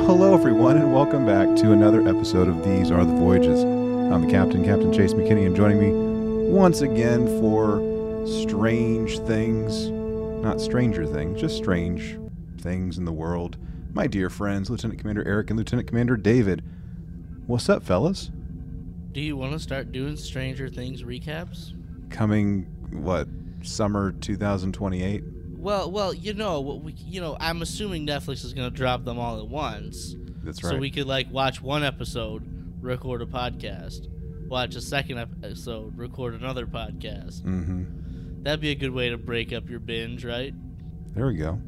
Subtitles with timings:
[0.00, 3.62] Well, hello everyone, and welcome back to another episode of These Are the Voyages.
[3.62, 7.80] I'm the captain, Captain Chase McKinney, and joining me once again for
[8.26, 9.90] strange things,
[10.42, 12.18] not stranger things, just strange
[12.62, 13.58] things in the world.
[13.92, 16.64] My dear friends, Lieutenant Commander Eric and Lieutenant Commander David.
[17.46, 18.30] What's up, fellas?
[19.12, 21.74] Do you want to start doing Stranger Things recaps?
[22.10, 23.28] Coming, what,
[23.62, 25.22] summer 2028?
[25.60, 29.18] Well, well, you know, we, you know, I'm assuming Netflix is going to drop them
[29.18, 30.70] all at once, That's right.
[30.70, 32.42] so we could like watch one episode,
[32.80, 34.06] record a podcast,
[34.48, 37.42] watch a second episode, record another podcast.
[37.42, 38.42] mm-hmm.
[38.42, 40.54] That'd be a good way to break up your binge, right?
[41.14, 41.60] There we go.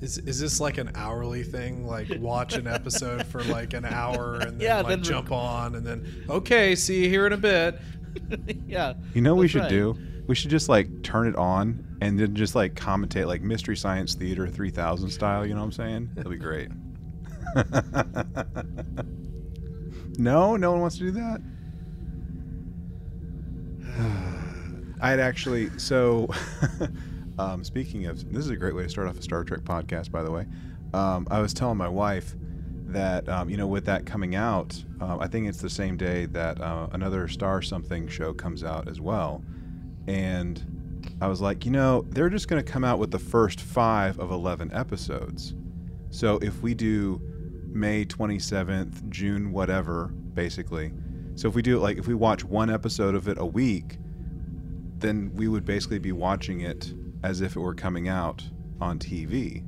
[0.00, 1.84] Is is this like an hourly thing?
[1.84, 5.38] Like watch an episode for like an hour and then Yeah, like then jump rec-
[5.38, 7.80] on and then okay, see you here in a bit.
[8.68, 8.94] yeah.
[9.14, 9.70] You know what we should right.
[9.70, 9.96] do?
[10.26, 14.14] We should just like turn it on and then just like commentate like Mystery Science
[14.14, 16.10] Theater 3000 style, you know what I'm saying?
[16.14, 16.68] That'd be great.
[20.18, 21.40] no, no one wants to do that.
[25.00, 26.28] I had actually so
[27.38, 30.10] um, speaking of this is a great way to start off a Star Trek podcast
[30.10, 30.46] by the way.
[30.94, 32.34] Um, I was telling my wife
[32.92, 36.26] that um, you know with that coming out, uh, I think it's the same day
[36.26, 39.42] that uh, another Star Something show comes out as well,
[40.06, 43.60] and I was like, you know, they're just going to come out with the first
[43.60, 45.54] five of eleven episodes.
[46.10, 47.20] So if we do
[47.68, 50.92] May twenty seventh, June whatever, basically.
[51.34, 53.98] So if we do it like if we watch one episode of it a week,
[54.98, 56.92] then we would basically be watching it
[57.22, 58.44] as if it were coming out
[58.80, 59.64] on TV,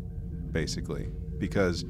[0.51, 1.85] basically, because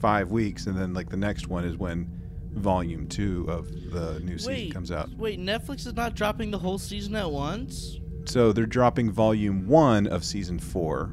[0.00, 2.10] five weeks and then like the next one is when
[2.54, 5.10] volume two of the new season Wait, comes out.
[5.16, 7.98] wait, Netflix is not dropping the whole season at once?
[8.26, 11.12] So they're dropping volume one of season four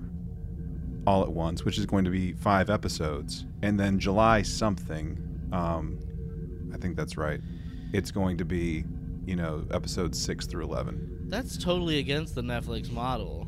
[1.06, 5.18] all at once, which is going to be five episodes, and then July something,
[5.52, 6.00] um,
[6.74, 7.42] I think that's right.
[7.92, 8.86] It's going to be,
[9.26, 11.26] you know, episodes six through eleven.
[11.28, 13.48] That's totally against the Netflix model.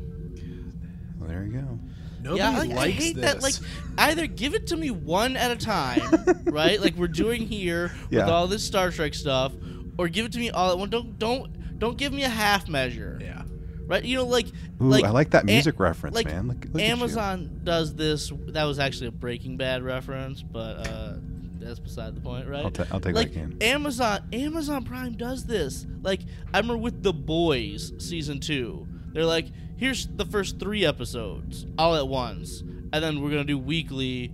[1.18, 1.78] Well, there you go.
[2.24, 3.24] Nobody yeah, like, likes I hate this.
[3.24, 3.42] that.
[3.42, 3.54] Like,
[3.98, 6.00] either give it to me one at a time,
[6.46, 6.80] right?
[6.80, 8.20] Like we're doing here Yeah.
[8.20, 9.52] with all this Star Trek stuff,
[9.98, 10.90] or give it to me all at once.
[10.90, 13.42] Don't don't don't give me a half measure, yeah.
[13.86, 14.02] right?
[14.02, 14.46] You know, like
[14.80, 16.48] Ooh, like I like that A- music reference, like man.
[16.48, 16.82] Look, look.
[16.82, 18.32] Amazon does this.
[18.48, 21.14] That was actually a Breaking Bad reference, but uh,
[21.60, 22.64] that's beside the point, right?
[22.64, 23.46] I'll, ta- I'll take like I.
[23.60, 25.84] Amazon Amazon Prime does this.
[26.02, 26.20] Like
[26.54, 28.88] I remember with The Boys season 2.
[29.12, 29.46] They're like,
[29.76, 32.60] "Here's the first 3 episodes all at once,
[32.92, 34.32] and then we're going to do weekly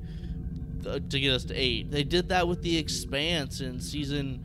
[0.86, 4.44] uh, to get us to 8." They did that with The Expanse in season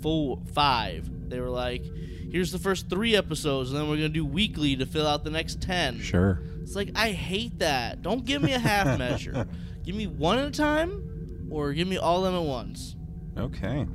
[0.00, 1.28] 4 5.
[1.30, 1.84] They were like,
[2.30, 5.24] "Here's the first 3 episodes, and then we're going to do weekly to fill out
[5.24, 6.42] the next 10." Sure.
[6.62, 8.02] It's like I hate that.
[8.02, 9.46] Don't give me a half measure.
[9.84, 12.94] Give me one at a time or give me all of them at once.
[13.38, 13.86] Okay.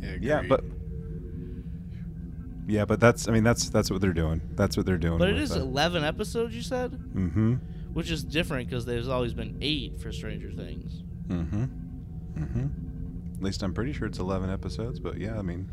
[0.00, 0.64] Yeah, Yeah, but
[2.66, 4.40] yeah, but that's I mean that's that's what they're doing.
[4.54, 5.18] That's what they're doing.
[5.18, 5.60] But it is that.
[5.60, 6.92] 11 episodes, you said?
[6.92, 7.54] Mm-hmm.
[7.92, 11.02] Which is different because there's always been 8 for Stranger Things.
[11.28, 11.64] Mm-hmm.
[12.38, 12.66] Mm-hmm.
[13.36, 15.68] At least I'm pretty sure it's 11 episodes, but yeah, I mean,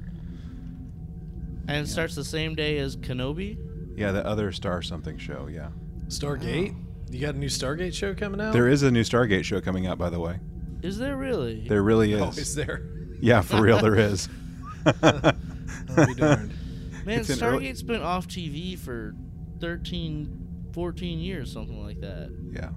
[1.67, 3.57] And it starts the same day as Kenobi?
[3.95, 5.69] yeah, the other Star something show, yeah.
[6.07, 6.75] Stargate?
[7.11, 8.53] You got a new Stargate show coming out?
[8.53, 10.39] There is a new Stargate show coming out, by the way.
[10.81, 11.67] Is there really?
[11.67, 12.22] There really is.
[12.22, 12.83] Oh, is there?
[13.22, 14.29] Yeah, for real, there is.
[15.03, 16.53] I'll be darned.
[17.09, 19.16] Man, it's an early- Stargate's been off TV for
[19.59, 22.30] 13, 14 years, something like that.
[22.53, 22.70] yeah.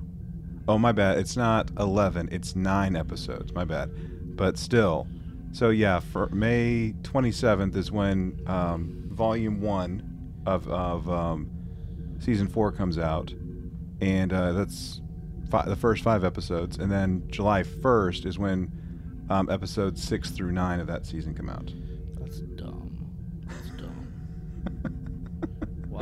[0.69, 1.19] Oh, my bad.
[1.19, 2.29] It's not 11.
[2.31, 3.53] It's nine episodes.
[3.53, 3.91] My bad.
[4.37, 5.09] But still.
[5.51, 11.51] So yeah, for May 27th is when um, Volume One of of um,
[12.21, 13.35] Season Four comes out,
[14.01, 15.03] and uh, that's
[15.51, 16.79] fi- the first five episodes.
[16.79, 18.73] And then July 1st is when
[19.29, 21.71] um, episodes six through nine of that season come out.
[22.21, 23.11] That's dumb.
[23.47, 24.09] That's dumb.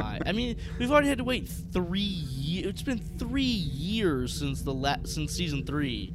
[0.00, 0.18] Why?
[0.26, 2.66] I mean, we've already had to wait three years.
[2.66, 6.14] It's been three years since the la- since season three,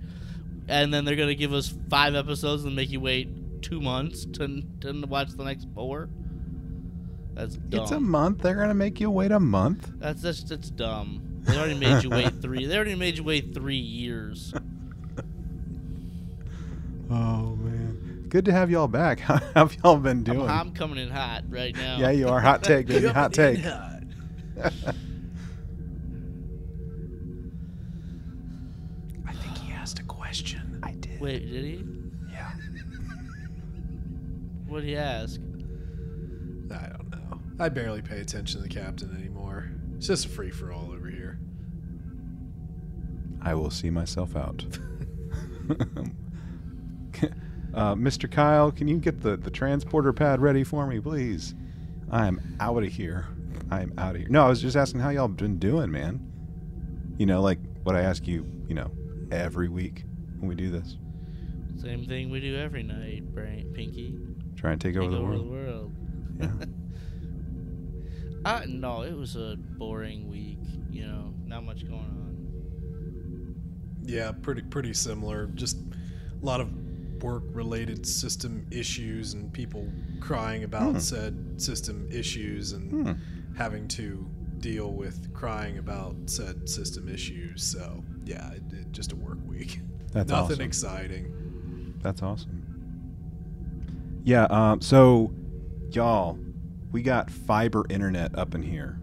[0.68, 4.62] and then they're gonna give us five episodes and make you wait two months to
[4.82, 6.10] to watch the next four.
[7.34, 7.82] That's dumb.
[7.82, 8.42] It's a month.
[8.42, 9.92] They're gonna make you wait a month.
[9.98, 11.42] that's that's that's dumb.
[11.44, 12.66] They already made you wait three.
[12.66, 14.54] They already made you wait three years.
[17.10, 17.56] Oh
[18.30, 19.20] good to have y'all back.
[19.22, 20.50] How have y'all been I'm, doing?
[20.50, 21.98] I'm coming in hot right now.
[21.98, 22.40] yeah, you are.
[22.40, 23.08] Hot take, baby.
[23.08, 23.60] Hot take.
[23.66, 24.70] I
[29.34, 30.80] think he asked a question.
[30.84, 31.20] I did.
[31.20, 31.84] Wait, did he?
[32.32, 32.52] Yeah.
[34.68, 35.40] What did he ask?
[36.72, 37.40] I don't know.
[37.60, 39.70] I barely pay attention to the captain anymore.
[39.96, 41.40] It's just a free for all over here.
[43.42, 44.66] I will see myself out.
[47.76, 48.32] Uh, Mr.
[48.32, 51.54] Kyle, can you get the, the transporter pad ready for me, please?
[52.10, 53.28] I'm out of here.
[53.70, 54.30] I'm out of here.
[54.30, 56.32] No, I was just asking how y'all been doing, man.
[57.18, 58.92] You know, like what I ask you, you know,
[59.32, 60.06] every week
[60.40, 60.98] when we do this.
[61.82, 64.18] Same thing we do every night, Brain, Pinky.
[64.56, 65.42] Try and take over the over world.
[65.42, 65.96] the world.
[66.40, 66.66] Yeah.
[68.46, 70.60] Uh, no, it was a boring week.
[70.92, 73.56] You know, not much going on.
[74.04, 75.48] Yeah, pretty pretty similar.
[75.48, 76.70] Just a lot of
[77.22, 81.00] work related system issues and people crying about Hmm.
[81.00, 83.12] said system issues and Hmm.
[83.56, 84.26] having to
[84.60, 87.64] deal with crying about said system issues.
[87.64, 89.82] So yeah, it, it, just a work week.
[90.12, 90.62] That's Nothing awesome.
[90.66, 91.94] exciting.
[92.02, 92.62] That's awesome.
[94.24, 95.32] Yeah, um, so
[95.92, 96.40] y'all,
[96.92, 98.98] we got fiber internet up in here,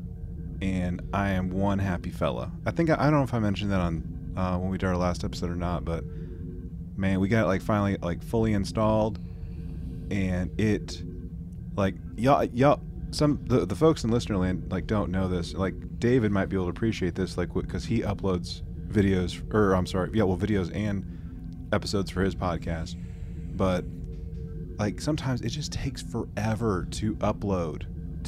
[0.60, 2.50] and I am one happy fella.
[2.66, 4.86] I think I, I don't know if I mentioned that on uh, when we did
[4.86, 6.02] our last episode or not, but
[7.02, 9.18] man, we got like finally like fully installed,
[10.10, 11.02] and it
[11.76, 15.52] like y'all y'all some the, the folks in listener land like don't know this.
[15.52, 19.86] Like david might be able to appreciate this like because he uploads videos or i'm
[19.86, 21.04] sorry yeah well videos and
[21.72, 22.96] episodes for his podcast.
[23.56, 23.84] But
[24.78, 27.84] like sometimes it just takes forever to upload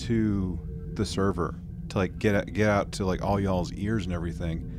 [0.07, 0.59] to
[0.95, 1.61] the server
[1.91, 4.71] to like get out- get out to like all y'all's ears and everything.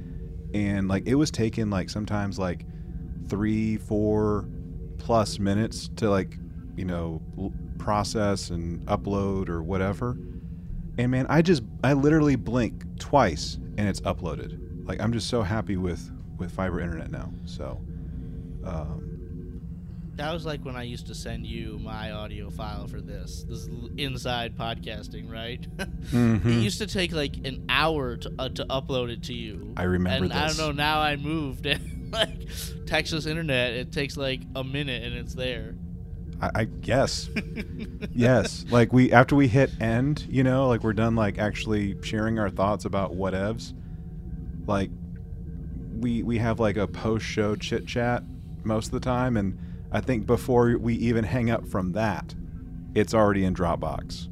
[0.53, 2.65] And like it was taking like sometimes like
[3.27, 4.47] three four
[4.97, 6.37] plus minutes to like
[6.75, 7.21] you know
[7.77, 10.17] process and upload or whatever
[10.97, 14.57] and man i just i literally blink twice and it's uploaded
[14.87, 17.79] like i'm just so happy with with fiber internet now so
[18.65, 19.61] um,
[20.15, 23.45] That was like when I used to send you my audio file for this.
[23.47, 25.61] This is inside podcasting, right?
[25.77, 26.43] Mhm.
[26.45, 29.73] It used to take like an hour to uh, to upload it to you.
[29.77, 30.71] I remember and I don't know.
[30.71, 31.65] Now I moved
[32.11, 32.47] like
[32.85, 33.73] Texas internet.
[33.73, 35.75] It takes like a minute and it's there.
[36.41, 37.29] I, I guess
[38.11, 42.39] yes like we after we hit end you know like we're done like actually sharing
[42.39, 43.73] our thoughts about whatevs
[44.67, 44.89] like
[46.01, 48.21] we we have like a post show chit chat
[48.65, 49.57] most of the time and
[49.93, 52.35] i think before we even hang up from that
[52.95, 54.27] it's already in dropbox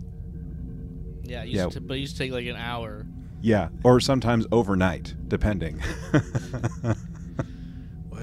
[1.23, 1.69] Yeah, it used Yeah.
[1.69, 3.05] To, but it used to take like an hour.
[3.41, 5.81] yeah or sometimes overnight depending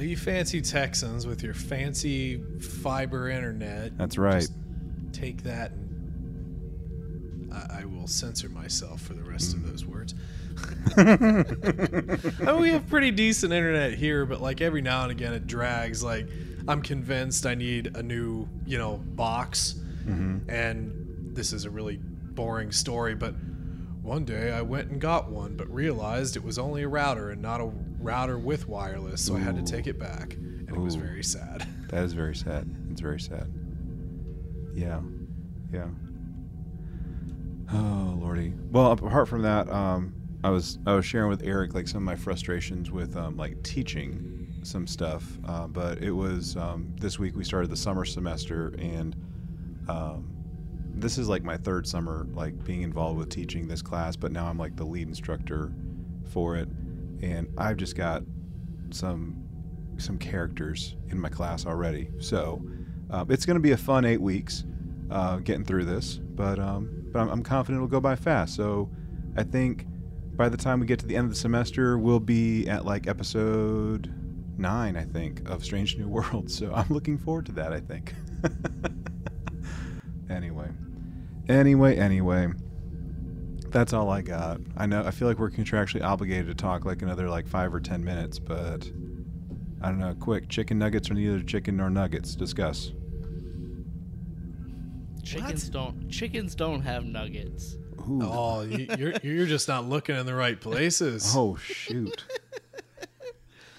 [0.00, 2.42] You fancy Texans with your fancy
[2.82, 3.96] fiber internet.
[3.98, 4.52] that's right Just
[5.12, 10.14] take that and I, I will censor myself for the rest of those words.
[10.96, 15.46] I mean, we have pretty decent internet here, but like every now and again it
[15.46, 16.02] drags.
[16.02, 16.28] Like,
[16.68, 19.74] I'm convinced I need a new, you know, box.
[20.06, 20.48] Mhm.
[20.48, 23.34] And this is a really boring story, but
[24.02, 27.42] one day I went and got one, but realized it was only a router and
[27.42, 27.70] not a
[28.00, 30.34] router with wireless, so I had to take it back.
[30.34, 31.66] And it was very sad.
[31.90, 32.72] That is very sad.
[32.92, 33.52] It's very sad.
[34.72, 35.00] Yeah,
[35.72, 35.88] yeah.
[37.72, 38.52] Oh lordy.
[38.70, 40.14] Well, apart from that, um,
[40.44, 43.60] I was I was sharing with Eric like some of my frustrations with um, like
[43.64, 45.38] teaching some stuff.
[45.46, 49.16] Uh, but it was um, this week we started the summer semester, and
[49.88, 50.30] um,
[50.94, 54.16] this is like my third summer like being involved with teaching this class.
[54.16, 55.72] But now I'm like the lead instructor
[56.32, 56.68] for it,
[57.22, 58.22] and I've just got
[58.90, 59.44] some
[59.98, 62.10] some characters in my class already.
[62.18, 62.62] So
[63.10, 64.64] um, it's going to be a fun eight weeks
[65.10, 68.54] uh, getting through this, but um, but I'm, I'm confident it'll go by fast.
[68.54, 68.90] So
[69.36, 69.86] I think
[70.36, 73.06] by the time we get to the end of the semester, we'll be at like
[73.06, 74.12] episode
[74.56, 76.50] nine, I think, of Strange New World.
[76.50, 77.72] So I'm looking forward to that.
[77.72, 78.14] I think.
[80.30, 80.68] anyway,
[81.48, 82.48] anyway, anyway.
[83.70, 84.60] That's all I got.
[84.76, 85.04] I know.
[85.04, 88.38] I feel like we're contractually obligated to talk like another like five or ten minutes,
[88.38, 88.90] but
[89.80, 90.14] I don't know.
[90.18, 92.34] Quick, chicken nuggets are neither chicken nor nuggets.
[92.34, 92.92] Discuss.
[95.22, 96.08] Chickens don't.
[96.08, 97.76] Chickens don't have nuggets.
[98.08, 98.20] Ooh.
[98.22, 101.32] Oh, you, you're you're just not looking in the right places.
[101.36, 102.24] Oh shoot.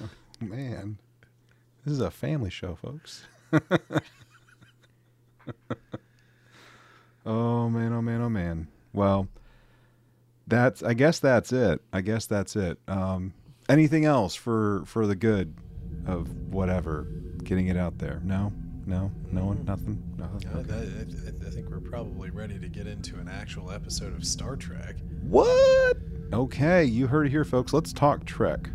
[0.02, 0.98] Oh, man,
[1.84, 3.26] this is a family show, folks.
[7.26, 8.68] oh man, oh man, oh man.
[8.94, 9.28] Well,
[10.52, 10.84] that's.
[10.84, 11.82] I guess that's it.
[11.92, 12.78] I guess that's it.
[12.88, 13.34] Um,
[13.68, 15.56] anything else for for the good
[16.06, 17.08] of whatever?
[17.44, 18.22] Getting it out there.
[18.24, 18.54] No,
[18.86, 20.02] no, no one, nothing.
[20.18, 20.48] Nothing.
[20.54, 20.68] Uh, Okay.
[20.70, 24.56] that, I, I think we're probably ready to get into an actual episode of Star
[24.56, 24.96] Trek.
[25.24, 25.98] What?
[26.34, 27.74] Okay, you heard it here, folks.
[27.74, 28.70] Let's talk Trek.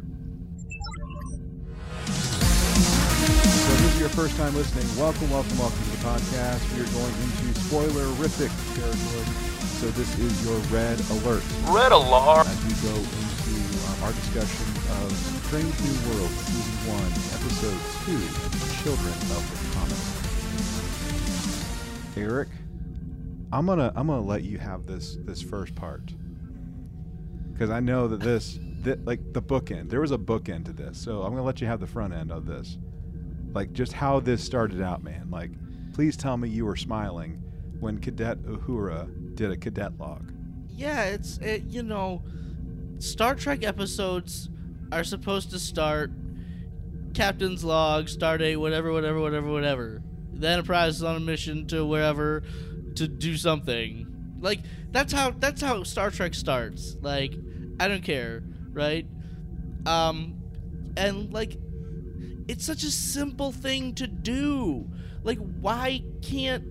[2.06, 6.74] So, if this is your first time listening, welcome, welcome, welcome to the podcast.
[6.74, 9.55] We are going into spoilerific territory.
[9.76, 12.46] So, this is your red alert Red alarm.
[12.46, 13.54] as we go into
[13.86, 14.66] um, our discussion
[15.02, 15.12] of
[15.44, 16.96] Strange New World Season 1,
[17.36, 18.16] Episode 2,
[18.82, 20.00] Children of the Comet.
[22.16, 22.48] Eric,
[23.52, 26.14] I'm gonna I'm gonna let you have this this first part
[27.52, 29.90] because I know that this that like the bookend.
[29.90, 32.32] There was a bookend to this, so I'm gonna let you have the front end
[32.32, 32.78] of this.
[33.52, 35.28] Like just how this started out, man.
[35.30, 35.50] Like,
[35.92, 37.42] please tell me you were smiling
[37.78, 39.06] when Cadet Uhura
[39.36, 40.32] did a cadet log.
[40.70, 42.22] Yeah, it's it, you know,
[42.98, 44.48] Star Trek episodes
[44.90, 46.10] are supposed to start
[47.14, 50.02] Captain's log, Stardate, whatever, whatever, whatever, whatever.
[50.32, 52.42] The Enterprise is on a mission to wherever
[52.96, 54.06] to do something.
[54.40, 56.96] Like that's how that's how Star Trek starts.
[57.00, 57.32] Like
[57.80, 59.06] I don't care, right?
[59.86, 60.42] Um,
[60.96, 61.56] and like
[62.48, 64.86] it's such a simple thing to do.
[65.22, 66.64] Like why can't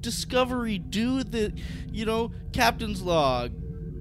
[0.00, 1.52] Discovery do the,
[1.90, 3.52] you know, Captain's log,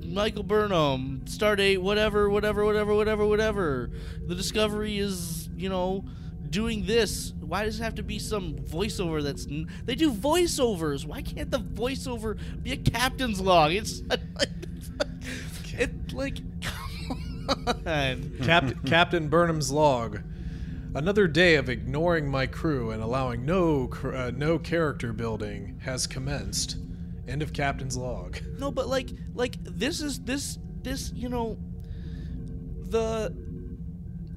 [0.05, 3.89] Michael Burnham, Stardate, whatever, whatever, whatever, whatever, whatever.
[4.27, 6.05] The Discovery is, you know,
[6.49, 7.33] doing this.
[7.39, 9.45] Why does it have to be some voiceover that's.
[9.47, 11.05] N- they do voiceovers.
[11.05, 13.71] Why can't the voiceover be a captain's log?
[13.71, 14.19] It's like.
[15.77, 16.37] It's like.
[16.61, 18.37] Come on.
[18.43, 20.21] Cap- Captain Burnham's log.
[20.95, 26.07] Another day of ignoring my crew and allowing no cr- uh, no character building has
[26.07, 26.77] commenced.
[27.27, 28.39] End of Captain's log.
[28.57, 31.57] No, but like, like this is this this you know,
[32.89, 33.35] the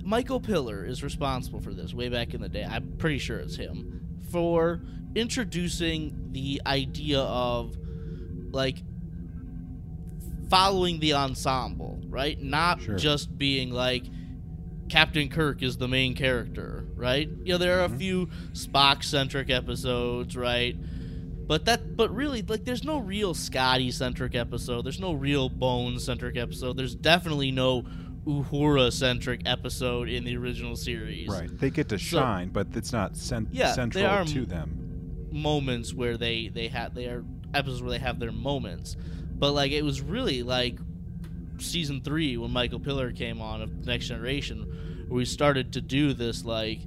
[0.02, 2.64] Michael Piller is responsible for this way back in the day.
[2.68, 4.82] I'm pretty sure it's him for
[5.14, 7.76] introducing the idea of
[8.50, 8.78] like
[10.50, 12.40] following the ensemble, right?
[12.40, 12.96] Not Sure.
[12.96, 14.04] just being like
[14.88, 17.28] Captain Kirk is the main character, right?
[17.44, 17.98] You know, there are a mm-hmm.
[17.98, 20.76] few Spock centric episodes, right?
[21.46, 24.82] But that, but really, like, there's no real Scotty centric episode.
[24.82, 26.76] There's no real Bones centric episode.
[26.76, 27.84] There's definitely no
[28.26, 31.28] Uhura centric episode in the original series.
[31.28, 31.48] Right.
[31.58, 35.28] They get to So- shine, but it's not cent- Yeah, central are- to them.
[35.32, 38.96] moments where they they have they are episodes where they have their moments
[39.34, 40.78] but like it was really like
[41.58, 44.67] season three when michael piller came on of next generation
[45.08, 46.80] we started to do this like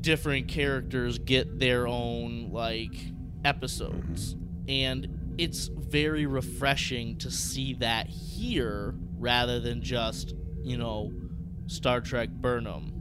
[0.00, 2.92] different characters get their own like
[3.44, 4.36] episodes
[4.68, 11.12] and it's very refreshing to see that here rather than just you know
[11.66, 12.92] star trek burnham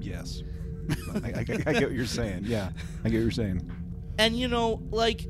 [0.00, 0.42] Yes.
[1.22, 2.44] I, I, I get what you're saying.
[2.44, 2.70] Yeah,
[3.04, 3.70] I get what you're saying.
[4.16, 5.26] and you know like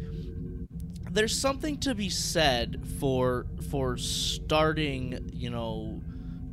[1.10, 6.00] there's something to be said for for starting you know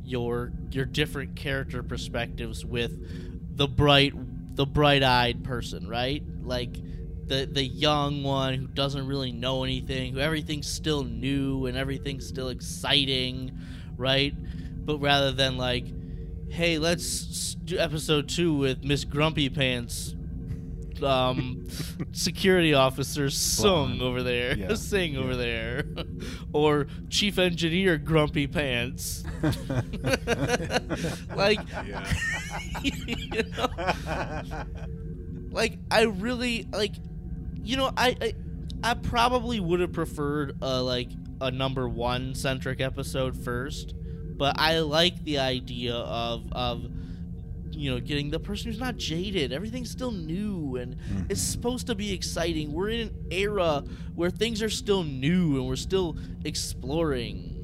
[0.06, 4.14] your your different character perspectives with the bright
[4.56, 6.22] the bright-eyed person right?
[6.42, 6.74] Like
[7.26, 12.26] the the young one who doesn't really know anything who everything's still new and everything's
[12.26, 13.58] still exciting
[13.96, 14.34] right?
[14.86, 15.86] But rather than like
[16.50, 20.15] hey let's do episode 2 with miss grumpy pants
[21.02, 21.66] um,
[22.12, 25.20] security officer Sung over there, Yeah, Singh yeah.
[25.20, 25.84] over there,
[26.52, 29.24] or chief engineer Grumpy Pants.
[31.36, 31.60] like,
[32.82, 34.64] you know,
[35.50, 36.94] like I really like,
[37.62, 38.34] you know, I I,
[38.82, 41.08] I probably would have preferred a like
[41.40, 43.94] a number one centric episode first,
[44.36, 46.86] but I like the idea of of
[47.76, 49.52] you know getting the person who's not jaded.
[49.52, 51.22] Everything's still new and mm-hmm.
[51.28, 52.72] it's supposed to be exciting.
[52.72, 57.56] We're in an era where things are still new and we're still exploring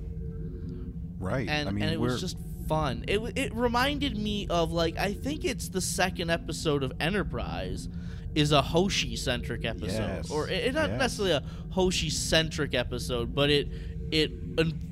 [1.19, 1.49] right.
[1.49, 2.37] and, I mean, and it was just
[2.69, 3.05] fun.
[3.09, 7.89] It it reminded me of like I think it's the second episode of Enterprise
[8.35, 10.99] is a Hoshi centric episode, Yes, or it, it not yes.
[10.99, 13.69] necessarily a Hoshi centric episode, but it
[14.11, 14.31] it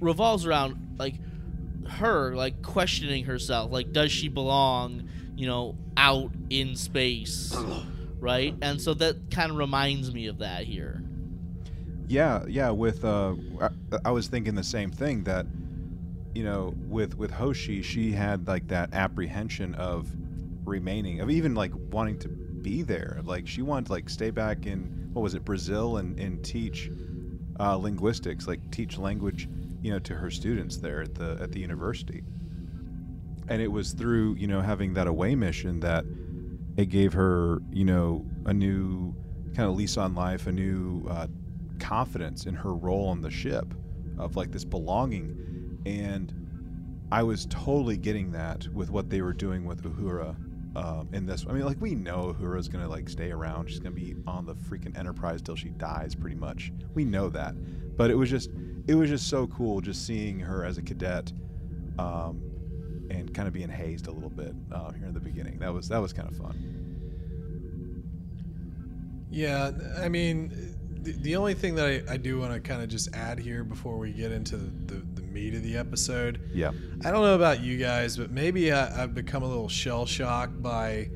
[0.00, 1.14] revolves around like
[1.88, 7.56] her like questioning herself, like does she belong, you know, out in space,
[8.20, 8.54] right?
[8.62, 11.02] And so that kind of reminds me of that here.
[12.06, 12.70] Yeah, yeah.
[12.70, 13.68] With uh, I,
[14.06, 15.46] I was thinking the same thing that,
[16.34, 20.08] you know, with with Hoshi, she had like that apprehension of
[20.64, 23.20] remaining, of even like wanting to be there.
[23.22, 26.90] Like she wanted to like stay back in what was it, Brazil, and and teach
[27.60, 29.48] uh, linguistics, like teach language,
[29.82, 32.22] you know, to her students there at the at the university.
[33.48, 36.04] And it was through you know having that away mission that
[36.76, 39.14] it gave her you know a new
[39.54, 41.26] kind of lease on life, a new uh,
[41.78, 43.74] confidence in her role on the ship
[44.18, 45.80] of like this belonging.
[45.86, 46.34] And
[47.12, 50.36] i was totally getting that with what they were doing with uhura
[50.76, 53.68] um, in this i mean like we know uhura's gonna like stay around.
[53.68, 56.72] She's gonna be on the freaking enterprise till she dies pretty much.
[56.94, 57.54] We know that
[57.96, 58.50] but it was just
[58.86, 61.32] it was just so cool just seeing her as a cadet,
[61.98, 62.40] um,
[63.10, 65.58] and kind of being hazed a little bit uh, here in the beginning.
[65.58, 66.80] That was that was kind of fun.
[69.30, 72.88] Yeah, I mean, the, the only thing that I, I do want to kind of
[72.88, 76.40] just add here before we get into the, the, the meat of the episode.
[76.52, 76.72] Yeah.
[77.04, 80.60] I don't know about you guys, but maybe I, I've become a little shell shocked
[80.60, 81.10] by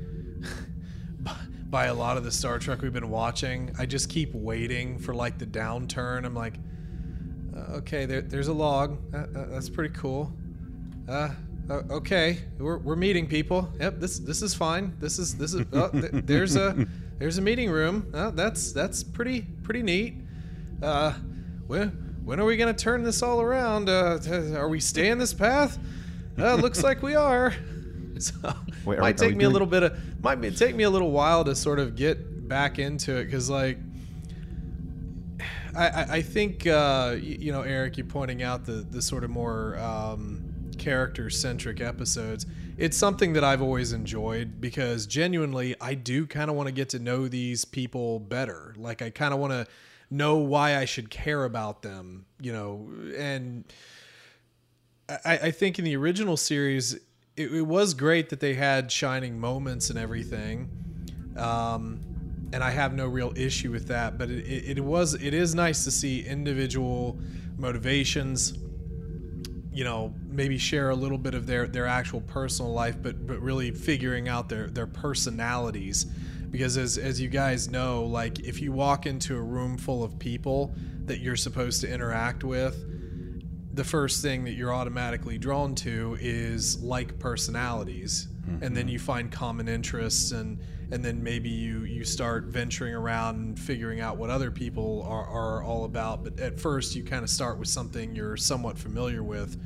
[1.74, 3.74] by a lot of the Star Trek we've been watching.
[3.76, 6.24] I just keep waiting for like the downturn.
[6.24, 6.54] I'm like,
[7.52, 8.96] uh, okay, there, there's a log.
[9.12, 10.32] Uh, uh, that's pretty cool.
[11.08, 11.30] Uh,
[11.68, 13.68] uh, okay, we're, we're meeting people.
[13.80, 14.94] Yep, this this is fine.
[15.00, 15.66] This is this is.
[15.72, 16.86] Oh, th- there's a
[17.18, 18.08] there's a meeting room.
[18.14, 20.14] Uh, that's that's pretty pretty neat.
[20.80, 21.14] Uh,
[21.66, 21.88] when
[22.24, 23.88] when are we gonna turn this all around?
[23.88, 24.20] Uh,
[24.54, 25.76] are we staying this path?
[26.38, 27.52] Uh, looks like we are.
[28.16, 30.90] So Wait, might are take me a little bit of might be, take me a
[30.90, 33.78] little while to sort of get back into it because like
[35.76, 39.30] I, I, I think uh, you know Eric, you pointing out the the sort of
[39.30, 42.46] more um, character centric episodes.
[42.76, 46.88] It's something that I've always enjoyed because genuinely I do kind of want to get
[46.90, 48.74] to know these people better.
[48.76, 49.66] Like I kind of want to
[50.10, 53.64] know why I should care about them, you know, and
[55.08, 56.98] I, I think in the original series,
[57.36, 60.68] it, it was great that they had shining moments and everything.
[61.36, 62.00] Um,
[62.52, 65.54] and I have no real issue with that, but it, it, it was it is
[65.54, 67.18] nice to see individual
[67.58, 68.56] motivations.
[69.72, 73.40] You know, maybe share a little bit of their their actual personal life, but but
[73.40, 76.04] really figuring out their their personalities.
[76.50, 80.16] Because as as you guys know, like if you walk into a room full of
[80.20, 80.72] people
[81.06, 82.76] that you're supposed to interact with,
[83.74, 88.28] the first thing that you're automatically drawn to is like personalities.
[88.60, 88.88] And then mm-hmm.
[88.90, 90.60] you find common interests and
[90.90, 95.26] and then maybe you you start venturing around and figuring out what other people are,
[95.26, 96.22] are all about.
[96.22, 99.58] But at first you kind of start with something you're somewhat familiar with.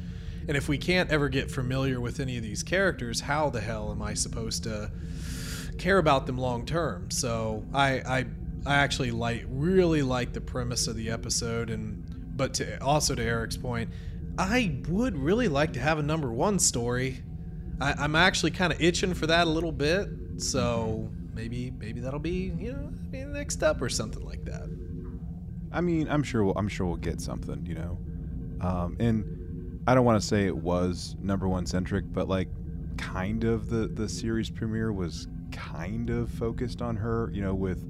[0.46, 3.90] And if we can't ever get familiar with any of these characters how the hell
[3.90, 4.90] am i supposed to
[5.76, 7.10] care about them long term.
[7.10, 8.26] So I I
[8.64, 13.22] I actually like really like the premise of the episode and but to also to
[13.22, 13.90] Eric's point,
[14.38, 17.22] I would really like to have a number one story.
[17.80, 20.08] I, I'm actually kind of itching for that a little bit.
[20.38, 24.68] So maybe maybe that'll be you know next up or something like that.
[25.70, 27.98] I mean, I'm sure we'll, I'm sure we'll get something, you know.
[28.60, 32.48] Um, and I don't want to say it was number one centric, but like,
[32.96, 37.84] kind of the the series premiere was kind of focused on her, you know, with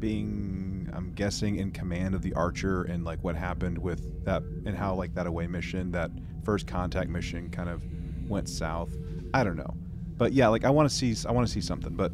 [0.00, 4.76] being, I'm guessing, in command of the Archer and like what happened with that and
[4.76, 6.10] how like that away mission, that
[6.44, 7.82] first contact mission, kind of
[8.28, 8.96] went south.
[9.32, 9.74] I don't know,
[10.16, 12.12] but yeah, like I want to see I want to see something, but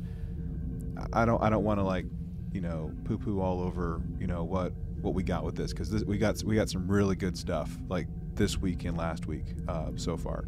[1.12, 2.06] I don't I don't want to like
[2.52, 6.04] you know poo poo all over you know what what we got with this because
[6.04, 9.90] we got we got some really good stuff like this week and last week uh,
[9.96, 10.46] so far.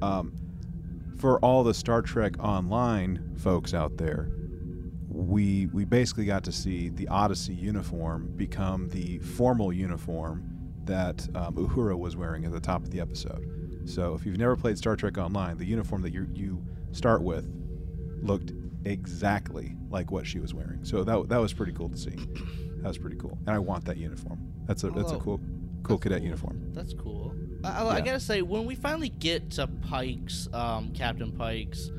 [0.00, 0.32] Um,
[1.18, 4.28] for all the Star Trek Online folks out there,
[5.12, 10.48] we we basically got to see the Odyssey uniform become the formal uniform
[10.84, 13.80] that um, Uhura was wearing at the top of the episode.
[13.84, 17.50] So if you've never played Star Trek Online, the uniform that you you start with
[18.22, 18.52] looked
[18.84, 20.84] exactly like what she was wearing.
[20.84, 22.16] So that that was pretty cool to see.
[22.82, 24.40] That was pretty cool, and I want that uniform.
[24.66, 25.40] That's a that's a cool
[25.82, 26.24] cool cadet cool.
[26.26, 26.72] uniform.
[26.72, 27.34] That's cool.
[27.64, 31.90] I, I, I gotta say, when we finally get to Pike's, um, Captain Pike's,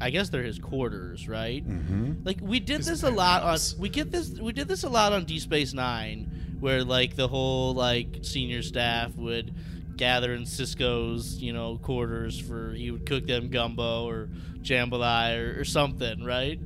[0.00, 1.66] I guess they're his quarters, right?
[1.66, 2.24] Mm-hmm.
[2.24, 4.88] Like we did His this a lot on we get this we did this a
[4.88, 9.54] lot on Deep Space Nine, where like the whole like senior staff would
[9.96, 14.28] gather in Sisko's you know quarters for he would cook them gumbo or
[14.60, 16.60] jambalaya or, or something, right?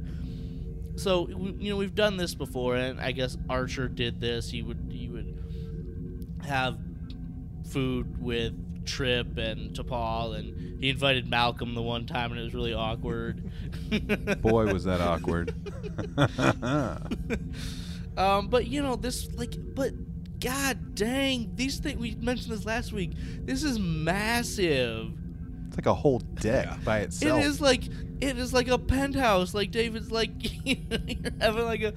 [0.96, 4.50] So we- you know we've done this before, and I guess Archer did this.
[4.50, 5.36] He would he would
[6.46, 6.78] have
[7.70, 12.54] food with Trip and T'Pol, and he invited Malcolm the one time, and it was
[12.54, 13.50] really awkward.
[14.42, 15.54] Boy, was that awkward.
[18.16, 19.92] um, but you know this, like, but
[20.40, 23.12] god dang, these things we mentioned this last week.
[23.44, 25.12] This is massive.
[25.68, 26.76] it's like a whole deck Yeah.
[26.84, 27.42] by itself.
[27.42, 27.84] It is like
[28.20, 29.54] it is like a penthouse.
[29.54, 30.30] Like David's like
[30.64, 30.76] you're
[31.40, 31.94] having like a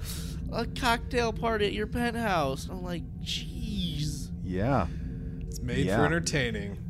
[0.52, 2.68] a cocktail party at your penthouse.
[2.70, 4.28] I'm like, jeez.
[4.44, 4.86] Yeah.
[5.54, 5.98] It's made Yeah.
[5.98, 6.78] for entertaining.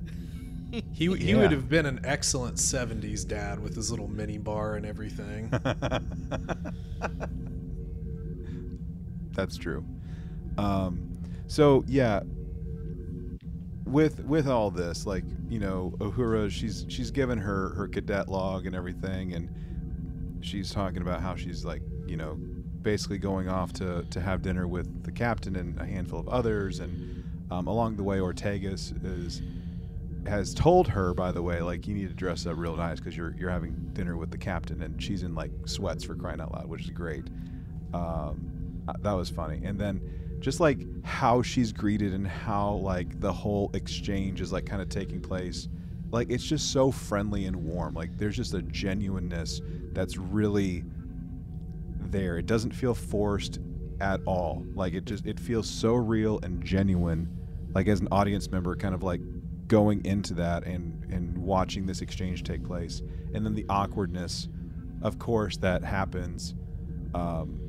[0.92, 1.37] He, he Yeah.
[1.37, 5.48] would have been an excellent 70s dad with his little mini bar and everything.
[9.35, 9.85] That's true.
[10.59, 11.12] Um,
[11.46, 12.22] so yeah,
[13.87, 18.66] with with all this, like you know, Uhura, she's she's given her her cadet log
[18.66, 19.48] and everything, and
[20.44, 22.35] she's talking about how she's like you know
[22.83, 26.81] basically going off to to have dinner with the captain and a handful of others,
[26.81, 29.42] and Um, along the way, Ortegas is
[30.26, 33.16] has told her, by the way, like you need to dress up real nice because
[33.16, 36.52] you're you're having dinner with the captain, and she's in like sweats for crying out
[36.52, 37.26] loud, which is great.
[37.92, 40.00] Um, uh, that was funny, and then
[40.40, 44.88] just like how she's greeted and how like the whole exchange is like kind of
[44.88, 45.68] taking place
[46.14, 47.94] like it's just so friendly and warm.
[47.94, 49.61] Like there's just a genuineness
[49.92, 50.85] that's really
[52.00, 52.38] there.
[52.38, 53.59] It doesn't feel forced
[54.00, 57.28] at all like it just it feels so real and genuine
[57.74, 59.20] like as an audience member kind of like
[59.68, 63.02] going into that and and watching this exchange take place
[63.35, 64.48] and then the awkwardness
[65.02, 66.54] of course that happens
[67.14, 67.61] um,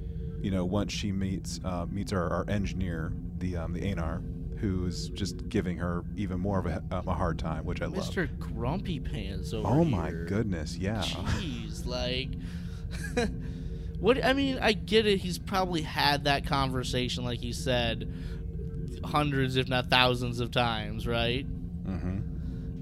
[0.42, 4.24] you know, once she meets uh, meets our, our engineer, the um, the Aenar,
[4.60, 8.10] who's just giving her even more of a, um, a hard time, which I love.
[8.10, 8.28] Mr.
[8.40, 10.26] Grumpy Pants over Oh my here.
[10.26, 11.02] goodness, yeah.
[11.04, 12.30] Jeez, like,
[14.00, 14.24] what?
[14.24, 15.18] I mean, I get it.
[15.20, 18.12] He's probably had that conversation, like he said,
[19.04, 21.46] hundreds, if not thousands, of times, right?
[21.46, 22.20] hmm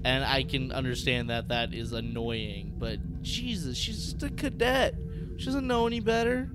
[0.04, 2.74] And I can understand that that is annoying.
[2.78, 4.94] But Jesus, she's just a cadet.
[5.38, 6.50] She doesn't know any better.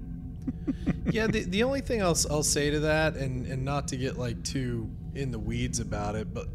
[1.11, 4.17] yeah, the, the only thing I'll, I'll say to that, and, and not to get
[4.17, 6.47] like too in the weeds about it, but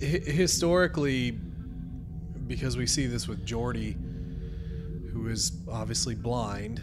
[0.00, 1.32] hi- historically,
[2.46, 3.96] because we see this with Geordi,
[5.12, 6.82] who is obviously blind,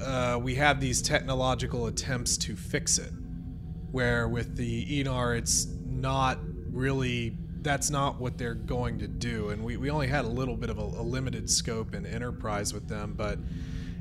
[0.00, 3.12] uh, we have these technological attempts to fix it.
[3.90, 6.38] Where with the Aenar, it's not
[6.70, 9.50] really that's not what they're going to do.
[9.50, 12.74] And we, we only had a little bit of a, a limited scope and enterprise
[12.74, 13.38] with them, but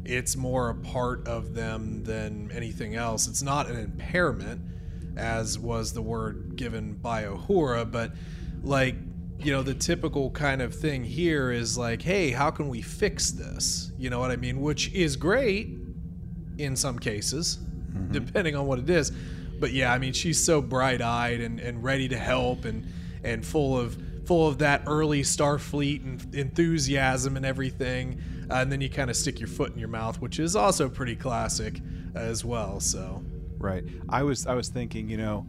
[0.03, 3.27] it's more a part of them than anything else.
[3.27, 4.61] It's not an impairment,
[5.15, 8.13] as was the word given by Uhura, but
[8.63, 8.95] like,
[9.39, 13.31] you know, the typical kind of thing here is like, hey, how can we fix
[13.31, 13.91] this?
[13.97, 14.61] You know what I mean?
[14.61, 15.77] Which is great
[16.61, 17.57] in some cases,
[18.11, 19.11] depending on what it is.
[19.59, 22.87] But yeah, I mean, she's so bright eyed and, and ready to help and,
[23.23, 28.21] and full of full of that early Starfleet and enthusiasm and everything.
[28.49, 30.87] Uh, and then you kind of stick your foot in your mouth, which is also
[30.87, 31.79] pretty classic
[32.15, 32.79] as well.
[32.79, 33.23] So
[33.61, 33.83] Right.
[34.09, 35.45] I was I was thinking, you know,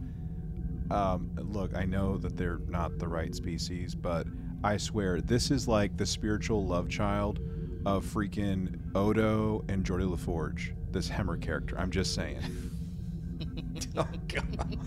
[0.91, 4.27] um, look, I know that they're not the right species, but
[4.63, 7.39] I swear this is like the spiritual love child
[7.87, 10.73] of freaking Odo and Geordi La Forge.
[10.93, 11.77] This Hemmer character.
[11.77, 12.39] I'm just saying.
[13.97, 14.77] oh god.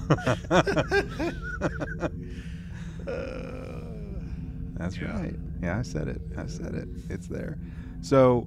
[4.76, 5.20] That's Yeah.
[5.20, 5.34] right.
[5.62, 6.20] Yeah, I said it.
[6.36, 6.88] I said it.
[7.10, 7.58] It's there.
[8.02, 8.46] So,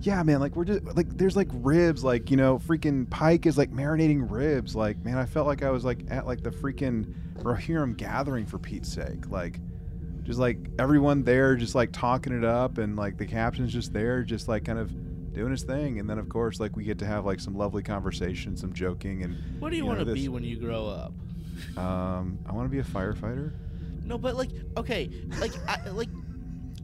[0.00, 3.58] yeah, man, like we're just like there's like ribs, like you know, freaking Pike is
[3.58, 4.74] like marinating ribs.
[4.76, 8.58] Like, man, I felt like I was like at like the freaking Rohirrim gathering for
[8.58, 9.28] Pete's sake.
[9.28, 9.60] Like,
[10.24, 14.22] just like everyone there, just like talking it up, and like the captain's just there,
[14.22, 14.92] just like kind of
[15.38, 16.00] doing his thing.
[16.00, 19.22] And then of course, like we get to have like some lovely conversation, some joking,
[19.22, 21.12] and What do you, know, want to be when you grow up?
[21.78, 23.52] Um, I want to be a firefighter.
[24.04, 26.08] No, but like, okay, like, I, like,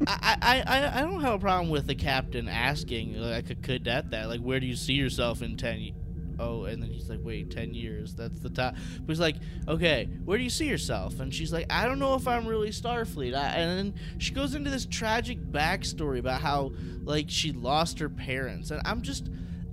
[0.07, 4.11] I, I, I, I don't have a problem with the captain asking like a cadet
[4.11, 5.93] that, like, where do you see yourself in ten?
[6.39, 8.15] Oh, and then he's like, wait, ten years?
[8.15, 8.75] That's the top.
[9.01, 9.37] But he's like,
[9.69, 11.21] okay, where do you see yourself?
[11.21, 13.35] And she's like, I don't know if I'm really Starfleet.
[13.35, 18.09] I, and then she goes into this tragic backstory about how like she lost her
[18.09, 19.29] parents, and I'm just,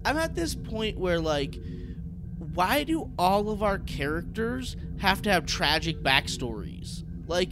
[0.05, 1.57] I'm at this point where like
[2.53, 7.03] why do all of our characters have to have tragic backstories?
[7.27, 7.51] Like,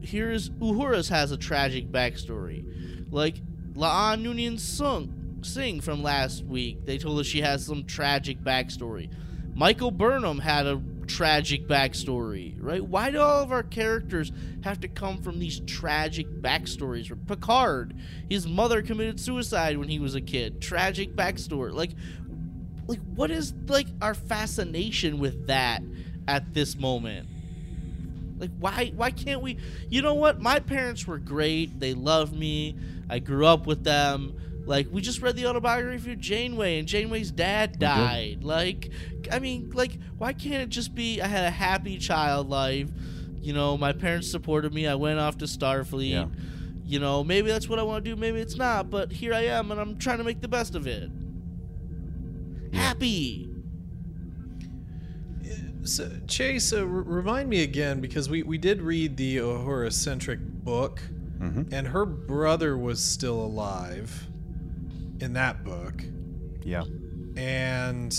[0.00, 2.64] here's Uhura's has a tragic backstory.
[3.10, 3.36] Like,
[3.74, 9.10] La'an Noonien Sung Singh from last week, they told us she has some tragic backstory.
[9.54, 12.82] Michael Burnham had a tragic backstory, right?
[12.82, 17.12] Why do all of our characters have to come from these tragic backstories?
[17.26, 17.94] Picard,
[18.30, 20.60] his mother committed suicide when he was a kid.
[20.62, 21.72] Tragic backstory.
[21.72, 21.90] Like,
[22.86, 25.82] like what is like our fascination with that
[26.28, 27.28] at this moment
[28.38, 29.56] like why why can't we
[29.88, 32.74] you know what my parents were great they loved me
[33.08, 37.30] i grew up with them like we just read the autobiography of janeway and janeway's
[37.30, 38.44] dad died.
[38.44, 38.90] Like
[39.30, 42.88] i mean like why can't it just be i had a happy child life
[43.40, 46.10] you know my parents supported me i went off to starfleet.
[46.10, 46.26] Yeah.
[46.84, 49.42] you know maybe that's what i want to do maybe it's not but here i
[49.42, 51.10] am and i'm trying to make the best of it.
[52.72, 53.48] Happy!
[55.84, 60.40] So, Chase, uh, r- remind me again because we, we did read the Uhura centric
[60.40, 61.00] book,
[61.40, 61.74] Mm-hmm.
[61.74, 64.28] and her brother was still alive
[65.22, 66.04] in that book,
[66.64, 66.82] Yeah.
[67.36, 68.12] and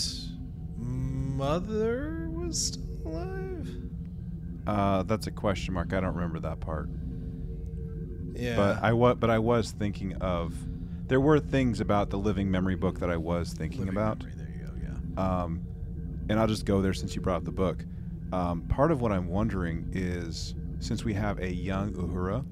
[0.78, 3.68] mother was still alive.
[4.66, 5.92] Uh, that's a question mark.
[5.92, 6.88] I don't remember that part.
[8.34, 10.54] Yeah, But I was, but I was thinking of.
[11.06, 14.20] There were things about the living memory book that I was thinking Living about.
[14.24, 14.72] memory, There you go.
[15.18, 15.42] Yeah.
[15.42, 15.60] Um,
[16.30, 17.84] and I'll just go there since you brought up the book.
[18.32, 22.42] Um, part of what I'm wondering is since we have a young Uhura,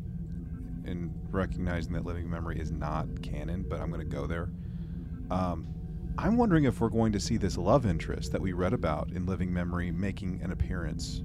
[0.86, 4.50] and recognizing that living memory is not canon, but I'm going to go there.
[5.30, 5.66] Um,
[6.18, 9.24] I'm wondering if we're going to see this love interest that we read about in
[9.26, 11.22] living memory making an appearance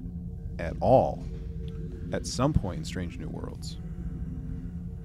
[0.58, 1.24] at all
[2.12, 3.78] at some point in Strange New Worlds.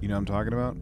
[0.00, 0.76] You know what I'm talking about?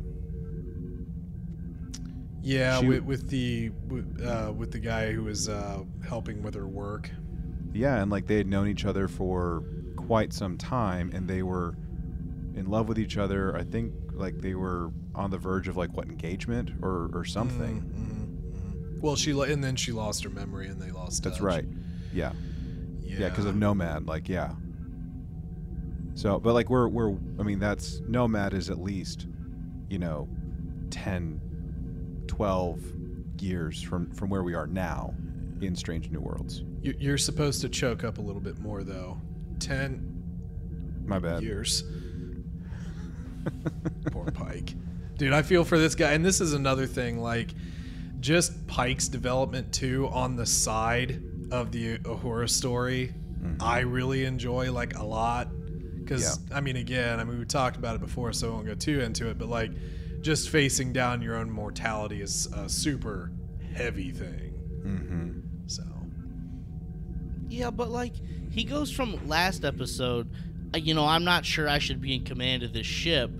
[2.43, 6.55] Yeah, She- with, with the with, uh, with the guy who was uh, helping with
[6.55, 7.11] her work.
[7.73, 9.65] Yeah, and like they had known each other for
[9.97, 11.77] quite some time and they were
[12.55, 13.57] in love with each other.
[13.57, 17.81] I think like they were on the verge of like what engagement or or something.
[17.83, 19.01] Mhm, mhm.
[19.01, 21.23] Well, she lo- and then she lost her memory, and they lost.
[21.23, 21.43] That's touch.
[21.45, 21.65] right.
[22.13, 22.33] Yeah.
[23.03, 24.55] Yeah, Yeah, because of Nomad, like yeah.
[26.15, 29.27] So, but like we're we're I mean that's Nomad is at least,
[29.89, 30.29] you know,
[30.91, 31.41] 10
[32.27, 32.81] 12
[33.41, 35.15] years from from where we are now
[35.61, 36.63] in Strange New Worlds.
[36.83, 39.21] You're supposed to choke up a little bit more, though.
[39.61, 40.23] Ten
[41.07, 41.43] My bad.
[41.43, 41.85] years.
[44.11, 44.75] Poor Pike.
[45.17, 46.13] Dude, I feel for this guy.
[46.13, 47.51] And this is another thing, like,
[48.21, 53.13] just Pike's development, too, on the side of the Uhura story,
[53.61, 55.49] I really enjoy, like, a lot.
[55.99, 58.75] Because, I mean, again, I mean, we talked about it before, so I won't go
[58.75, 59.71] too into it, but, like,
[60.21, 63.33] just facing down your own mortality is a super
[63.75, 64.55] heavy thing.
[64.85, 65.43] Mhm.
[65.71, 65.83] So,
[67.49, 68.15] Yeah, but like
[68.51, 70.29] he goes from last episode,
[70.75, 73.31] you know, I'm not sure I should be in command of this ship,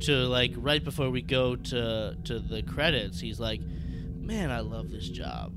[0.00, 4.90] to like right before we go to to the credits, he's like, "Man, I love
[4.90, 5.52] this job."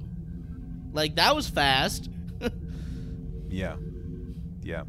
[0.93, 2.09] Like that was fast.
[3.49, 3.75] Yeah.
[4.63, 4.83] Yeah.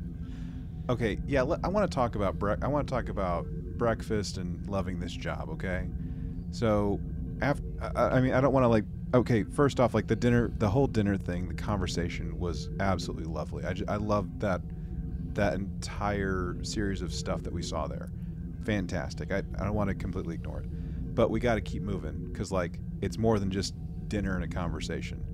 [0.89, 1.19] Okay.
[1.27, 1.43] Yeah.
[1.63, 3.47] I want to talk about bre- I want to talk about
[3.77, 5.51] breakfast and loving this job.
[5.51, 5.87] Okay.
[6.51, 6.99] So,
[7.43, 7.63] after
[7.95, 8.85] I, I mean, I don't want to like.
[9.15, 9.45] Okay.
[9.45, 13.65] First off, like the dinner, the whole dinner thing, the conversation was absolutely lovely.
[13.65, 14.63] I, ju- I love that
[15.37, 18.11] that entire series of stuff that we saw there.
[18.65, 19.33] Fantastic.
[19.33, 22.51] I, I don't want to completely ignore it, but we got to keep moving because
[22.51, 23.75] like it's more than just
[24.09, 25.25] dinner and a conversation.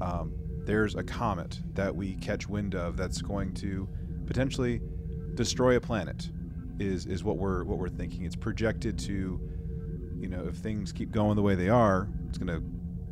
[0.00, 0.32] Um,
[0.64, 3.88] there's a comet that we catch wind of that's going to
[4.26, 4.80] potentially
[5.34, 6.30] destroy a planet.
[6.78, 8.24] Is is what we're what we're thinking.
[8.24, 9.40] It's projected to,
[10.20, 12.62] you know, if things keep going the way they are, it's going to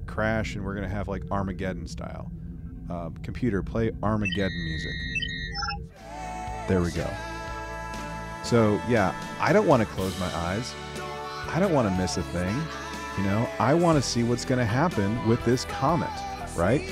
[0.07, 2.31] crash and we're going to have like Armageddon style.
[2.88, 4.92] Uh, computer, play Armageddon music.
[6.68, 7.09] There we go.
[8.42, 10.74] So yeah, I don't want to close my eyes.
[11.48, 12.55] I don't want to miss a thing.
[13.18, 16.11] You know, I want to see what's going to happen with this comet,
[16.55, 16.83] right?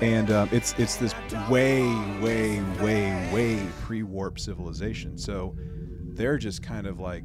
[0.00, 1.14] And um, it's it's this
[1.48, 1.82] way,
[2.20, 5.16] way, way, way pre-warp civilization.
[5.18, 5.56] So
[6.12, 7.24] they're just kind of like,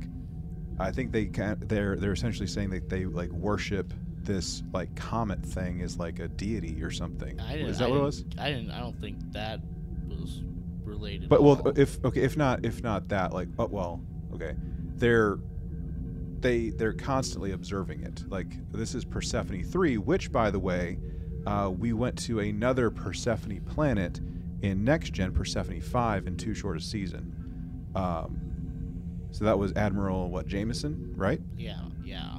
[0.80, 1.58] I think they can.
[1.66, 6.28] They're they're essentially saying that they like worship this like comet thing as like a
[6.28, 7.40] deity or something.
[7.40, 7.70] I didn't.
[7.70, 8.26] Is that I what it was?
[8.38, 8.72] I didn't.
[8.72, 9.60] I don't think that
[11.04, 11.30] related.
[11.30, 11.78] But well, all.
[11.78, 14.02] if okay, if not, if not that, like, oh well,
[14.34, 14.56] okay,
[14.96, 15.38] they're
[16.40, 18.24] they they're constantly observing it.
[18.30, 21.00] Like this is Persephone three, which by the way,
[21.46, 24.20] uh, we went to another Persephone planet
[24.62, 27.90] in next gen Persephone five in too short a season.
[27.96, 28.40] Um,
[29.32, 31.42] so that was Admiral what Jameson, right?
[31.58, 32.38] yeah, yeah.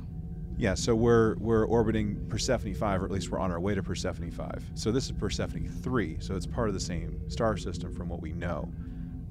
[0.57, 3.83] Yeah, so we're we're orbiting Persephone five, or at least we're on our way to
[3.83, 4.65] Persephone five.
[4.75, 8.23] So this is Persephone three, so it's part of the same star system from what
[8.23, 8.71] we know.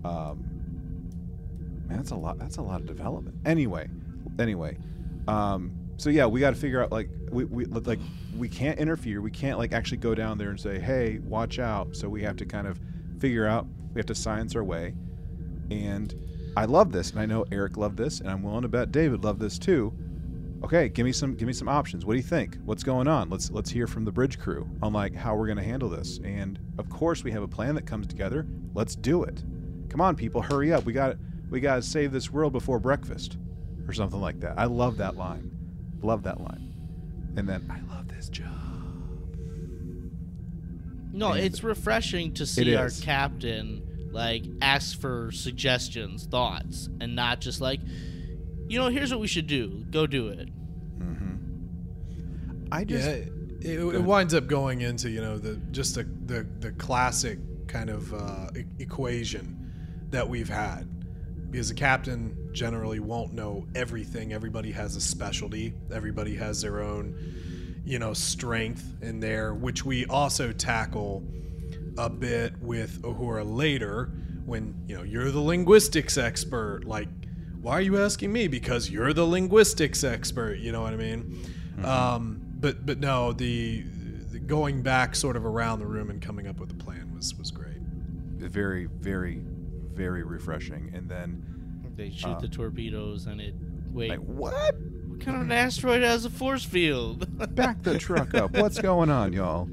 [0.03, 0.43] Um,
[1.87, 2.39] man, that's a lot.
[2.39, 3.37] That's a lot of development.
[3.45, 3.89] Anyway,
[4.37, 4.77] anyway,
[5.29, 7.99] um, so yeah, we got to figure out like we, we like
[8.37, 9.21] we can't interfere.
[9.21, 11.95] We can't like actually go down there and say, hey, watch out.
[11.95, 12.81] So we have to kind of
[13.19, 13.65] figure out.
[13.93, 14.93] We have to science our way,
[15.71, 16.13] and
[16.57, 19.23] I love this, and I know Eric loved this, and I'm willing to bet David
[19.23, 19.93] loved this too
[20.63, 22.05] okay give me some give me some options.
[22.05, 22.57] What do you think?
[22.65, 23.29] What's going on?
[23.29, 26.19] Let's let's hear from the bridge crew on like how we're going to handle this.
[26.23, 28.47] And of course we have a plan that comes together.
[28.73, 29.43] Let's do it.
[29.89, 30.85] Come on people hurry up.
[30.85, 31.17] We got
[31.49, 33.37] we got to save this world before breakfast
[33.87, 34.57] or something like that.
[34.57, 35.51] I love that line.
[36.01, 36.73] Love that line.
[37.35, 38.47] And then i love this job.
[41.11, 47.41] No, And- it's refreshing to see our captain like ask for suggestions, thoughts, and not
[47.41, 47.79] just like,
[48.73, 49.85] you know, here's what we should do.
[49.91, 50.49] Go do it.
[50.99, 51.35] mm-hmm.
[52.71, 53.29] i just yeah, it,
[53.61, 57.89] it, it winds up going into you know the just the the, the classic kind
[57.91, 59.71] of uh, e- equation
[60.09, 60.89] that we've had
[61.51, 67.15] because the captain generally won't know everything everybody has a specialty everybody has their own
[67.85, 71.23] you know strength in there which we also tackle
[71.97, 74.11] a bit with Uhura later
[74.45, 77.07] when you know you're the linguistics expert like
[77.63, 81.43] why are you asking me because you're the linguistics expert you know what I mean
[81.83, 83.83] um, but but no the,
[84.31, 87.33] the going back sort of around the room and coming up with a plan was
[87.35, 87.73] was great
[88.37, 89.41] very, very,
[89.93, 90.91] very refreshing.
[90.93, 91.45] And then
[91.95, 93.55] They shoot Uh, the torpedoes and it.
[93.91, 94.53] Wait, like, what?
[95.07, 97.25] what kind of an asteroid has a force field?
[97.55, 98.51] Back the truck up.
[98.51, 99.69] What's going on, y'all?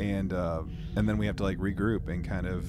[0.00, 0.62] And uh,
[0.94, 2.66] and then we have to like regroup and kind of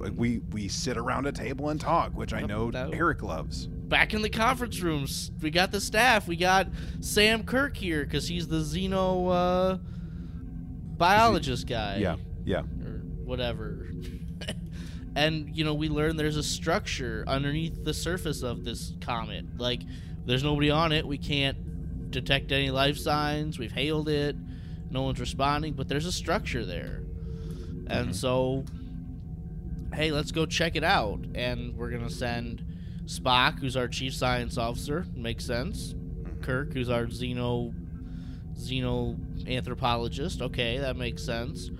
[0.00, 3.66] like we we sit around a table and talk, which I know that- Eric loves.
[3.66, 6.26] Back in the conference rooms, we got the staff.
[6.28, 6.68] We got
[7.00, 9.30] Sam Kirk here because he's the xeno
[9.74, 9.78] uh,
[10.96, 11.96] biologist guy.
[11.96, 12.60] Yeah, yeah.
[12.60, 13.88] or whatever.
[15.16, 19.44] and you know, we learn there's a structure underneath the surface of this comet.
[19.58, 19.82] Like,
[20.24, 21.06] there's nobody on it.
[21.06, 23.58] We can't detect any life signs.
[23.58, 24.36] We've hailed it.
[24.90, 27.02] No one's responding, but there's a structure there.
[27.88, 28.14] And Mhm.
[28.14, 28.64] so,
[29.94, 31.20] hey, let's go check it out.
[31.34, 32.64] And we're gonna send
[33.04, 35.06] Spock, who's our chief science officer.
[35.14, 35.94] Makes sense.
[35.94, 36.42] Mm-hmm.
[36.42, 37.74] Kirk, who's our xeno
[38.54, 40.42] xeno anthropologist.
[40.42, 41.70] Okay, that makes sense.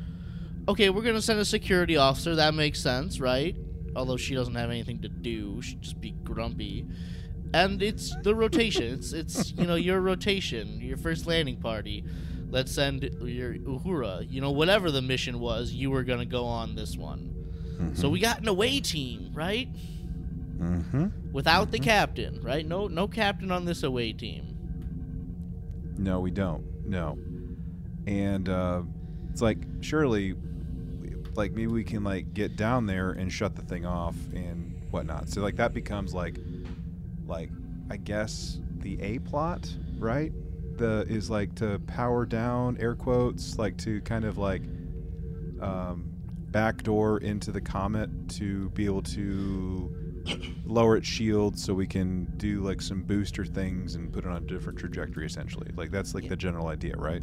[0.69, 2.35] Okay, we're gonna send a security officer.
[2.35, 3.57] That makes sense, right?
[3.97, 6.87] Although she doesn't have anything to do, she'd just be grumpy.
[7.53, 8.95] And it's the rotation.
[8.95, 12.05] It's it's you know your rotation, your first landing party.
[12.49, 14.29] Let's send your Uhura.
[14.29, 17.40] You know whatever the mission was, you were gonna go on this one.
[17.95, 19.69] So we got an away team, right?
[20.59, 21.33] Mm-hmm.
[21.33, 22.67] Without the captain, right?
[22.67, 24.57] No no captain on this away team.
[25.97, 26.65] No, we don't.
[26.87, 27.19] No.
[28.07, 28.83] And uh,
[29.31, 30.35] it's like surely,
[31.35, 35.29] like maybe we can like get down there and shut the thing off and whatnot.
[35.29, 36.37] So like that becomes like,
[37.27, 37.51] like
[37.91, 40.33] I guess the A plot, right?
[40.77, 44.63] The is like to power down air quotes, like to kind of like
[45.61, 46.11] um,
[46.51, 49.95] backdoor into the comet to be able to
[50.67, 54.37] lower its shield so we can do like some booster things and put it on
[54.37, 56.31] a different trajectory essentially like that's like Yeah.
[56.31, 57.23] the general idea right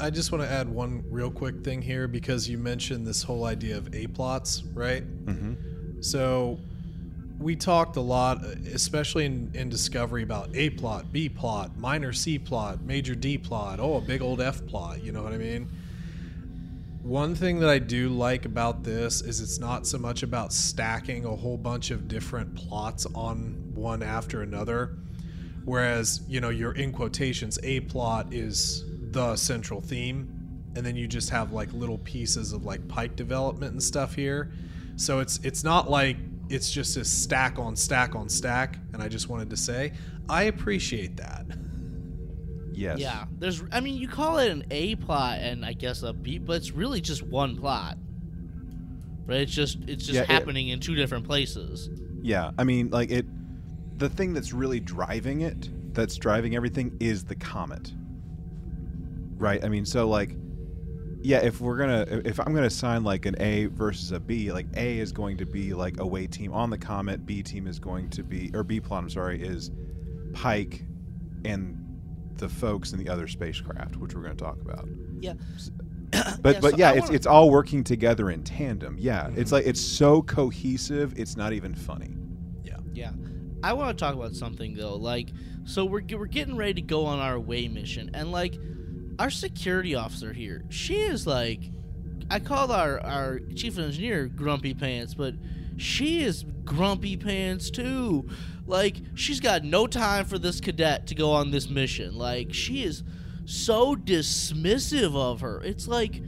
[0.00, 3.44] I just want to add one real quick thing here because you mentioned this whole
[3.44, 5.02] idea of A plots, right?
[5.24, 6.00] mm-hmm.
[6.02, 6.58] So
[7.38, 12.38] we talked a lot, especially in, in Discovery, about A plot, B plot, minor C
[12.38, 15.02] plot, major D plot, oh, a big old F plot.
[15.02, 15.68] You know what I mean?
[17.02, 21.24] One thing that I do like about this is it's not so much about stacking
[21.24, 24.96] a whole bunch of different plots on one after another.
[25.64, 30.28] Whereas, you know, your in quotations, A plot is the central theme,
[30.76, 34.52] and then you just have like little pieces of like pike development and stuff here.
[34.94, 36.16] So it's it's not like
[36.50, 38.78] it's just a stack on stack on stack.
[38.92, 39.92] And I just wanted to say,
[40.28, 41.46] I appreciate that.
[42.72, 43.62] yes Yeah, there's.
[43.72, 46.72] I mean, you call it an A plot and I guess a B, but it's
[46.72, 47.98] really just one plot.
[49.26, 49.40] Right?
[49.42, 51.88] It's just it's just Yeah, it- happening in two different places.
[52.22, 53.26] yeah i mean like it
[53.98, 57.92] the thing that's really driving it that's driving everything is the comet
[59.38, 60.36] right i mean so like
[61.20, 64.66] yeah if we're gonna if i'm gonna assign like an a versus a b like
[64.76, 68.08] a is going to be like away team on the comet b team is going
[68.10, 69.70] to be or b plot i'm sorry is
[70.32, 70.84] pike
[71.44, 71.76] and
[72.42, 74.86] the folks in the other spacecraft which we're going to talk about
[75.20, 75.34] Yeah.
[76.42, 79.28] but Yeah, but so yeah I it's wanna- it's all working together in tandem yeah
[79.28, 79.54] it's mm-hmm.
[79.54, 82.14] like it's so cohesive it's not even funny
[82.64, 82.76] Yeah.
[82.92, 83.12] Yeah.
[83.62, 84.96] I want to talk about something though.
[84.96, 85.28] Like,
[85.64, 88.58] so we're we're getting ready to go on our way mission, and like,
[89.18, 91.70] our security officer here, she is like,
[92.28, 95.34] I called our our chief engineer Grumpy Pants, but
[95.76, 98.28] she is Grumpy Pants too.
[98.72, 102.16] Like, she's got no time for this cadet to go on this mission.
[102.16, 103.02] Like, she is
[103.44, 105.60] so dismissive of her.
[105.62, 106.22] It's like,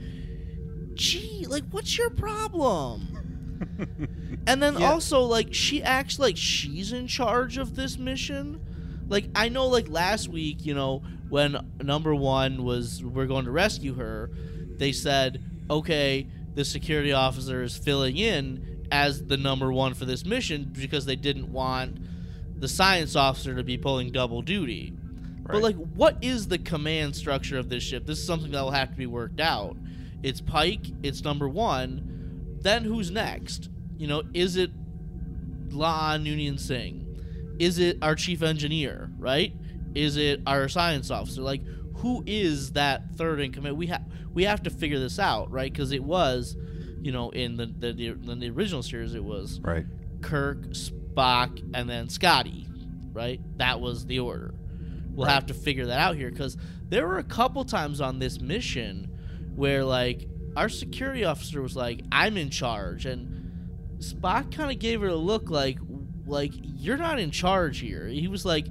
[0.93, 3.57] gee, like, what's your problem?
[4.47, 4.91] And then Yeah.
[4.91, 8.59] also like she acts like she's in charge of this mission.
[9.07, 13.51] Like I know like last week, you know, when number 1 was we're going to
[13.51, 14.29] rescue her,
[14.77, 20.23] they said, "Okay, the security officer is filling in as the number 1 for this
[20.25, 21.97] mission because they didn't want
[22.57, 24.93] the science officer to be pulling double duty."
[25.47, 28.05] But like what is the command structure of this ship?
[28.05, 29.77] This is something that will have to be worked out.
[30.23, 33.69] It's Pike, it's number 1, then who's next?
[33.97, 34.71] You know, is it
[35.69, 37.55] La'an Noonien Singh?
[37.59, 39.53] Is it our chief engineer, right?
[39.93, 41.41] Is it our science officer?
[41.41, 41.61] Like,
[41.97, 43.77] who is that third in command?
[43.77, 44.03] We have
[44.33, 45.71] we have to figure this out, right?
[45.71, 46.57] Because it was,
[47.01, 49.85] you know, in the, the the in the original series, it was right
[50.21, 50.57] Kirk,
[51.15, 52.67] Spock, and then Scotty,
[53.13, 53.39] right?
[53.57, 54.53] That was the order.
[55.11, 55.33] We'll Right.
[55.33, 56.57] have to figure that out here because
[56.89, 59.09] there were a couple times on this mission
[59.55, 63.51] where, like, our security officer was like, "I'm in charge," and
[63.99, 65.79] Spock kind of gave her a look like,
[66.25, 68.67] "Like you're not in charge here." He was like,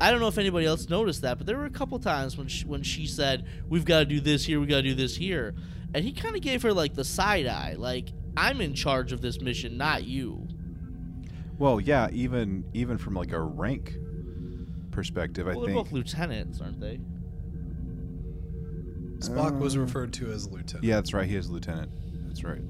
[0.00, 2.48] "I don't know if anybody else noticed that, but there were a couple times when
[2.48, 5.16] she, when she said, "We've got to do this here, we got to do this
[5.16, 5.54] here,"
[5.94, 9.20] and he kind of gave her like the side eye, like, I'm in charge of
[9.20, 10.48] this mission, not you.
[11.60, 13.94] Well, yeah, even even from like a rank
[14.90, 15.84] perspective, I Well, they're think.
[15.86, 16.98] both lieutenants, aren't they?
[19.18, 20.84] Spock was Uh, referred to as lieutenant.
[20.84, 21.28] Yeah, that's right.
[21.28, 21.92] He is a lieutenant.
[22.26, 22.62] That's right.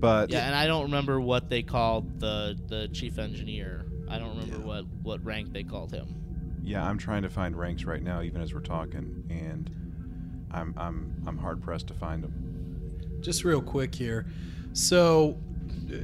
[0.00, 3.86] But Yeah, and I don't remember what they called the the chief engineer.
[4.08, 4.64] I don't remember Yeah.
[4.66, 6.16] what what rank they called him.
[6.64, 9.70] yeah, I'm trying to find ranks right now, even as we're talking, and
[10.50, 12.32] I'm I'm I'm hard pressed to find them.
[13.20, 14.26] Just real quick here.
[14.72, 15.38] So,
[15.90, 15.94] uh,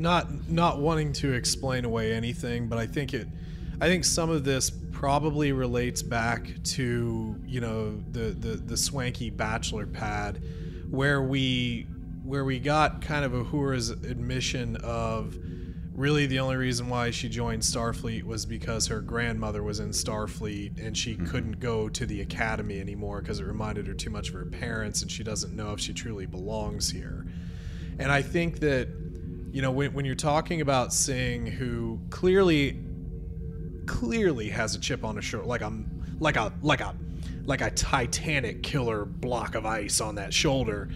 [0.00, 3.28] not not wanting to explain away anything, but I think it,
[3.80, 9.30] I think some of this probably relates back to you know the the the swanky
[9.30, 10.42] bachelor pad,
[10.90, 11.86] where we
[12.24, 15.36] where we got kind of Uhura's admission of
[15.94, 20.84] really the only reason why she joined Starfleet was because her grandmother was in Starfleet
[20.84, 21.26] and she hmm.
[21.26, 25.02] couldn't go to the academy anymore because it reminded her too much of her parents
[25.02, 27.26] and she doesn't know if she truly belongs here.
[27.98, 28.88] And I think that,
[29.52, 32.78] you know, when, when you're talking about Singh, who clearly,
[33.86, 35.72] clearly has a chip on his shoulder, like a,
[36.18, 36.94] like a, like a,
[37.44, 40.88] like a Titanic killer block of ice on that shoulder,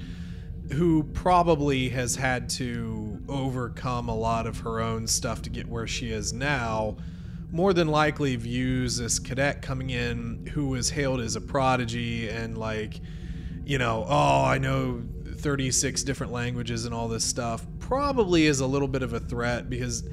[0.73, 5.87] who probably has had to overcome a lot of her own stuff to get where
[5.87, 6.97] she is now,
[7.51, 12.57] more than likely views this cadet coming in who was hailed as a prodigy and
[12.57, 13.01] like,
[13.65, 15.03] you know, oh, I know
[15.45, 19.69] 36 different languages and all this stuff, probably is a little bit of a threat
[19.69, 20.09] because,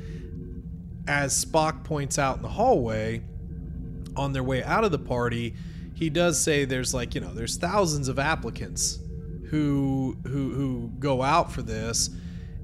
[1.07, 3.21] as Spock points out in the hallway,
[4.17, 5.55] on their way out of the party,
[5.95, 8.99] he does say there's like, you know, there's thousands of applicants
[9.49, 12.09] who who who go out for this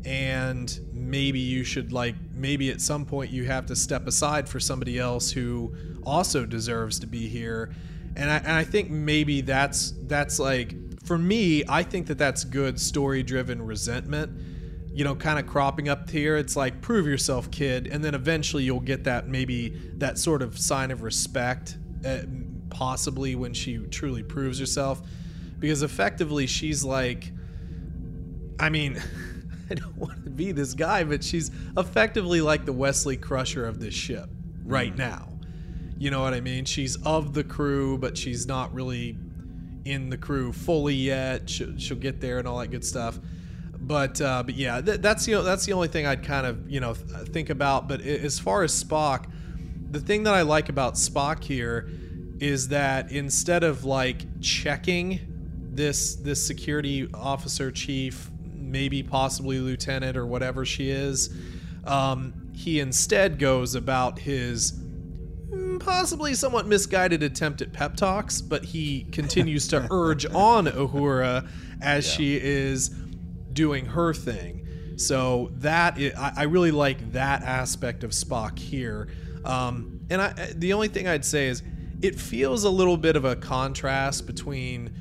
[0.05, 4.59] and maybe you should like maybe at some point you have to step aside for
[4.59, 7.73] somebody else who also deserves to be here.
[8.17, 10.73] And I, and I think maybe that's that's like
[11.07, 14.31] for me I think that that's good story driven resentment
[14.93, 18.63] you know kind of cropping up here it's like prove yourself kid and then eventually
[18.63, 22.19] you'll get that maybe that sort of sign of respect uh,
[22.69, 25.01] possibly when she truly proves herself
[25.59, 27.31] because effectively she's like
[28.59, 29.01] I mean,
[29.69, 33.79] I don't want to be this guy, but she's effectively like the Wesley Crusher of
[33.79, 34.29] this ship
[34.63, 35.29] right now.
[35.97, 36.65] You know what I mean?
[36.65, 39.17] She's of the crew, but she's not really
[39.89, 41.49] in the crew fully yet.
[41.49, 43.19] She'll, she'll get there and all that good stuff.
[43.79, 46.79] But uh, but yeah, th- that's the that's the only thing I'd kind of you
[46.79, 47.87] know th- think about.
[47.87, 49.31] But as far as Spock,
[49.91, 51.89] the thing that I like about Spock here
[52.39, 55.19] is that instead of like checking
[55.71, 61.33] this this security officer chief, maybe possibly lieutenant or whatever she is,
[61.85, 64.73] um, he instead goes about his
[65.79, 71.47] possibly somewhat misguided attempt at pep talks, but he continues to urge on Uhura
[71.81, 72.89] as she is
[73.53, 74.67] doing her thing.
[74.97, 79.09] So that i I I really like that aspect of Spock here.
[79.45, 81.61] Um, and I, the only thing I'd say is
[82.01, 84.93] it feels a little bit of a contrast between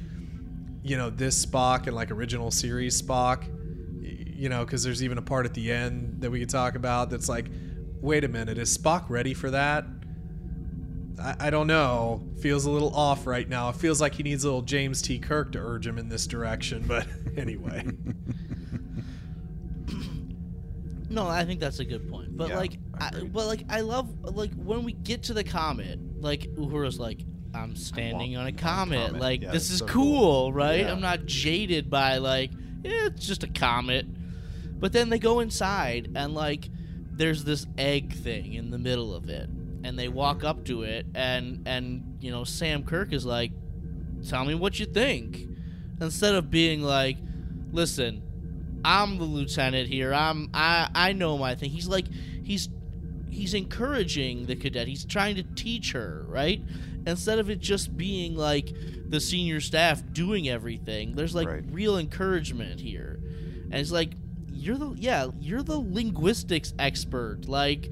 [0.83, 3.45] you know this Spock and like original series Spock.
[4.03, 7.09] You know, because there's even a part at the end that we could talk about
[7.09, 7.47] that's like,
[8.03, 9.87] wait a minute, is Spock ready for that?
[11.23, 12.23] I, I don't know.
[12.41, 13.69] Feels a little off right now.
[13.71, 15.19] It feels like he needs a little James T.
[15.19, 16.85] Kirk to urge him in this direction.
[16.87, 17.07] But
[17.37, 17.87] anyway,
[21.09, 22.37] No, I think that's a good point.
[22.37, 25.99] But Yeah, like, I, but like, I love like when we get to the comet,
[26.21, 27.21] like Uhura's like,
[27.55, 29.07] I'm standing on a on a comet.
[29.07, 29.21] comet.
[29.23, 30.53] Like Yeah, this is so cool, cool.
[30.53, 30.81] right?
[30.81, 30.93] Yeah.
[30.93, 32.51] I'm not jaded by like,
[32.83, 34.07] yeah, it's just a comet.
[34.79, 36.69] But then they go inside and like,
[37.13, 39.49] there's this egg thing in the middle of it,
[39.87, 43.53] and they walk up to it, and and you know Sam Kirk is like,
[44.29, 45.41] tell me what you think,
[46.01, 47.17] instead of being like,
[47.73, 48.23] listen,
[48.85, 50.13] I'm the lieutenant here.
[50.13, 51.71] I'm I I know my thing.
[51.71, 52.07] He's like
[52.43, 52.69] he's
[53.31, 54.89] he's encouraging the cadet.
[54.89, 56.61] He's trying to teach her, right?
[57.07, 58.73] Instead of it just being like
[59.09, 61.15] the senior staff doing everything.
[61.15, 61.63] There's like Right.
[61.71, 63.21] real encouragement here.
[63.71, 64.13] And it's like
[64.53, 67.47] you're the yeah, you're the linguistics expert.
[67.47, 67.91] Like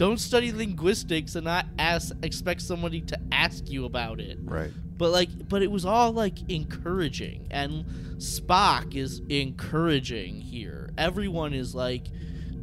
[0.00, 4.38] don't study linguistics and not ask expect somebody to ask you about it.
[4.42, 4.72] Right.
[4.96, 7.48] but like but it was all like encouraging.
[7.50, 7.84] And
[8.16, 10.88] spock is encouraging here.
[10.96, 12.06] Everyone is like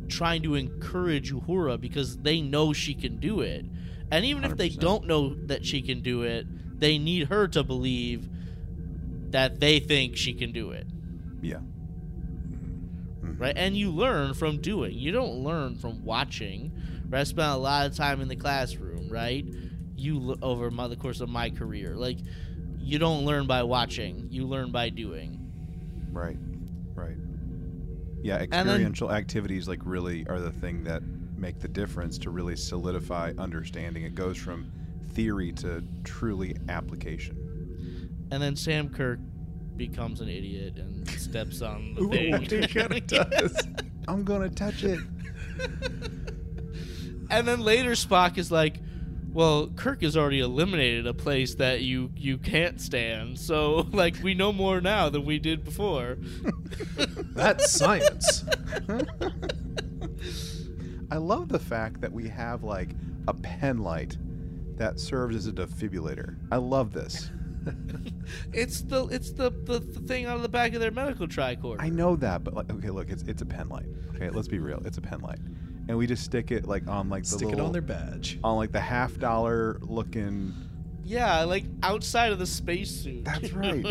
[0.07, 3.65] trying to encourage uhura because they know she can do it.
[4.09, 6.47] And even if they don't know that she can do it
[6.79, 8.29] they need her to believe
[9.31, 10.87] that they think she can do it.
[11.41, 11.59] Yeah.
[13.21, 13.39] Mhm.
[13.39, 13.53] right?
[13.55, 14.93] And you learn from doing.
[14.97, 16.71] You don't learn from watching
[17.13, 19.45] i spent a lot of time in the classroom right
[19.95, 22.17] you over my, the course of my career like
[22.79, 25.33] you don't learn by watching you learn by doing
[26.11, 26.37] Right.
[26.95, 27.17] Right.
[28.23, 31.03] Yeah, then- experiential activities like really are the thing that
[31.37, 34.03] make the difference to really solidify understanding.
[34.03, 34.71] It goes from
[35.11, 37.37] theory to truly application.
[38.31, 39.19] And then Sam Kirk
[39.75, 43.67] becomes an idiot and steps on the Ooh, he kinda does.
[44.07, 44.99] I'm gonna touch it.
[47.29, 48.79] and then later Spock is like,
[49.31, 53.39] "Well, Kirk has already eliminated a place that you you can't stand.
[53.39, 56.17] So like we know more now than we did before."
[57.35, 58.43] That's science.
[61.09, 62.89] I love the fact that we have like
[63.27, 64.17] a pen light
[64.77, 66.35] that serves as a defibrillator.
[66.51, 67.29] I love this.
[68.53, 71.77] it's the it's the, the the thing on the back of their medical tricorder.
[71.79, 73.87] I know that, but like, okay, look, it's it's a pen light.
[74.15, 75.39] Okay, let's be real, it's a pen light,
[75.87, 78.39] and we just stick it like on like the Stick it on their badge.
[78.43, 80.53] on like the half dollar looking.
[81.03, 83.23] Yeah, like outside of the spacesuit.
[83.25, 83.85] That's right.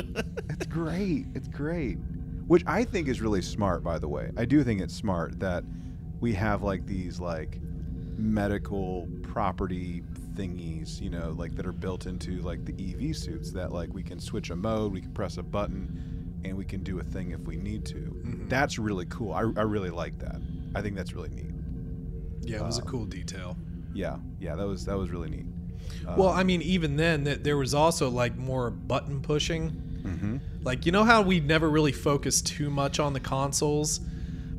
[0.50, 1.26] it's great.
[1.34, 1.98] It's great.
[2.46, 4.30] Which I think is really smart, by the way.
[4.36, 5.64] I do think it's smart that
[6.20, 7.58] we have like these like
[8.18, 10.02] medical property
[10.34, 14.02] thingies, you know, like that are built into like the EV suits that like we
[14.02, 17.30] can switch a mode, we can press a button, and we can do a thing
[17.32, 17.96] if we need to.
[18.24, 18.48] Mhm.
[18.48, 19.32] That's really cool.
[19.32, 20.36] I, I really like that.
[20.74, 21.52] I think that's really neat.
[22.46, 23.56] Yeah, it was a Um, cool detail.
[23.94, 25.46] Yeah, yeah, that was that was really neat.
[26.16, 29.70] Well, I mean, even then, th- there was also like more button pushing.
[30.02, 34.00] hmm Like, you know how we never really focused too much on the consoles?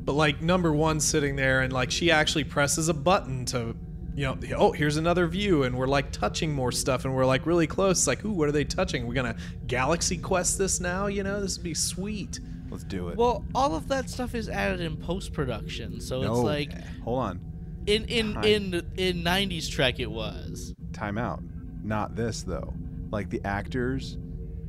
[0.04, 3.76] But, like, number one sitting there, and, like, she actually presses a button to,
[4.14, 7.44] you know, oh, here's another view, and we're, like, touching more stuff, and we're, like,
[7.44, 8.06] really close.
[8.06, 9.06] Like, ooh, what are they touching?
[9.06, 11.08] We're going to Galaxy Quest this now?
[11.08, 12.40] You know, this would be sweet.
[12.70, 13.16] let's do it.
[13.18, 16.72] well, all of that stuff is added in post production, so no, it's like
[17.02, 17.40] hold on.
[17.88, 18.44] In in Time.
[18.44, 20.74] in in '90s Trek it was.
[20.92, 21.42] time out.
[21.82, 22.74] Not this though.
[23.10, 24.18] Like the actors,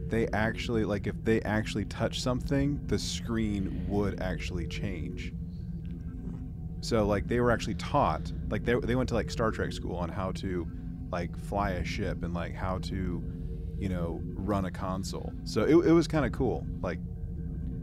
[0.08, 5.34] they actually like if they actually touch something, the screen would actually change.
[6.82, 9.96] So like they were actually taught, like they they went to like Star Trek school
[9.98, 10.68] on how to
[11.12, 13.22] like fly a ship and like how to,
[13.78, 15.34] you know, run a console.
[15.44, 16.66] So it, it was kind of cool.
[16.82, 17.00] Like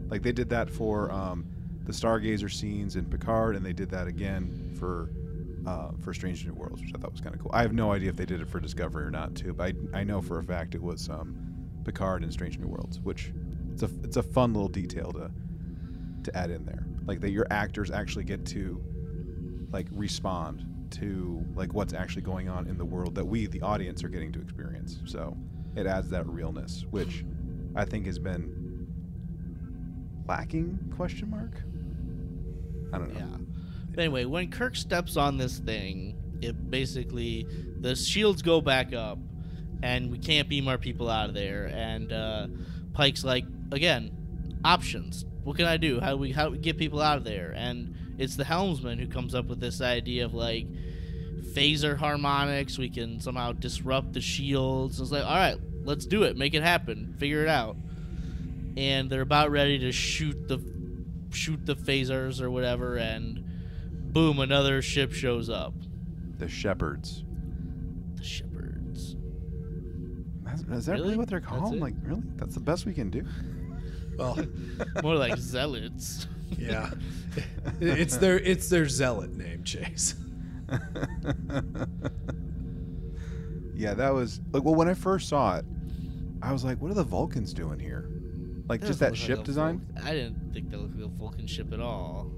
[0.09, 1.45] like they did that for um,
[1.83, 5.11] the Stargazer scenes in Picard, and they did that again for
[5.67, 7.51] uh, for Strange New Worlds, which I thought was kind of cool.
[7.53, 9.99] I have no idea if they did it for Discovery or not, too, but I,
[9.99, 11.37] I know for a fact it was um,
[11.83, 13.33] Picard and Strange New Worlds, which
[13.73, 15.29] it's a it's a fun little detail to
[16.23, 18.81] to add in there, like that your actors actually get to
[19.71, 24.03] like respond to like what's actually going on in the world that we the audience
[24.05, 24.99] are getting to experience.
[25.05, 25.35] So
[25.75, 27.25] it adds that realness, which
[27.75, 28.87] I think has been
[30.27, 30.79] lacking?
[30.95, 31.61] Question mark.
[32.93, 33.19] I don't know.
[33.19, 33.46] Yeah.
[33.97, 37.47] But anyway, when Kirk steps on this thing, it basically
[37.79, 39.17] the shields go back up,
[39.81, 41.65] and we can't beam our people out of there.
[41.65, 42.45] And uh,
[42.93, 44.11] Pike's like, again,
[44.63, 45.25] options.
[45.43, 45.99] What can I do?
[45.99, 47.55] How do we how do we get people out of there?
[47.57, 50.67] And it's the helmsman who comes up with this idea of like
[51.55, 52.77] phaser harmonics.
[52.77, 55.01] We can somehow disrupt the shields.
[55.01, 56.37] It's like, all right, let's do it.
[56.37, 57.15] Make it happen.
[57.17, 57.75] Figure it out.
[58.77, 60.59] And they're about ready to shoot the
[61.31, 63.43] shoot the phasers or whatever, and
[64.17, 65.75] boom, another ship shows up.
[66.39, 67.23] The shepherds.
[68.15, 69.15] The shepherds.
[70.43, 71.17] That's, is that really, Really?
[71.17, 71.79] what they're called?
[71.79, 72.23] Like, really?
[72.35, 73.23] That's the best we can do.
[74.17, 74.39] Well,
[75.03, 76.27] More like zealots.
[76.57, 76.89] yeah.
[77.79, 80.15] it's their it's their zealot name, Chase.
[83.75, 84.63] yeah, that was like.
[84.63, 85.65] Well, when I first saw it,
[86.41, 88.09] I was like, "What are the Vulcans doing here?"
[88.67, 91.45] Like just that ship like design Vul- I didn't think that looked like a Vulcan
[91.45, 92.31] ship at all.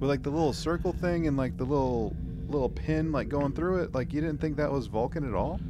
[0.00, 2.16] With like the little circle thing and like the little
[2.48, 3.94] little pin like going through it.
[3.94, 5.60] Like you didn't think that was Vulcan at all?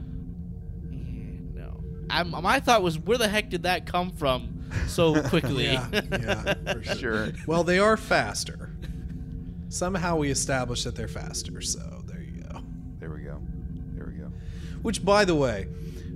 [0.90, 1.80] Yeah, no.
[2.08, 5.64] I'm, my thought was, where the heck did that come from so quickly?
[5.64, 6.96] Yeah, yeah, for sure.
[6.96, 7.32] Sure.
[7.46, 8.70] Well, they are faster.
[9.68, 12.60] Somehow we established that they're faster, so there you go.
[12.98, 13.40] There we go.
[13.94, 14.32] There we go.
[14.82, 15.68] Which, by the way,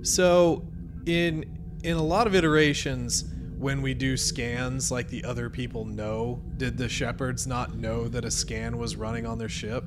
[0.03, 0.65] so
[1.05, 3.25] in in a lot of iterations,
[3.57, 8.25] when we do scans, like the other people know, did the shepherds not know that
[8.25, 9.85] a scan was running on their ship?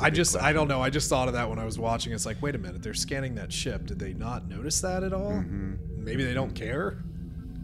[0.00, 0.80] I just, I don't know.
[0.80, 2.12] I just thought of that when I was watching.
[2.12, 3.86] It's like, wait a minute, they're scanning that ship.
[3.86, 5.32] Did they not notice that at all?
[5.32, 5.78] Mhm.
[5.98, 7.02] Maybe they don't care.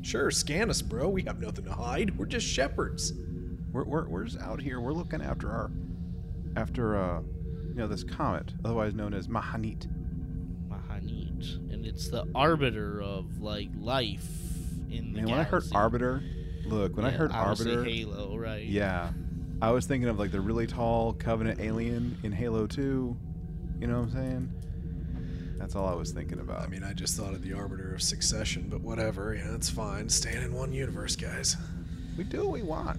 [0.03, 1.09] Sure, scan us, bro.
[1.09, 2.17] We have nothing to hide.
[2.19, 3.13] We're just shepherds.
[3.73, 4.81] We're, we're, we're just out here.
[4.81, 5.71] We're looking after our,
[6.57, 7.21] after uh,
[7.69, 9.87] you know, this comet, otherwise known as M'hanit.
[11.89, 11.95] M'hanit.
[11.95, 14.27] And it's the arbiter of, like, life
[14.91, 15.65] in the Man, when I heard.
[15.73, 16.23] Arbiter,
[16.67, 18.65] look, when I heard Arbiter, Halo, right?
[18.65, 19.13] yeah,
[19.61, 23.17] I was thinking of like the really tall Covenant alien in Halo Two.
[23.81, 24.53] You know what I'm saying?
[25.59, 26.63] That's all I was thinking about.
[26.63, 29.35] I mean, I just thought of the Arbiter of Succession, but whatever.
[29.35, 30.09] Yeah, it's fine.
[30.09, 31.57] Staying in one universe, guys.
[32.19, 32.99] We do what we want.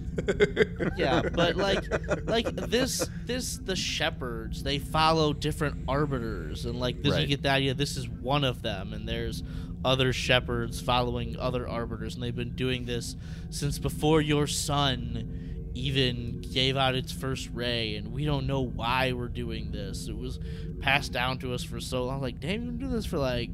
[0.96, 1.84] yeah, but like
[2.26, 7.20] like this this the shepherds they follow different arbiters and like this Right.
[7.22, 9.42] you get the idea this is one of them and there's
[9.84, 13.14] other shepherds following other arbiters and they've been doing this
[13.50, 19.12] since before your sun even gave out its first ray and we don't know why
[19.12, 20.38] we're doing this it was
[20.80, 23.50] passed down to us for so long like damn you've been doing this for like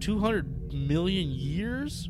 [0.00, 2.08] 200 million years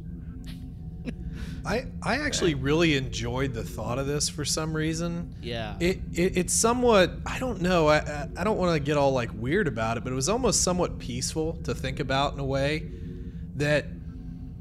[1.66, 5.34] I I actually really enjoyed the thought of this for some reason.
[5.42, 8.96] yeah It, it it's somewhat I don't know I I, I don't want to get
[8.96, 12.38] all like weird about it, but it was almost somewhat peaceful to think about in
[12.38, 12.90] a way
[13.57, 13.86] that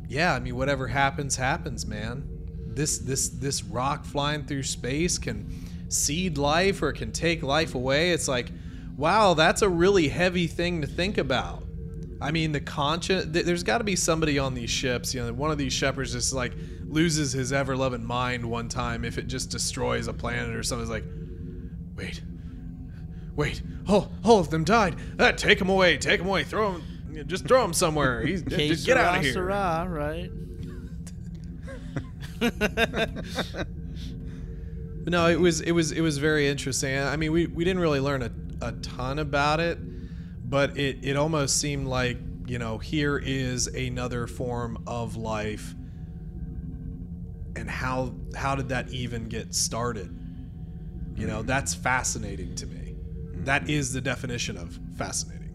[0.07, 2.27] yeah I mean whatever happens happens man.
[2.67, 8.11] This this this rock flying through space can seed life or can take life away.
[8.11, 8.49] It's like
[8.97, 11.64] wow that's a really heavy thing to think about.
[12.25, 13.31] I mean, the conscience.
[13.31, 15.13] Th- there's got to be somebody on these ships.
[15.13, 16.53] You know, one of these shepherds just like
[16.85, 20.81] loses his ever loving mind one time if it just destroys a planet or something.
[20.81, 21.05] It's like,
[21.95, 22.23] wait,
[23.35, 24.95] wait, all, all of them died.
[25.19, 28.25] Uh, take him away, take him away, throw him, just throw him somewhere.
[28.25, 29.33] He's just get out of here.
[29.33, 30.31] sera, right?
[35.07, 36.97] No, it was it was it was very interesting.
[36.97, 39.77] I mean, we, we didn't really learn a, a ton about it,
[40.49, 42.17] but it, it almost seemed like
[42.47, 45.73] you know here is another form of life,
[47.55, 50.15] and how how did that even get started?
[51.15, 52.95] You know, that's fascinating to me.
[53.45, 55.45] That is the definition of fascinating.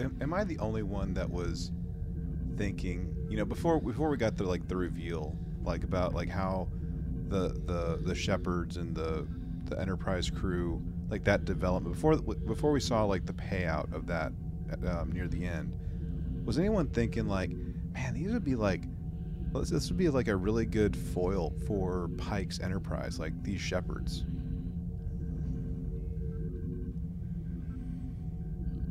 [0.20, 1.70] am, I the only one that was
[2.56, 6.68] thinking, you know, before before we got the like the reveal, like about like how
[7.28, 9.26] the the the shepherds and the
[9.64, 14.32] the Enterprise crew, like that development before before we saw like the payout of that
[14.88, 15.72] um, near the end,
[16.44, 17.50] was anyone thinking like,
[17.92, 18.82] man, these would be like.
[19.52, 24.24] This this would be like a really good foil for Pike's Enterprise, like these shepherds.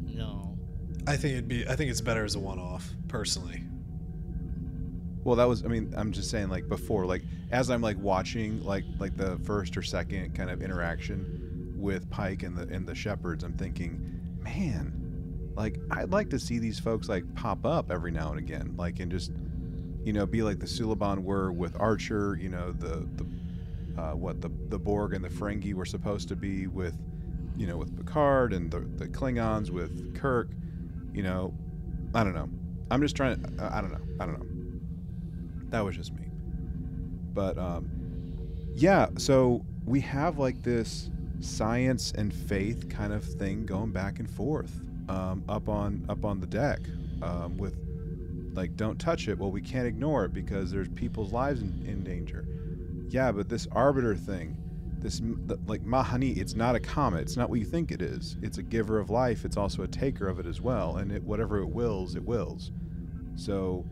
[0.06, 0.58] no.
[1.06, 3.62] I think it'd be I think it's better as a one off, personally.
[5.24, 5.64] Well, that was.
[5.66, 9.38] I mean, I'm just saying, like before, like as I'm like watching, like like the
[9.44, 11.45] first or second kind of interaction
[11.86, 16.58] with Pike and the and the shepherds, I'm thinking, man, like I'd like to see
[16.58, 19.32] these folks like pop up every now and again, like and just,
[20.04, 24.42] you know, be like the Suliban were with Archer, you know, the the uh, what
[24.42, 26.98] the the Borg and the Ferengi were supposed to be with,
[27.56, 30.50] you know, with Picard and the the Klingons with Kirk,
[31.14, 31.54] you know,
[32.16, 32.50] I don't know.
[32.90, 33.64] I'm just trying to.
[33.64, 34.02] I I don't know.
[34.20, 35.70] I don't know.
[35.70, 36.26] That was just me.
[37.34, 37.90] But um,
[38.74, 41.12] yeah, so we have like this
[41.42, 46.40] science and faith kind of thing going back and forth um, up on up on
[46.40, 46.80] the deck
[47.22, 47.76] um, with
[48.54, 49.38] like don't touch it.
[49.38, 52.48] Well, we can't ignore it because there's people's lives in, in danger.
[53.10, 54.58] Yeah, but this arbiter thing,
[55.00, 55.22] this
[55.68, 57.22] like Mahani, it's not a comet.
[57.22, 58.38] It's not what you think it is.
[58.42, 59.46] It's a giver of life.
[59.46, 60.98] It's also a taker of it as well.
[60.98, 62.72] And it whatever it wills, it wills.
[63.36, 63.86] So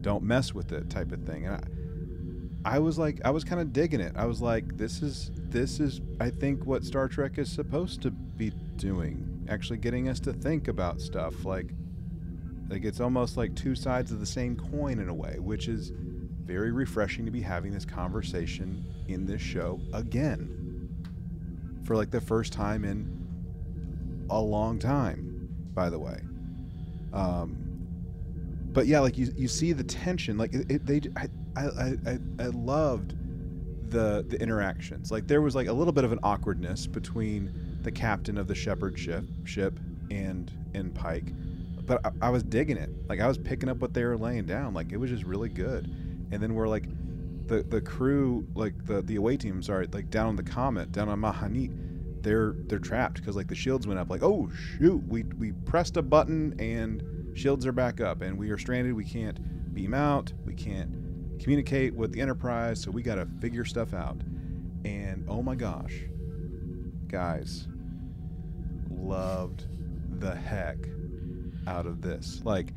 [0.00, 1.46] don't mess with it type of thing.
[1.46, 1.60] And I,
[2.66, 4.12] I was like, I was kind of digging it.
[4.16, 8.10] I was like, this is this is I think what Star Trek is supposed to
[8.10, 11.70] be doing, actually getting us to think about stuff like
[12.68, 15.92] like it's almost like two sides of the same coin in a way, which is
[16.42, 20.88] very refreshing to be having this conversation in this show again
[21.84, 26.20] for like the first time in a long time, by the way.
[27.12, 27.66] Um,
[28.72, 30.36] but yeah, like you, you see the tension.
[30.36, 31.00] Like it, it, they,
[31.56, 33.16] I, I, I, loved
[33.90, 35.10] the the interactions.
[35.10, 38.54] Like there was like a little bit of an awkwardness between the captain of the
[38.54, 39.80] Shepherd ship ship
[40.10, 41.32] and and Pike,
[41.86, 42.90] but I, I was digging it.
[43.08, 44.74] Like I was picking up what they were laying down.
[44.74, 45.86] Like it was just really good.
[46.30, 46.88] And then we're like,
[47.46, 51.08] the the crew, like the the away team, sorry, like down on the Comet, down
[51.08, 54.10] on M'hanit, they're they're trapped because like the shields went up.
[54.10, 58.50] Like oh shoot, we we pressed a button and shields are back up, and we
[58.50, 58.94] are stranded.
[58.94, 60.32] We can't beam out.
[60.44, 61.05] We can't
[61.40, 64.20] communicate with the Enterprise, so we got to figure stuff out.
[64.84, 65.94] And oh my gosh,
[67.08, 67.68] guys,
[68.90, 69.66] loved
[70.20, 70.78] the heck
[71.66, 72.40] out of this.
[72.44, 72.72] Like,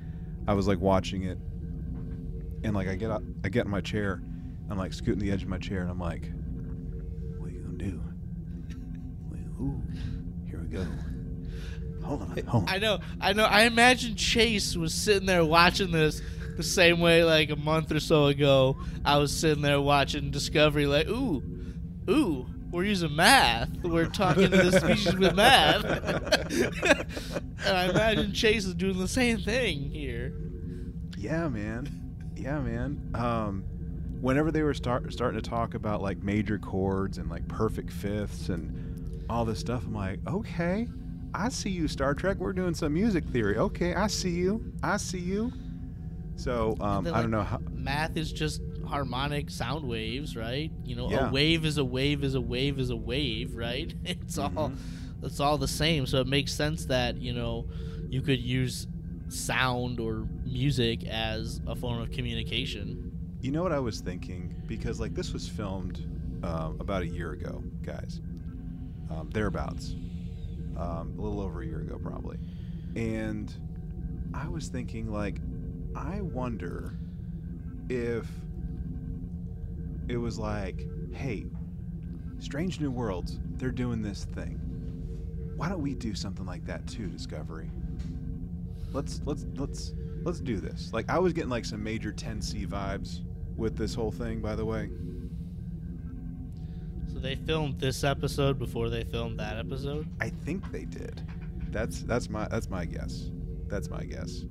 [0.47, 1.37] I was like watching it,
[2.63, 4.21] and like I get up, I get in my chair,
[4.69, 6.31] I'm like scooting the edge of my chair, and I'm like,
[7.37, 8.01] "What are you gonna do?"
[9.61, 9.83] Ooh,
[10.47, 10.85] here we go.
[12.05, 12.69] Hold on, hold on.
[12.69, 13.43] I know, I know.
[13.43, 16.21] I imagine Chase was sitting there watching this
[16.59, 18.75] the same way like a month or so ago.
[19.05, 21.41] I was sitting there watching Discovery, like, ooh,
[22.09, 23.69] ooh, we're using math.
[23.81, 25.85] We're talking to the species with math.
[27.65, 30.33] and I imagine Chase is doing the same thing here.
[31.17, 31.87] Yeah, man.
[32.35, 33.09] Yeah, man.
[33.15, 33.63] Um,
[34.19, 38.49] whenever they were start starting to talk about like major chords and like perfect fifths
[38.49, 40.89] and all this stuff, I'm like, okay,
[41.33, 42.35] I see you, Star Trek.
[42.37, 43.57] We're doing some music theory.
[43.57, 44.73] Okay, I see you.
[44.83, 45.53] I see you.
[46.39, 47.59] So um, then, I don't know how.
[47.73, 50.71] Math is just harmonic sound waves, right?
[50.85, 51.27] You know, Yeah.
[51.27, 53.93] a wave is a wave is a wave is a wave, right?
[54.05, 54.77] It's all Mhm.
[55.21, 56.05] it's all the same.
[56.05, 57.65] So it makes sense that, you know,
[58.09, 58.87] you could use
[59.27, 63.11] sound or music as a form of communication.
[63.41, 64.55] You know what I was thinking?
[64.65, 65.99] Because like this was filmed
[66.43, 68.21] um, about a year ago, guys,
[69.11, 69.93] um, thereabouts,
[70.77, 72.37] um, a little over a year ago probably,
[72.95, 73.53] and
[74.33, 75.41] I was thinking like,
[75.95, 76.97] I wonder
[77.89, 78.27] if
[80.07, 81.45] it was like, hey,
[82.39, 84.59] Strange New Worlds, they're doing this thing.
[85.55, 87.69] Why don't we do something like that too, Discovery?
[88.91, 90.91] Let's let's let's let's do this.
[90.93, 93.21] Like I was getting like some major 10C vibes
[93.57, 94.89] with this whole thing, by the way.
[97.13, 100.07] So they filmed this episode before they filmed that episode.
[100.21, 101.21] I think they did.
[101.71, 103.29] That's that's my that's my guess.
[103.67, 104.45] That's my guess.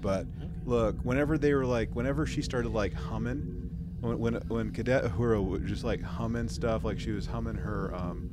[0.00, 0.26] But
[0.64, 3.70] look, whenever they were like, whenever she started like humming,
[4.00, 7.94] when when, when Cadet Uhura was just like humming stuff, like she was humming her
[7.94, 8.30] um,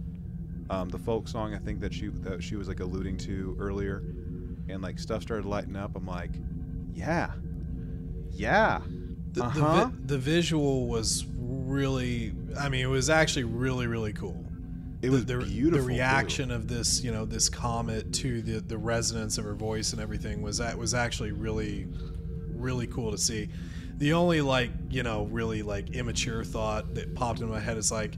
[0.69, 3.97] um, the folk song I think that she that she was like alluding to earlier,
[4.69, 5.95] and like stuff started lighting up.
[5.95, 6.31] I'm like,
[6.93, 7.31] yeah,
[8.31, 8.81] yeah,
[9.33, 14.13] The, uh the, vi- the visual was really, I mean, it was actually really, really
[14.13, 14.45] cool.
[15.01, 15.71] It was the, beautiful.
[15.71, 15.87] The too.
[15.87, 20.01] reaction of this, you know, this comet to the the resonance of her voice and
[20.01, 21.87] everything was that was actually really,
[22.49, 23.49] really cool to see.
[23.97, 27.91] The only like you know really like immature thought that popped into my head is
[27.91, 28.15] like,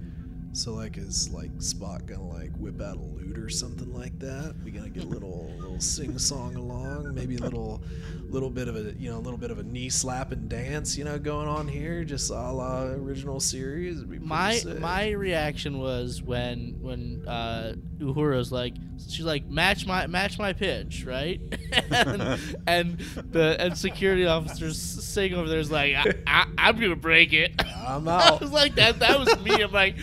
[0.54, 4.56] so like is like Spock gonna like whip out a lute or something like that?
[4.64, 7.82] We gonna get a little little sing song along, maybe a little
[8.30, 10.98] little bit of a you know a little bit of a knee slap and dance
[10.98, 14.04] you know going on here, just a la original series.
[14.06, 14.80] My sick.
[14.80, 18.74] my reaction was when when uh Uhura's like
[19.08, 21.42] she's like match my match my pitch right
[21.92, 23.00] and, and
[23.32, 28.08] the and security officers sitting over there's like I, I, I'm gonna break it I'm
[28.08, 28.42] I out.
[28.42, 29.96] was like that that was me I'm like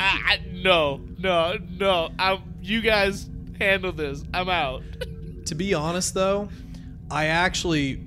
[0.00, 2.10] I, I, no no no.
[2.18, 3.28] I'm you guys
[3.58, 4.24] handle this.
[4.32, 4.82] I'm out.
[5.46, 6.48] To be honest though
[7.10, 8.00] i actually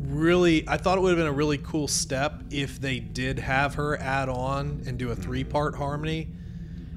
[0.00, 3.74] really i thought it would have been a really cool step if they did have
[3.74, 6.28] her add on and do a three part harmony.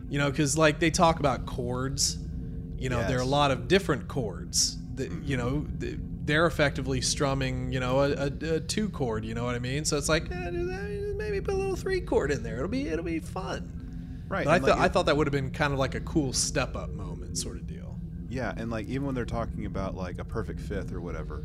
[0.09, 2.17] You know because like they talk about chords.
[2.77, 7.71] You know there are a lot of different chords that you know they're effectively strumming
[7.71, 9.85] you know a, a, a two chord you know what i mean?
[9.85, 12.57] So it's like eh, maybe put a little three chord in there.
[12.57, 13.88] It'll be it'll be fun
[14.29, 14.45] right.
[14.45, 16.75] but I, thought I thought that would have been kind of like a cool step
[16.75, 17.99] up moment sort of deal
[18.29, 21.43] Yeah, and like even when they're talking about like a perfect fifth or whatever,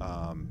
[0.00, 0.48] um,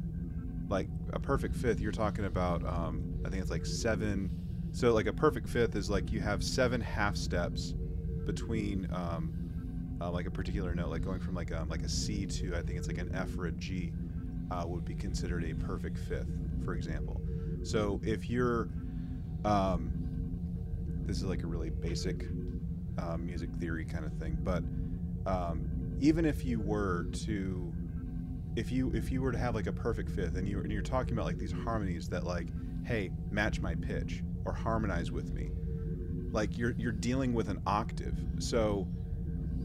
[0.69, 4.29] like a perfect fifth, you're talking about um, I think it's like seven.
[4.73, 7.73] So like a perfect fifth is like you have seven half steps
[8.25, 9.33] between um,
[10.01, 12.61] uh, like a particular note, like going from like a, like a C to I
[12.61, 13.93] think it's like an F or a G,
[14.51, 16.31] uh, would be considered a perfect fifth,
[16.65, 17.21] for example.
[17.63, 18.67] So if you're,
[19.45, 20.00] um,
[21.11, 22.25] this is like a really basic
[22.97, 24.63] uh, music theory kind of thing, but
[25.29, 27.73] um, even if you were to
[28.55, 30.81] if you if you were to have like a perfect fifth and you and you're
[30.81, 32.47] talking about like these harmonies that like
[32.85, 35.51] hey match my pitch or harmonize with me
[36.31, 38.17] like you're you're dealing with an octave.
[38.39, 38.87] So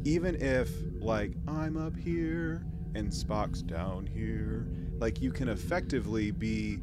[0.04, 0.68] even if
[1.00, 2.64] like i'm up here
[2.96, 4.66] and spock's down here
[4.98, 6.78] like you can effectively be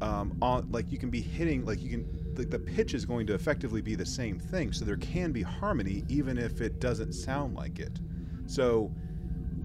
[0.00, 3.26] um, on like you can be hitting like you can the, the pitch is going
[3.26, 7.12] to effectively be the same thing so there can be harmony even if it doesn't
[7.12, 8.00] sound like it.
[8.46, 8.92] So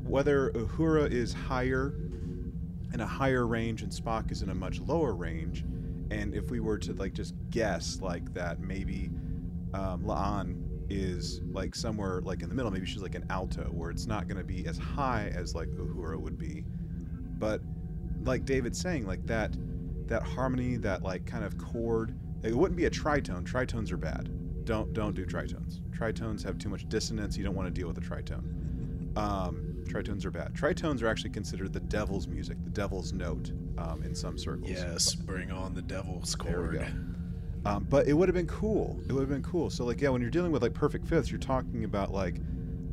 [0.04, 1.96] whether uhura is higher
[2.94, 5.66] in a higher range and spock is in a much lower range
[6.12, 9.10] and if we were to like just guess like that maybe
[9.74, 13.90] um, La'an is like somewhere like in the middle maybe she's like an alto where
[13.90, 16.64] it's not going to be as high as like uhura would be.
[17.38, 17.62] But
[18.24, 19.56] like david's saying like that
[20.08, 22.16] that harmony that like kind of chord
[22.46, 24.30] it wouldn't be a tritone tritones are bad
[24.66, 27.98] don't don't do tritones tritones have too much dissonance you don't want to deal with
[27.98, 33.14] a tritone um, tritones are bad tritones are actually considered the devil's music the devil's
[33.14, 36.88] note um, in some circles yes bring on the devil's there we chord go.
[37.66, 39.00] Um, but it would have been cool.
[39.10, 39.70] It would have been cool.
[39.70, 42.36] So like yeah, when you're dealing with like perfect fifths, you're talking about like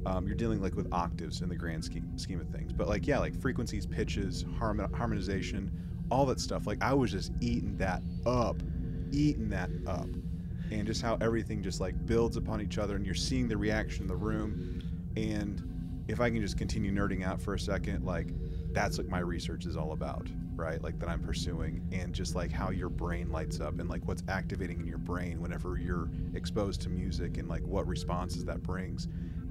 [0.06, 2.72] um, you're dealing like with octaves in the grand scheme scheme of things.
[2.72, 5.70] But like yeah, like frequencies, pitches, harmon- harmonization,
[6.10, 6.66] all that stuff.
[6.66, 8.62] Like I was just eating that up,
[9.12, 10.08] eating that up.
[10.70, 14.02] and just how everything just like builds upon each other and you're seeing the reaction
[14.02, 14.82] in the room.
[15.16, 15.62] And
[16.08, 18.26] if i can just continue nerding out for a second like
[18.72, 20.82] that's what my research is all about right?
[20.82, 24.22] Like that i'm pursuing and just like how your brain lights up and like what's
[24.28, 29.06] activating in your brain whenever you're exposed to music and like what responses that brings.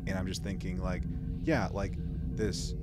[0.08, 1.04] And i'm just thinking like
[1.44, 1.94] yeah like
[2.36, 2.76] this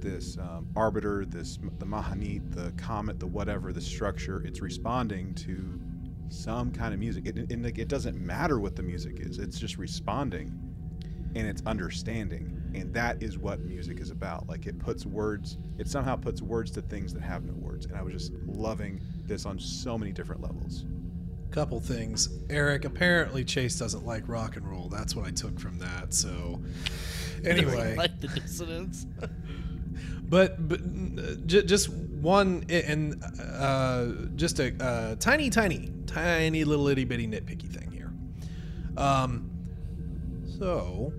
[0.00, 5.80] this um, arbiter this the M'hanit the comet the whatever the structure it's responding to
[6.28, 9.76] some kind of music it, it, it doesn't matter what the music is it's just
[9.78, 10.52] responding
[11.34, 15.88] and it's understanding and that is what music is about like it puts words it
[15.88, 19.46] somehow puts words to things that have no words and i was just loving this
[19.46, 20.84] on so many different levels
[21.54, 22.30] Couple things.
[22.50, 24.88] Eric, apparently Chase doesn't like rock and roll.
[24.88, 26.12] That's what I took from that.
[26.12, 26.60] So,
[27.44, 27.94] anyway.
[27.94, 29.06] like the dissonance.
[30.28, 33.22] but but uh, j- just one and
[33.52, 38.12] uh, just a uh, tiny, tiny, tiny little itty bitty nitpicky thing here.
[38.96, 39.50] Um,
[40.58, 41.12] so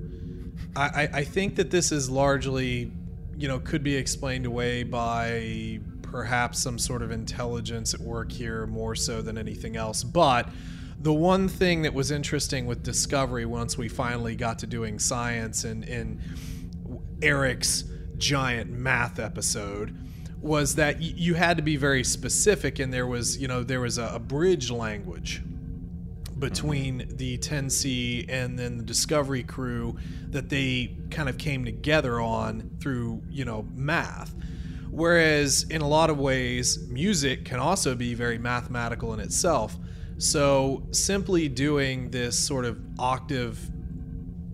[0.76, 2.91] I, I think that this is largely,
[3.38, 8.66] you know, could be explained away by perhaps some sort of intelligence at work here
[8.68, 10.04] more so than anything else.
[10.04, 10.50] But
[11.00, 15.64] the one thing that was interesting with Discovery once we finally got to doing science
[15.64, 16.22] and in
[17.22, 17.84] Eric's
[18.18, 19.96] giant math episode
[20.46, 23.82] was that y- you had to be very specific and there was you know there
[23.82, 25.41] was a, a bridge language
[26.39, 29.98] between the 10C and then the Discovery crew
[30.30, 34.36] that they kind of came together on through, you know, math.
[34.91, 39.78] Whereas in a lot of ways, music can also be very mathematical in itself.
[40.18, 43.60] So simply doing this sort of octave,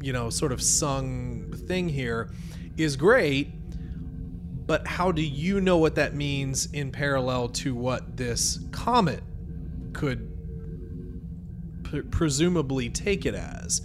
[0.02, 2.32] you know, sort of sung thing here
[2.78, 3.52] is great.
[4.72, 9.22] But how do you know what that means in parallel to what this comet
[9.92, 10.32] could
[11.84, 13.82] pre- presumably take it as?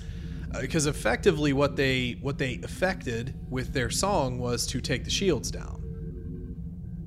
[0.54, 5.10] Uh, because effectively what they what they affected with their song was to take the
[5.10, 5.82] shields down.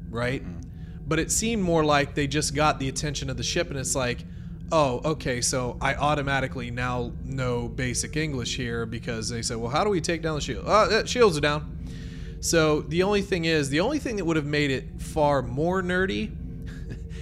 [0.09, 0.43] Right?
[0.43, 1.07] Mm-hmm.
[1.07, 3.95] But it seemed more like they just got the attention of the ship and it's
[3.95, 4.25] like
[4.71, 9.83] oh okay so i automatically now know basic english here because they said well how
[9.83, 10.63] do we take down the shield?
[10.67, 11.78] Oh yeah, shields are down
[12.39, 15.81] so the only thing is the only thing that would have made it far more
[15.81, 16.35] nerdy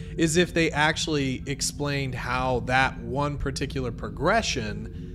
[0.18, 5.08] is if they actually explained how that one particular progression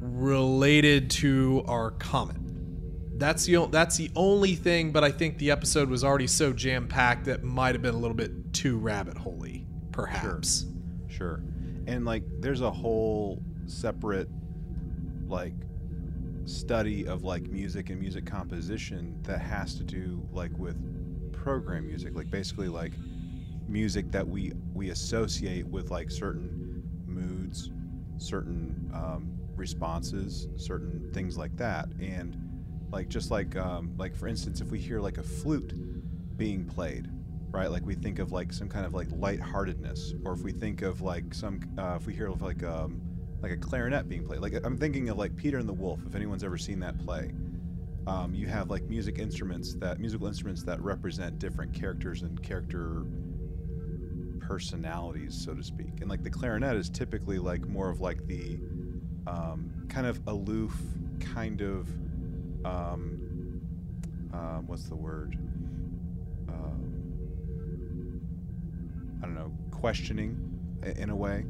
[0.00, 2.36] related to our comet.
[3.18, 6.86] That's the that's the only thing, but I think the episode was already so jam
[6.86, 10.66] packed that might have been a little bit too rabbit holey, perhaps.
[11.08, 11.16] Sure.
[11.16, 11.42] Sure.
[11.86, 14.28] And like there's a whole separate
[15.26, 15.54] like
[16.46, 20.76] study of like music and music composition that has to do like with
[21.32, 22.92] program music, like basically like
[23.68, 27.70] music that we we associate with like certain moods,
[28.18, 31.88] certain um, responses, certain things like that.
[32.00, 32.36] And
[32.90, 35.72] like just like um, like for instance, if we hear like a flute
[36.36, 37.08] being played,
[37.50, 37.70] right?
[37.70, 41.00] Like we think of like some kind of like lightheartedness, or if we think of
[41.00, 43.00] like some, uh, if we hear of like um,
[43.48, 44.40] like a clarinet being played.
[44.40, 46.00] Like I'm thinking of like Peter and the Wolf.
[46.04, 47.30] If anyone's ever seen that play,
[48.08, 53.04] um, you have like music instruments that musical instruments that represent different characters and character
[54.40, 56.00] personalities, so to speak.
[56.00, 58.58] And like the clarinet is typically like more of like the
[59.28, 60.76] um, kind of aloof,
[61.20, 61.88] kind of
[62.64, 63.60] um,
[64.34, 65.36] uh, what's the word?
[66.48, 68.20] Um,
[69.22, 70.36] I don't know, questioning
[70.96, 71.46] in a way.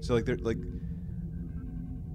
[0.00, 0.58] So like they're like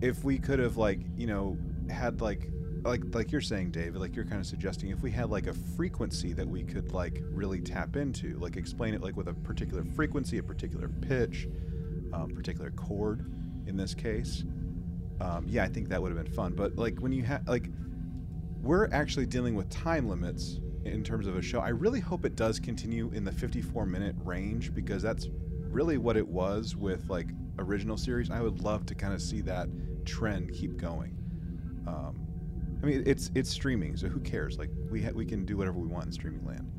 [0.02, 1.58] if we could have like you know
[1.90, 2.50] had like
[2.84, 5.54] like like you're saying david like you're kind of suggesting if we had like a
[5.54, 9.84] frequency that we could like really tap into like explain it like with a particular
[9.84, 11.48] frequency a particular pitch
[12.14, 13.32] um, particular chord
[13.68, 14.44] in this case
[15.20, 16.54] um, yeah i think that would have been fun.
[16.54, 17.70] But like when you have like
[18.62, 21.60] we're actually dealing with time limits in terms of a show.
[21.60, 25.30] I really hope it does continue in the 54 minute range because that's
[25.70, 27.28] really what it was with like
[27.60, 28.30] original series.
[28.30, 29.68] I would love to kind of see that
[30.02, 31.18] trend keep going
[31.88, 32.16] um,
[32.82, 34.58] I mean, it's it's streaming, so who cares?
[34.58, 36.72] Like we ha- we can do whatever we want in streaming land.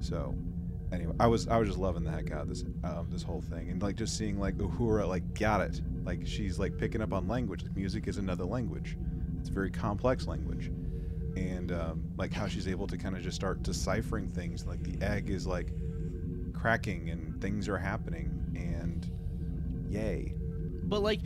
[0.00, 0.34] So
[0.92, 3.40] anyway, I was I was just loving the heck out of this um, this whole
[3.40, 7.12] thing, and like just seeing like Uhura like got it, like she's like picking up
[7.12, 7.62] on language.
[7.62, 8.96] Like, music is another language.
[9.38, 10.66] It's a very complex language,
[11.36, 14.66] and um, like how she's able to kind of just start deciphering things.
[14.66, 15.72] Like the egg is like
[16.52, 19.08] cracking, and things are happening, and
[19.88, 20.34] yay.
[20.84, 21.20] But like,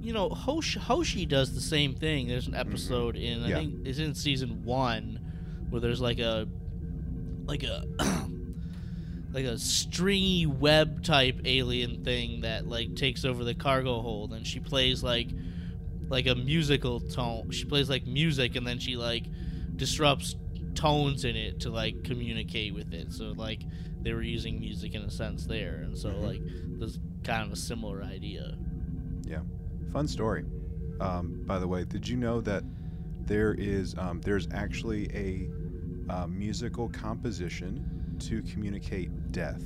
[0.00, 2.28] you know, Hoshi, Hoshi does the same thing.
[2.28, 3.56] There's an episode in I Yeah.
[3.58, 5.18] think it's in season one
[5.70, 6.46] where there's like a
[7.46, 7.84] like a
[9.32, 14.46] like a stringy web type alien thing that like takes over the cargo hold and
[14.46, 15.28] she plays like
[16.08, 19.24] like a musical tone she plays like music and then she like
[19.76, 20.34] disrupts
[20.74, 23.60] tones in it to like communicate with it so like
[24.00, 26.22] they were using music in a sense there and so Mhm.
[26.22, 26.40] like
[26.78, 28.56] there's kind of a similar idea
[29.26, 29.40] Yeah,
[29.92, 30.44] fun story.
[31.00, 32.64] Um, by the way, did you know that
[33.28, 35.48] there is um, there's actually a
[36.12, 39.62] uh, musical composition to communicate death,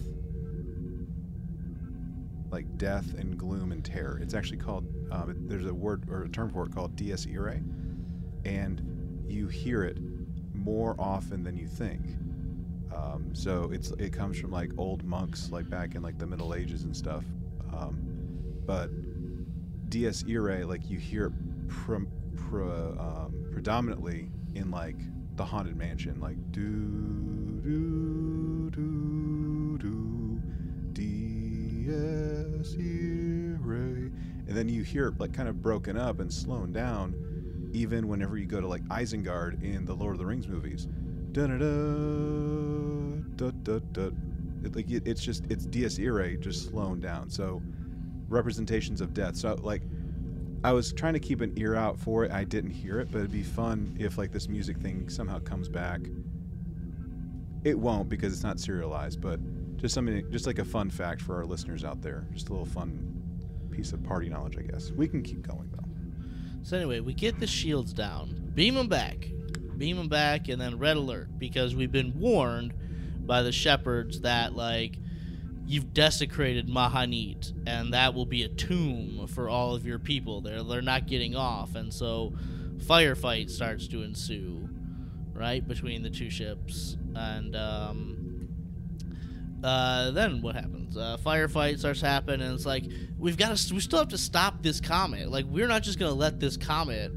[2.51, 4.19] like death and gloom and terror.
[4.21, 7.63] It's actually called um, there's a word or a term for it called dies irae,
[8.45, 9.99] and you hear it
[10.53, 12.01] more often than you think.
[12.95, 16.55] Um, so it's it comes from like old monks, like back in like the Middle
[16.55, 17.25] Ages and stuff.
[17.73, 18.01] Um,
[18.67, 18.91] but
[19.93, 21.33] dies irae, like you hear it
[21.83, 24.97] um, predominantly in like
[25.37, 30.41] the haunted mansion, like do do do do
[30.95, 34.11] dies irae,
[34.47, 37.15] and then you hear it like kind of broken up and slowing down,
[37.75, 40.89] even whenever you go to like Isengard in the Lord of the Rings movies.
[41.33, 41.67] Da da da
[43.37, 44.11] da da da.
[44.75, 47.29] Like it, it's just it's dies irae just slowing down.
[47.29, 47.63] So
[48.33, 49.37] representations of death.
[49.37, 49.83] So like
[50.65, 52.31] I was trying to keep an ear out for it.
[52.31, 55.69] I didn't hear it, but it'd be fun if like this music thing somehow comes
[55.69, 56.01] back.
[57.65, 59.41] It won't because it's not serialized, but
[59.77, 62.27] just something just like a fun fact for our listeners out there.
[62.33, 63.23] Just a little fun
[63.71, 64.93] piece of party knowledge, I guess.
[64.93, 65.89] We can keep going though.
[66.63, 69.29] So anyway, we get the shields down, beam them back,
[69.79, 72.73] beam them back, and then red alert because we've been warned
[73.27, 74.99] by the shepherds that like
[75.67, 80.41] you've desecrated M'hanit, and that will be a tomb for all of your people.
[80.41, 82.35] They're they're not getting off, and so
[82.79, 84.69] firefight starts to ensue,
[85.33, 88.49] right between the two ships, and um,
[89.63, 90.97] uh, then what happens?
[90.97, 92.85] Uh, firefight starts happening, and it's like
[93.19, 95.31] we've got to, we still have to stop this comet.
[95.31, 97.13] Like we're not just gonna let this comet.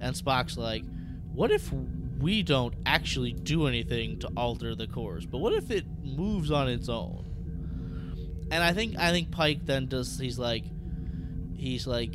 [0.00, 0.84] And Spock's like,
[1.32, 1.72] what if
[2.20, 6.68] we don't actually do anything to alter the course, but what if it moves on
[6.68, 7.23] its own?
[8.50, 10.18] And I think I think Pike then does.
[10.18, 10.64] He's like,
[11.54, 12.14] he's like,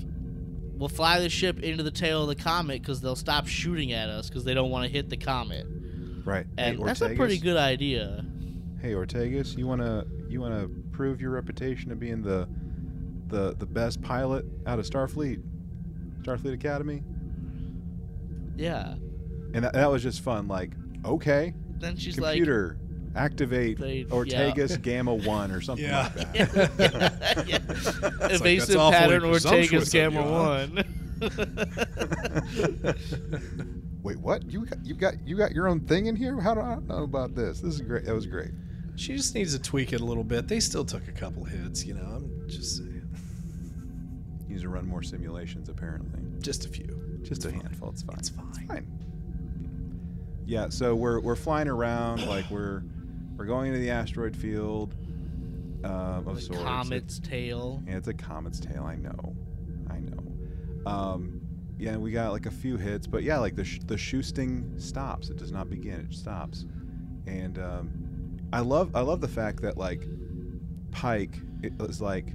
[0.77, 4.09] we'll fly the ship into the tail of the comet because they'll stop shooting at
[4.09, 5.65] us because they don't want to hit the comet.
[6.25, 6.45] Right.
[6.57, 8.25] And hey, that's a pretty good idea.
[8.81, 12.47] Hey Ortegas, you wanna you wanna prove your reputation of being the
[13.27, 15.41] the the best pilot out of Starfleet,
[16.21, 17.03] Starfleet Academy,
[18.55, 18.95] Yeah.
[19.53, 20.47] and that, that was just fun.
[20.47, 20.71] Like,
[21.05, 22.77] okay, Then she's like computer,
[23.15, 24.05] activate They- yeah.
[24.15, 26.11] Ortegas Gamma One or something Yeah.
[26.15, 27.45] like like, that.
[27.47, 27.59] yeah.
[28.21, 30.31] like, evasive that's awfully pattern presumptuous Ortega's of you, Gamma?
[30.31, 30.83] One.
[34.03, 34.49] Wait, what?
[34.49, 36.39] You got, you got you got your own thing in here?
[36.39, 37.59] How do I know about this?
[37.59, 38.05] This is great.
[38.05, 38.51] That was great.
[38.95, 40.47] She just needs to tweak it a little bit.
[40.47, 42.03] They still took a couple hits, you know.
[42.05, 43.07] I'm just saying.
[44.47, 46.21] Needs to run more simulations apparently.
[46.41, 47.19] Just a few.
[47.23, 47.61] Just a fine.
[47.61, 47.89] handful.
[47.89, 48.17] It's fine.
[48.17, 48.67] It's fine.
[48.67, 48.87] fine.
[50.45, 52.83] Yeah, so we're we're flying around like we're
[53.39, 54.95] we're going into the asteroid field
[55.85, 56.61] um, of The sorts.
[56.61, 57.81] comet's tail.
[57.87, 58.83] Yeah, it's a comet's tail.
[58.83, 59.33] I know,
[59.89, 60.85] I know.
[60.85, 61.39] Um,
[61.77, 65.29] yeah, we got like a few hits, but yeah, like the sh- the shoosting stops.
[65.29, 66.01] It does not begin.
[66.11, 66.65] It stops,
[67.27, 70.05] and um, I love I love the fact that like
[70.91, 72.33] Pike it was like,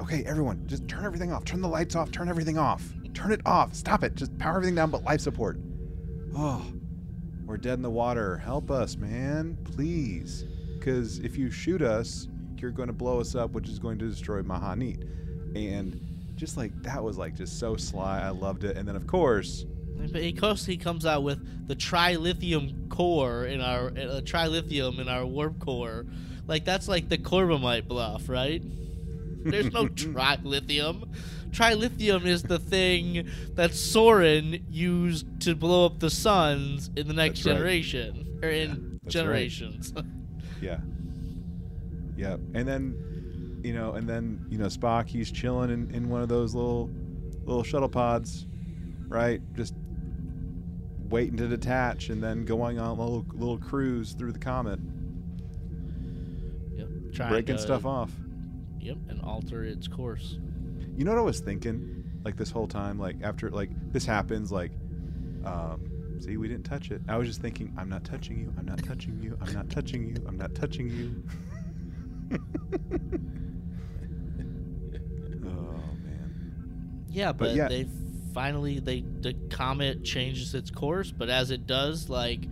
[0.00, 1.44] okay, everyone, just turn everything off.
[1.44, 2.10] Turn the lights off.
[2.10, 2.82] Turn everything off.
[3.12, 3.74] Turn it off.
[3.74, 4.14] Stop it.
[4.14, 5.58] Just power everything down, but life support.
[6.34, 6.64] Oh,
[7.50, 8.36] we're dead in the water.
[8.36, 10.44] Help us, man, please.
[10.78, 14.08] Because if you shoot us, you're going to blow us up, which is going to
[14.08, 15.02] destroy M'hanit.
[15.56, 16.00] And
[16.36, 18.20] just like that was like just so sly.
[18.20, 18.76] I loved it.
[18.76, 19.66] And then of course,
[20.12, 25.08] But he comes, he comes out with the trilithium core in our uh, trilithium in
[25.08, 26.06] our warp core.
[26.46, 28.62] Like that's like the Corbomite bluff, right?
[29.44, 31.12] There's no trilithium.
[31.50, 37.40] Trilithium is the thing that Soran used to blow up the suns in the next
[37.40, 37.54] That's right.
[37.54, 38.68] generation or in
[39.02, 39.22] that's right.
[39.24, 39.92] generations.
[40.62, 40.78] yeah,
[42.16, 42.36] yeah.
[42.54, 46.28] And then, you know, and then you know Spock, he's chilling in, in one of
[46.28, 46.90] those little
[47.44, 48.46] little shuttle pods,
[49.08, 49.40] right?
[49.54, 49.74] Just
[51.08, 54.78] waiting to detach, and then going on a little little cruise through the comet,
[56.76, 58.10] yep, trying breaking to- stuff off.
[58.80, 60.38] Yep, and alter its course.
[61.00, 62.04] You know what I was thinking?
[62.26, 64.70] Like this whole time, like after like this happens, like
[65.46, 67.00] um see we didn't touch it.
[67.08, 70.04] I was just thinking, I'm not touching you, I'm not touching you, I'm not touching
[70.04, 71.24] you, I'm not touching you.
[75.46, 77.06] oh man.
[77.08, 77.68] Yeah, But but, yeah.
[77.68, 77.86] they
[78.34, 82.44] finally they the comet changes its course, but as it does, like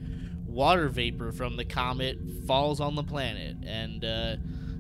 [0.46, 4.36] water vapor from the comet falls on the planet, and uh,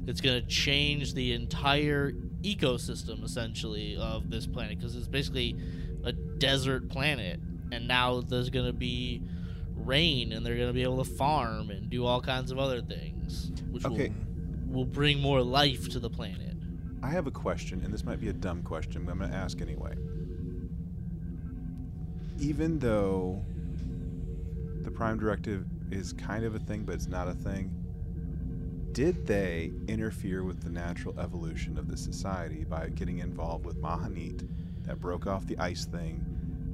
[0.06, 5.56] it's going to change the entire ecosystem essentially of this planet because it's basically
[6.04, 7.40] a desert planet,
[7.72, 9.22] and now there's going to be
[9.74, 12.80] rain, and they're going to be able to farm and do all kinds of other
[12.80, 14.12] things, which Okay.
[14.68, 16.54] will, will bring more life to the planet.
[17.02, 19.36] I have a question, and this might be a dumb question, but I'm going to
[19.36, 19.94] ask anyway.
[22.40, 23.44] Even though
[24.82, 27.70] the Prime Directive is kind of a thing, but it's not a thing,
[28.98, 34.48] did they interfere with the natural evolution of the society by getting involved with M'hanit
[34.82, 36.20] that broke off the ice thing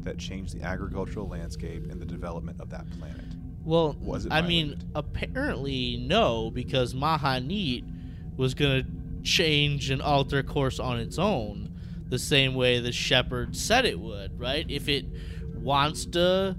[0.00, 3.26] that changed the agricultural landscape and the development of that planet?
[3.62, 7.84] Well, Was it I mean, apparently no, because M'hanit
[8.38, 8.84] was gonna
[9.22, 14.40] change and alter course on its own, the same way the shepherd said it would.
[14.40, 14.64] Right?
[14.70, 15.04] If it
[15.56, 16.56] wants to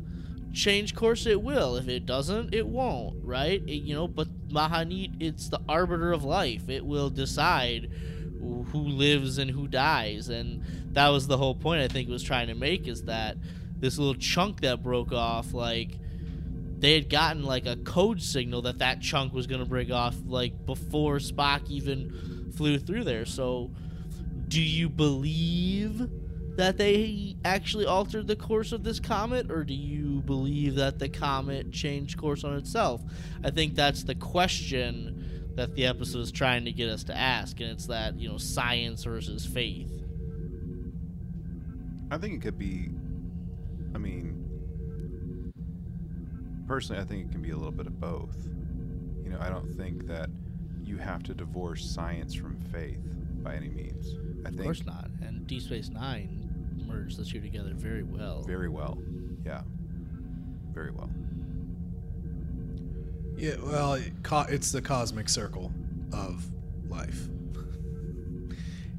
[0.54, 1.76] change course, it will.
[1.76, 3.16] If it doesn't, it won't.
[3.24, 3.64] Right?
[3.66, 6.70] It- you know, but M'hanit, it's the arbiter of life.
[6.70, 7.92] It will decide
[8.40, 11.82] who lives and who dies, and that was the whole point.
[11.82, 13.38] I think was trying to make is that
[13.78, 15.98] this little chunk that broke off, like
[16.80, 20.16] they had gotten like a code signal that that chunk was going to break off
[20.26, 23.26] like before Spock even flew through there.
[23.26, 23.72] So,
[24.48, 26.10] do you believe
[26.58, 31.10] that they actually altered the course of this comet, or do you believe that the
[31.10, 33.02] comet changed course on itself?
[33.44, 37.60] I think that's the question that the episode is trying to get us to ask,
[37.60, 39.92] and it's that you know science versus faith.
[42.12, 42.90] I think it could be.
[43.94, 45.54] I mean,
[46.68, 48.36] personally, I think it can be a little bit of both.
[49.24, 50.30] You know, I don't think that
[50.84, 53.00] you have to divorce science from faith
[53.44, 54.16] by any means.
[54.46, 55.10] I Of think course not.
[55.22, 56.45] And Deep Space Nine
[56.96, 58.42] merged the two together very well.
[58.44, 58.98] very well.
[59.46, 59.62] Yeah,
[60.74, 61.10] very well.
[63.38, 65.72] Yeah, well, it co- it's the cosmic circle
[66.14, 66.46] of
[66.90, 67.28] life.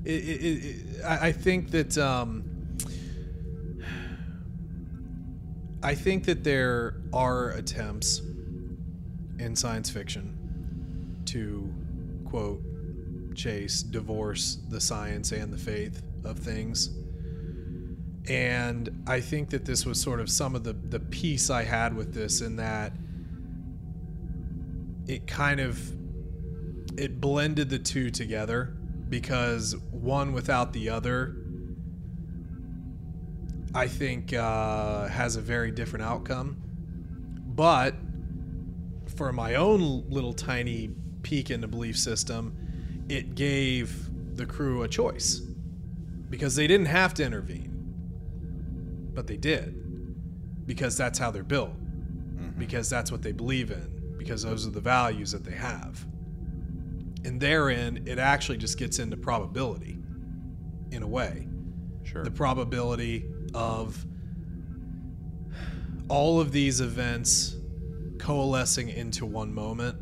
[0.05, 2.45] It, it, it, it- I I think that um,
[5.83, 8.21] I think that there are attempts
[9.41, 11.75] in science fiction to
[12.25, 12.63] quote
[13.35, 16.91] chase divorce the science and the faith of things
[18.29, 21.95] and i think that this was sort of some of the the piece i had
[21.95, 22.93] with this in that
[25.07, 25.79] it kind of
[26.99, 28.77] it blended the two together
[29.09, 31.37] because one without the other
[33.75, 36.57] i think uh, has a very different outcome.
[37.57, 37.95] But
[39.17, 40.91] for my own little tiny
[41.23, 42.55] peek into belief system
[43.09, 45.41] it gave the crew a choice
[46.29, 47.76] because they didn't have to intervene
[49.17, 49.83] but they did.
[50.67, 51.71] Because that's how they're built.
[51.71, 52.59] Mm-hmm.
[52.61, 54.15] Because that's what they believe in.
[54.17, 56.07] Because those are the values that they have.
[57.25, 59.99] And therein it actually just gets into probability
[60.93, 61.49] in a way.
[62.05, 62.23] Sure.
[62.23, 64.07] the probability of
[66.09, 67.57] all of these events
[68.21, 69.99] coalescing into one moment.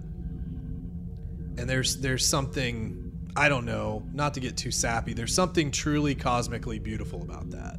[1.56, 3.00] And there's there's something
[3.36, 7.78] i don't know not to get too sappy there's something truly cosmically beautiful about that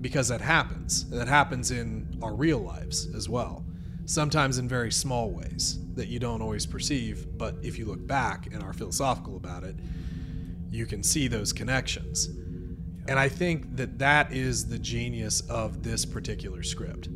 [0.00, 3.64] because that happens that happens in our real lives as well
[4.06, 8.46] sometimes in very small ways that you don't always perceive but if you look back
[8.46, 9.76] and are philosophical about it
[10.70, 12.28] you can see those connections
[13.08, 17.08] and I think that that is the genius of this particular script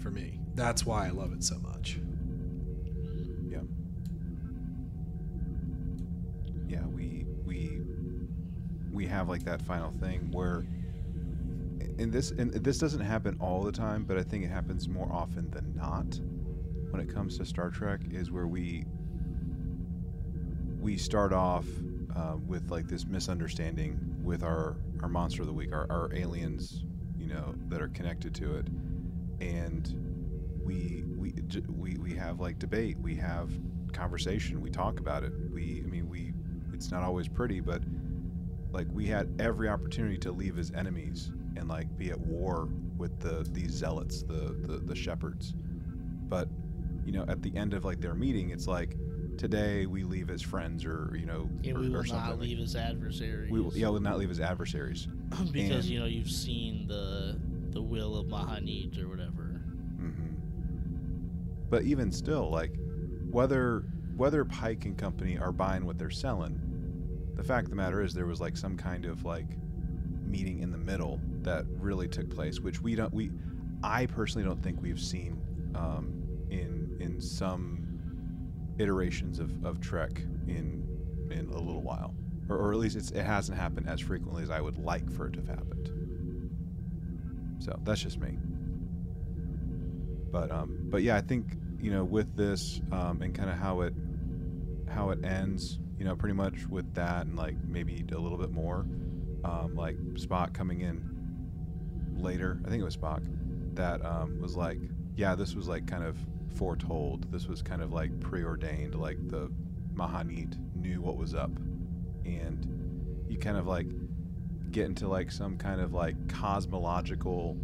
[0.00, 0.40] for me.
[0.54, 1.98] That's why I love it so much.
[3.48, 3.60] Yeah.
[6.66, 7.80] Yeah, we we
[8.92, 10.66] we have like that final thing where
[12.02, 15.10] and this and this doesn't happen all the time, but I think it happens more
[15.10, 16.20] often than not
[16.90, 18.84] when it comes to Star Trek is where we
[20.80, 21.64] we start off
[22.14, 26.84] uh, with like this misunderstanding with our our monster of the week, our, our aliens,
[27.16, 28.66] you know, that are connected to it,
[29.40, 29.94] and
[30.62, 31.34] we we
[31.68, 33.50] we we have like debate, we have
[33.92, 35.32] conversation, we talk about it.
[35.52, 36.32] We I mean we
[36.74, 37.82] it's not always pretty, but
[38.72, 43.18] like we had every opportunity to leave as enemies and like be at war with
[43.20, 45.54] the these zealots, the the, the shepherds.
[46.28, 46.48] But
[47.04, 48.96] you know, at the end of like their meeting, it's like
[49.38, 52.16] today we leave as friends or you know And or, we or will something.
[52.30, 53.50] not leave as adversaries.
[53.50, 55.06] we will, yeah, we'll not leave as adversaries.
[55.52, 57.38] because and- you know you've seen the
[57.70, 59.62] the will of M'hanit or whatever.
[59.98, 60.10] hmm
[61.70, 62.72] But even still, like
[63.30, 63.84] whether
[64.16, 66.60] whether Pike and company are buying what they're selling,
[67.34, 69.46] the fact of the matter is there was like some kind of like
[70.26, 73.30] meeting in the middle that really took place, which we don't we
[73.82, 75.40] I personally don't think we've seen
[75.74, 77.88] um, in in some
[78.78, 80.86] iterations of, of Trek in
[81.30, 82.14] in a little while,
[82.48, 85.32] or, or at least it hasn't happened as frequently as I would like for it
[85.34, 85.90] to have happened.
[87.58, 88.38] So that's just me.
[90.30, 93.82] But um, but yeah, I think you know with this um, and kind of how
[93.82, 93.94] it
[94.88, 98.50] how it ends, you know, pretty much with that and like maybe a little bit
[98.52, 98.86] more,
[99.44, 101.11] um, like Spock coming in
[102.22, 102.60] later.
[102.64, 103.22] I think it was Spock
[103.74, 104.78] that um, was like,
[105.16, 106.16] yeah, this was like kind of
[106.54, 107.30] foretold.
[107.32, 108.94] This was kind of like preordained.
[108.94, 109.50] Like the
[109.94, 111.50] M'hanit knew what was up,
[112.24, 113.86] and you kind of like
[114.70, 117.56] get into like some kind of like cosmological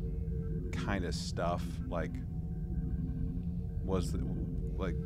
[0.72, 1.62] kind of stuff.
[1.88, 2.12] Like,
[3.84, 4.20] was the,
[4.76, 4.96] like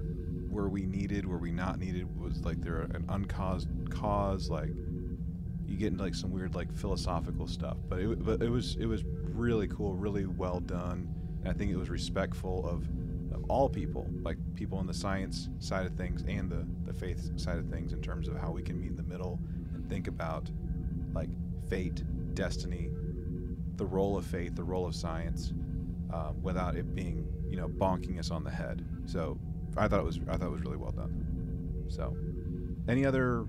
[0.52, 1.26] were we needed?
[1.26, 2.06] Were we not needed?
[2.20, 4.50] Was like there an uncaused cause?
[4.50, 4.70] Like
[5.66, 7.78] you get into like some weird like philosophical stuff.
[7.88, 9.02] But it but it was it was
[9.34, 11.08] really cool, really well done.
[11.40, 12.88] And I think it was respectful of
[13.32, 17.38] of all people, like people on the science side of things and the the faith
[17.38, 19.38] side of things, in terms of how we can meet in the middle
[19.74, 20.50] and think about
[21.14, 21.30] like
[21.68, 22.02] fate,
[22.34, 22.90] destiny,
[23.76, 25.52] the role of faith, the role of science,
[26.12, 28.84] um, without it being you know bonking us on the head.
[29.06, 29.38] So
[29.76, 31.84] I thought it was I thought it was really well done.
[31.88, 32.16] So,
[32.88, 33.46] any other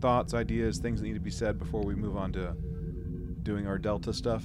[0.00, 2.56] thoughts, ideas, things that need to be said before we move on to
[3.42, 4.44] doing our Delta stuff?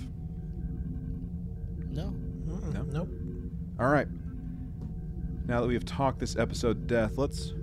[1.98, 2.14] No.
[2.74, 2.84] No?
[2.84, 3.10] Nope.
[3.80, 4.08] All right.
[5.48, 7.54] Now that we have talked this episode to death, let's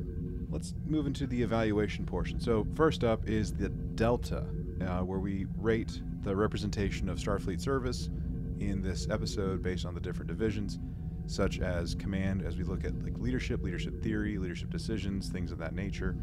[0.51, 2.41] let's move into the evaluation portion.
[2.41, 4.45] So first up is the Delta,
[4.81, 8.11] uh, where we rate the representation of Starfleet service
[8.59, 10.81] in this episode based on the different divisions,
[11.27, 15.59] such as command, as we look at like leadership, leadership theory, leadership decisions, things of
[15.59, 16.17] that nature,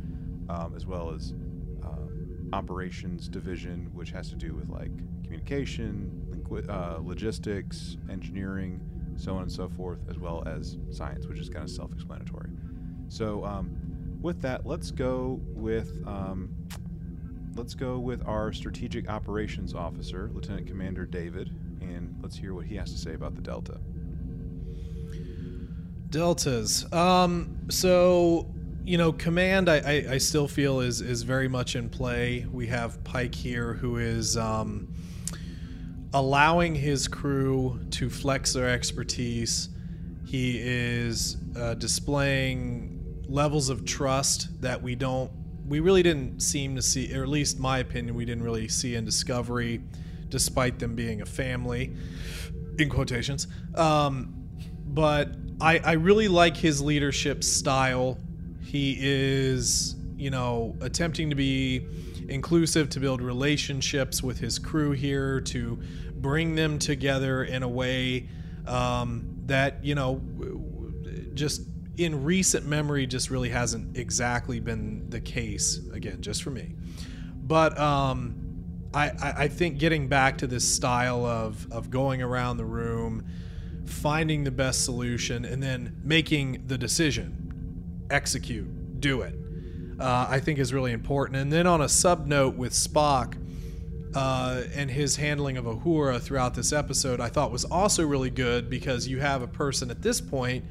[0.49, 1.31] um, as well as
[1.83, 4.91] um, operations division, which has to do with like
[5.23, 6.20] communication,
[6.51, 8.81] uh, logistics, engineering,
[9.15, 12.49] so on and so forth, as well as science, which is kind of self-explanatory.
[13.07, 13.75] So, um,
[14.21, 16.55] with that, let's go with um,
[17.55, 21.49] let's go with our strategic operations officer, Lieutenant Commander David,
[21.81, 23.79] and let's hear what he has to say about the Delta.
[26.09, 26.91] Deltas.
[26.93, 28.53] Um, so
[28.83, 29.69] you know, command.
[29.69, 32.45] I, I, I still feel is is very much in play.
[32.51, 34.90] We have Pike here, who is um,
[36.13, 39.69] allowing his crew to flex their expertise.
[40.25, 45.31] He is uh, displaying levels of trust that we don't,
[45.65, 48.95] we really didn't seem to see, or at least my opinion, we didn't really see
[48.95, 49.81] in Discovery,
[50.29, 51.93] despite them being a family,
[52.77, 53.47] in quotations.
[53.75, 54.49] Um,
[54.87, 55.29] but
[55.61, 58.17] I, I really like his leadership style.
[58.61, 61.87] He is, you know, attempting to be
[62.31, 65.79] inclusive, to build relationships with his crew here, to
[66.15, 68.29] bring them together in a way
[68.65, 70.21] um, that, you know,
[71.33, 71.61] just
[71.97, 75.79] in recent memory just really hasn't exactly been the case.
[75.93, 76.73] Again, just for me.
[77.35, 78.41] But um,
[78.93, 83.25] I, I, think getting back to this style of, of going around the room,
[83.85, 89.35] finding the best solution, and then making the decision, execute, do it,
[90.01, 91.37] uh, I think is really important.
[91.37, 93.37] And then on a sub note with Spock
[94.15, 98.69] uh, and his handling of Uhura throughout this episode, I thought was also really good
[98.69, 100.65] because you have a person at this point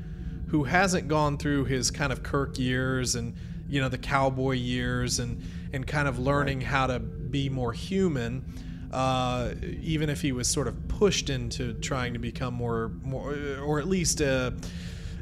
[0.49, 3.35] who hasn't gone through his kind of Kirk years and
[3.69, 5.41] you know the cowboy years and
[5.73, 8.45] and kind of learning how to be more human.
[8.93, 13.79] Uh, even if he was sort of pushed into trying to become more, more, or
[13.79, 14.51] at least uh,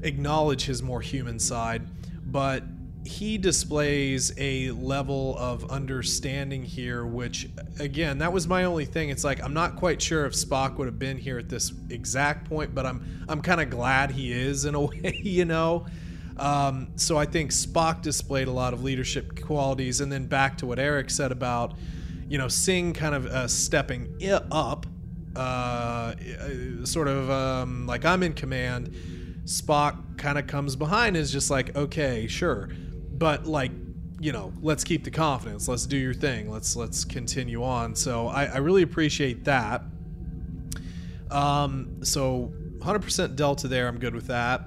[0.02, 1.82] acknowledge his more human side,
[2.24, 2.62] but
[3.09, 7.48] he displays a level of understanding here, which,
[7.80, 9.09] again, that was my only thing.
[9.09, 12.51] It's like I'm not quite sure if Spock would have been here at this exact
[12.51, 15.86] point, but I'm I'm kind of glad he is in a way, you know.
[16.36, 20.66] Um, so I think Spock displayed a lot of leadership qualities, and then back to
[20.66, 21.72] what Eric said about,
[22.28, 24.14] you know, Singh kind of uh, stepping
[24.52, 24.85] up,
[25.35, 26.14] uh,
[26.85, 28.94] sort of um, like I'm in command.
[29.47, 32.68] Spock kind of comes behind, is just like, okay, sure,
[33.19, 33.73] but like,
[34.20, 35.69] you know, let's keep the confidence.
[35.69, 36.51] Let's do your thing.
[36.51, 37.95] Let's let's continue on.
[37.95, 39.82] So I, I really appreciate that.
[41.31, 43.89] Um, so 100% delta there.
[43.89, 44.62] I'm good with that.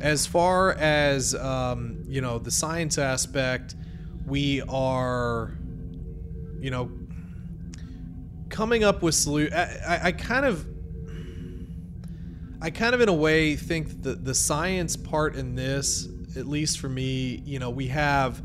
[0.00, 3.76] As far as um, you know, the science aspect,
[4.26, 5.56] we are,
[6.60, 6.90] you know,
[8.48, 9.52] coming up with solution.
[9.54, 10.66] I, I, I kind of,
[12.60, 16.78] I kind of in a way think that the science part in this, at least
[16.78, 18.42] for me, you know, we have,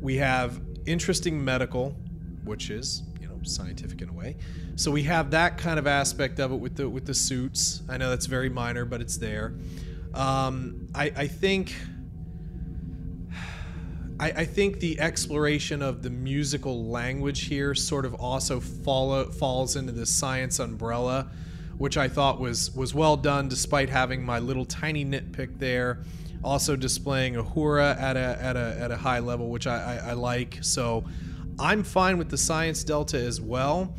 [0.00, 1.96] we have interesting medical,
[2.44, 4.36] which is you know scientific in a way.
[4.76, 7.82] So we have that kind of aspect of it with the with the suits.
[7.88, 9.54] I know that's very minor, but it's there.
[10.12, 11.74] Um, I, I think.
[14.20, 19.74] I, I think the exploration of the musical language here sort of also follow, falls
[19.74, 21.32] into the science umbrella,
[21.78, 26.04] which I thought was was well done, despite having my little tiny nitpick there.
[26.44, 30.12] Also displaying Uhura at a at a at a high level, which I, I, I
[30.12, 30.58] like.
[30.60, 31.04] So
[31.58, 33.94] I'm fine with the science delta as well.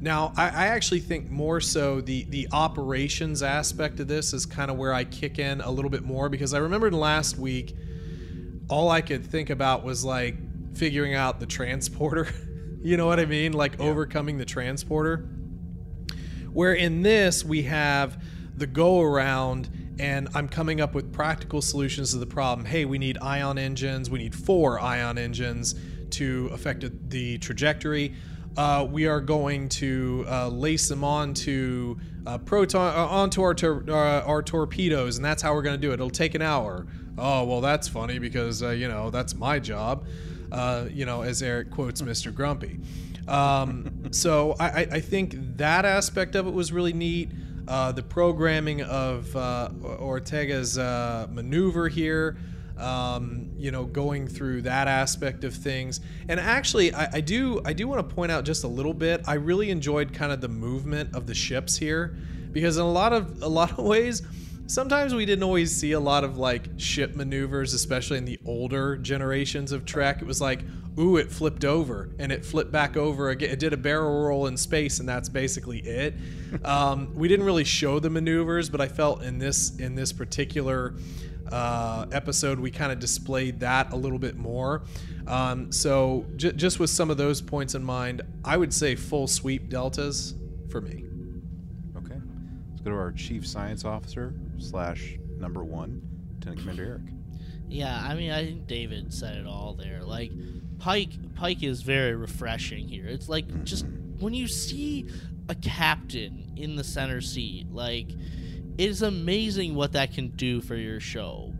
[0.00, 4.70] Now, I, I, actually think more so the the operations aspect of this is kind
[4.70, 7.74] of where I kick in a little bit more because I remembered last week
[8.68, 10.36] all I could think about was like
[10.76, 12.28] figuring out the transporter.
[12.82, 13.52] you know what I mean?
[13.52, 13.86] Like yeah.
[13.86, 15.28] overcoming the transporter.
[16.52, 18.22] Where in this we have
[18.56, 19.68] the go around
[19.98, 22.66] and I'm coming up with practical solutions to the problem.
[22.66, 24.10] Hey, we need ion engines.
[24.10, 25.74] We need four ion engines
[26.10, 28.14] to affect the trajectory.
[28.56, 31.96] Uh, we are going to uh, lace them onto
[32.26, 35.80] uh, proton uh, onto our tor- uh, our torpedoes, and that's how we're going to
[35.80, 35.94] do it.
[35.94, 36.86] It'll take an hour.
[37.16, 40.06] Oh well, that's funny because uh, you know that's my job.
[40.90, 42.34] you know, as Eric quotes Mr.
[42.34, 42.80] Grumpy.
[43.28, 47.30] Um, so I, I, think that aspect of it was really neat.
[47.68, 49.68] Uh, the programming of uh,
[50.00, 52.36] Ortega's uh, maneuver here
[52.78, 56.00] um, you know, going through that aspect of things.
[56.28, 59.22] And actually, I, I do I do want to point out just a little bit.
[59.26, 62.16] I really enjoyed kind of the movement of the ships here,
[62.52, 64.22] because in a lot of a lot of ways.
[64.66, 68.98] Sometimes we didn't always see a lot of like ship maneuvers, especially in the older
[68.98, 70.20] generations of Trek.
[70.20, 70.60] It was like,
[70.98, 73.50] ooh, it flipped over and it flipped back over again.
[73.50, 76.14] It did a barrel roll in space, and that's basically it.
[76.64, 80.94] um, we didn't really show the maneuvers, but I felt in this in this particular
[81.52, 84.82] uh, episode, we kind of displayed that a little bit more.
[85.26, 89.26] Um, so, j- just with some of those points in mind, I would say full
[89.26, 90.34] sweep deltas
[90.70, 91.04] for me.
[91.96, 92.20] Okay.
[92.70, 96.02] Let's go to our chief science officer slash number one,
[96.34, 97.02] Lieutenant Commander Eric.
[97.68, 100.02] Yeah, I mean, I think David said it all there.
[100.02, 100.32] Like,
[100.78, 103.06] Pike, Pike is very refreshing here.
[103.06, 103.64] It's like mm-hmm.
[103.64, 103.86] just
[104.18, 105.08] when you see
[105.48, 110.76] a captain in the center seat, like it is amazing what that can do for
[110.76, 111.52] your show.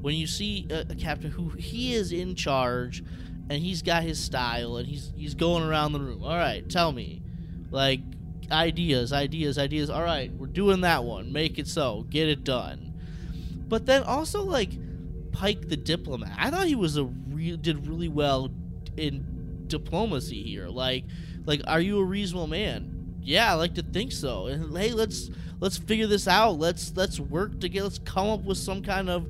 [0.00, 3.02] When you see a, a captain who he is in charge
[3.48, 6.22] and he's got his style and he's he's going around the room.
[6.22, 7.22] All right, tell me.
[7.70, 8.00] Like
[8.50, 9.90] ideas, ideas, ideas.
[9.90, 11.32] All right, we're doing that one.
[11.32, 12.06] Make it so.
[12.10, 12.92] Get it done.
[13.68, 14.70] But then also like
[15.32, 16.36] Pike the diplomat.
[16.38, 18.50] I thought he was a real did really well
[18.96, 20.68] in diplomacy here.
[20.68, 21.04] Like
[21.46, 23.16] like are you a reasonable man?
[23.22, 24.46] Yeah, I like to think so.
[24.46, 25.30] And hey, let's
[25.60, 26.58] let's figure this out.
[26.58, 27.84] Let's let's work together.
[27.84, 29.26] Let's come up with some kind of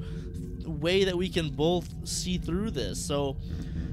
[0.67, 3.05] way that we can both see through this.
[3.05, 3.37] So,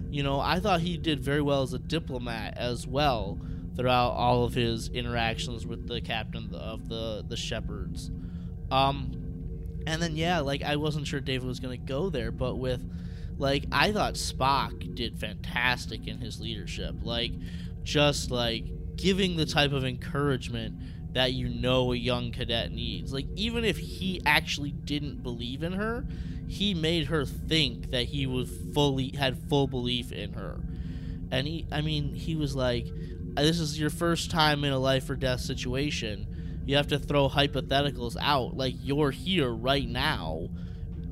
[0.10, 3.40] you know, I thought he did very well as a diplomat as well
[3.76, 8.12] throughout all of his interactions with the captain of the the shepherds.
[8.70, 9.12] Um,
[9.86, 12.82] and then yeah, like I wasn't sure David was gonna go there, but with
[13.42, 16.96] like I thought Spock did fantastic in his leadership.
[17.02, 17.32] Like
[17.84, 18.66] just like
[18.96, 20.76] giving the type of encouragement
[21.14, 23.12] that you know a young cadet needs.
[23.12, 26.06] Like even if he actually didn't believe in her,
[26.48, 30.62] he made her think that he was fully had full belief in her.
[31.32, 32.86] And he I mean, he was like
[33.36, 36.62] uh, this is your first time in a life or death situation.
[36.68, 38.56] You have to throw hypotheticals out.
[38.56, 40.50] Like you're here right now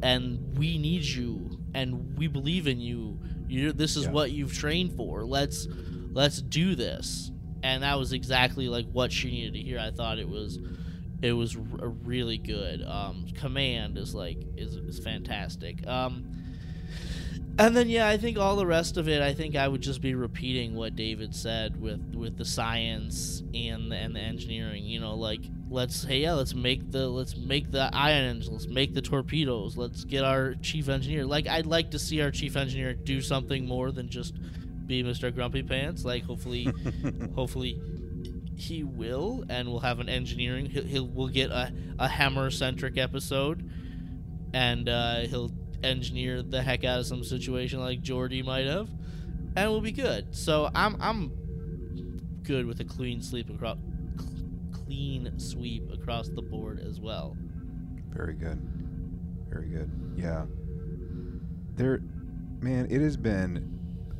[0.03, 3.19] and we need you and we believe in you.
[3.47, 4.11] You this is yeah.
[4.11, 5.25] what you've trained for.
[5.25, 5.67] Let's
[6.11, 7.31] let's do this
[7.63, 9.79] and that was exactly like what she needed to hear.
[9.79, 10.59] I thought it was
[11.21, 12.81] it was really good.
[12.83, 15.85] Um, command is like is, is fantastic.
[15.85, 16.38] Um,
[17.59, 20.01] and then yeah, I think all the rest of it, I think I would just
[20.01, 24.85] be repeating what David said with with the science and the, and the engineering.
[24.85, 28.67] You know, like let's hey yeah, let's make the let's make the ion engines, let's
[28.67, 31.25] make the torpedoes, let's get our chief engineer.
[31.25, 34.35] Like I'd like to see our chief engineer do something more than just
[34.87, 35.33] be Mr.
[35.35, 36.05] Grumpy Pants.
[36.05, 36.71] Like hopefully,
[37.35, 37.81] hopefully
[38.55, 40.65] he will, and we'll have an engineering.
[40.67, 43.69] He'll, he'll we'll get a, a Hemmer centric episode,
[44.53, 45.51] and uh, he'll
[45.83, 48.89] engineer the heck out of some situation like Geordi might have,
[49.55, 50.35] and we'll be good.
[50.35, 51.31] So I'm I'm
[52.43, 53.77] good with a clean sweep across
[54.71, 57.35] clean sweep across the board as well.
[58.09, 58.61] Very good,
[59.49, 59.91] very good.
[60.15, 60.45] Yeah,
[61.75, 62.01] there,
[62.61, 62.87] man.
[62.89, 63.79] It has been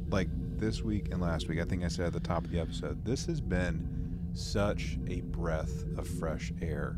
[0.10, 0.30] like
[0.60, 3.04] this week and last week, I think I said at the top of the episode,
[3.06, 6.98] this has been such a breath of fresh air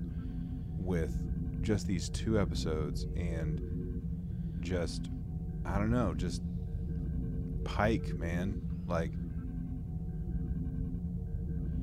[0.77, 1.15] with
[1.61, 3.61] just these two episodes and
[4.61, 5.09] just
[5.65, 6.41] I don't know, just
[7.63, 8.61] Pike, man.
[8.87, 9.11] Like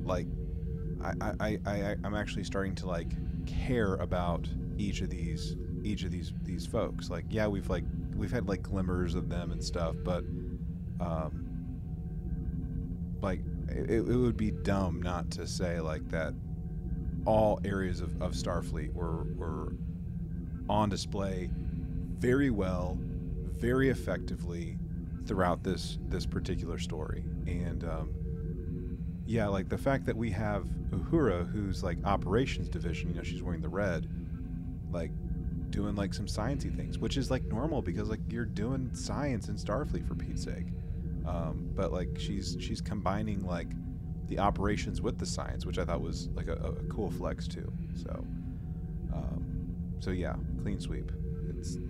[0.03, 0.27] like
[1.01, 3.11] I, I, I, I'm actually starting to like
[3.45, 4.47] care about
[4.77, 7.09] each of these each of these these folks.
[7.09, 7.83] Like, yeah, we've like
[8.15, 10.23] we've had like glimmers of them and stuff, but
[10.99, 11.49] um,
[13.21, 16.33] like it, it would be dumb not to say like that
[17.25, 19.73] all areas of, of Starfleet were were
[20.69, 21.49] on display
[22.19, 22.97] very well,
[23.57, 24.77] very effectively
[25.25, 27.23] throughout this this particular story.
[27.47, 28.13] And um,
[29.25, 33.41] yeah, like the fact that we have Uhura, who's like operations division, you know, she's
[33.41, 34.07] wearing the red,
[34.91, 35.11] like
[35.69, 39.55] doing like some sciencey things, which is like normal because like you're doing science in
[39.55, 40.67] Starfleet for Pete's sake.
[41.25, 43.67] Um, but like she's she's combining like
[44.27, 47.71] the operations with the science, which I thought was like a, a cool flex too.
[47.95, 48.25] So,
[49.13, 51.11] um, so yeah, clean sweep.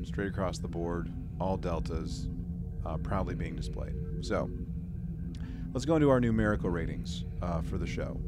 [0.03, 2.27] Straight across the board, all deltas,
[2.85, 3.93] uh, proudly being displayed.
[4.21, 4.49] So,
[5.73, 8.19] let's go into our numerical ratings uh, for the show.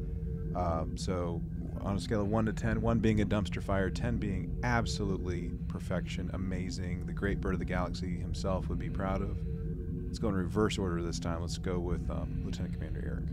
[0.54, 1.42] Um, so,
[1.80, 5.50] on a scale of one to ten, one being a dumpster fire, ten being absolutely
[5.68, 9.36] perfection, amazing, the great bird of the galaxy himself would be proud of.
[10.06, 11.40] Let's go in reverse order this time.
[11.40, 13.24] Let's go with um, Lieutenant Commander Eric.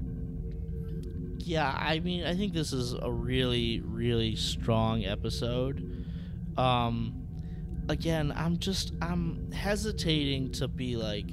[1.40, 6.06] Yeah, I mean, I think this is a really, really strong episode.
[6.58, 7.19] Um,
[7.90, 11.26] again, I'm just I'm hesitating to be like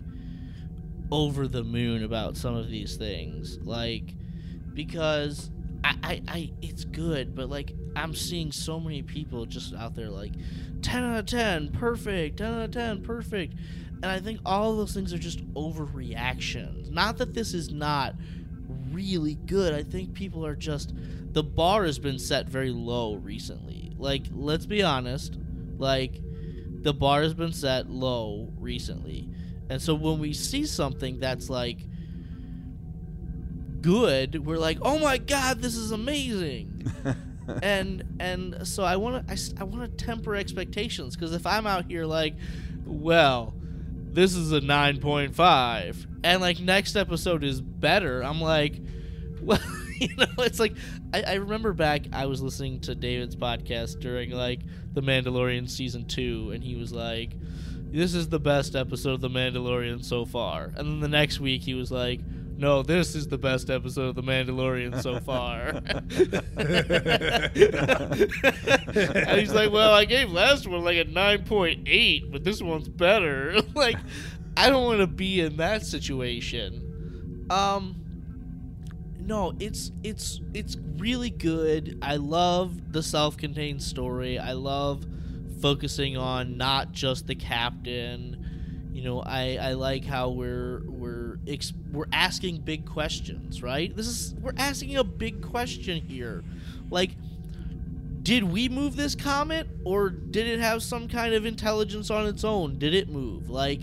[1.12, 4.14] over the moon about some of these things, like
[4.74, 5.50] because
[5.84, 10.10] I, I, I it's good, but like I'm seeing so many people just out there
[10.10, 10.32] like
[10.82, 13.54] 10 out of 10, perfect, 10 out of 10, perfect.
[14.02, 16.90] And I think all of those things are just overreactions.
[16.90, 18.14] Not that this is not
[18.90, 19.74] really good.
[19.74, 20.92] I think people are just
[21.32, 23.92] the bar has been set very low recently.
[23.98, 25.38] Like, let's be honest,
[25.78, 26.20] like
[26.86, 29.28] the bar has been set low recently.
[29.68, 31.80] And so when we see something that's like
[33.80, 36.86] good, we're like, "Oh my god, this is amazing."
[37.62, 41.66] and and so I want to I, I want to temper expectations because if I'm
[41.66, 42.36] out here like,
[42.84, 43.52] well,
[44.12, 48.80] this is a 9.5 and like next episode is better, I'm like,
[49.40, 49.58] well,
[49.98, 50.76] you know, it's like
[51.12, 54.60] I, I remember back I was listening to David's podcast during like
[54.96, 57.30] the Mandalorian season two, and he was like,
[57.92, 61.62] "This is the best episode of the Mandalorian so far," and then the next week
[61.62, 62.20] he was like
[62.58, 65.68] no, this is the best episode of The Mandalorian so far.
[69.26, 73.60] and he's like, well, I gave last one like a 9.8, but this one's better.
[73.74, 73.98] like,
[74.56, 77.44] I don't want to be in that situation.
[77.50, 78.05] Um,
[79.26, 81.98] no, it's it's it's really good.
[82.02, 84.38] I love the self-contained story.
[84.38, 85.04] I love
[85.60, 88.46] focusing on not just the captain
[88.96, 93.94] you know, I, I like how we're we're ex- we're asking big questions, right?
[93.94, 96.42] This is we're asking a big question here.
[96.88, 97.10] Like
[98.22, 102.42] did we move this comet or did it have some kind of intelligence on its
[102.42, 102.78] own?
[102.78, 103.50] Did it move?
[103.50, 103.80] Like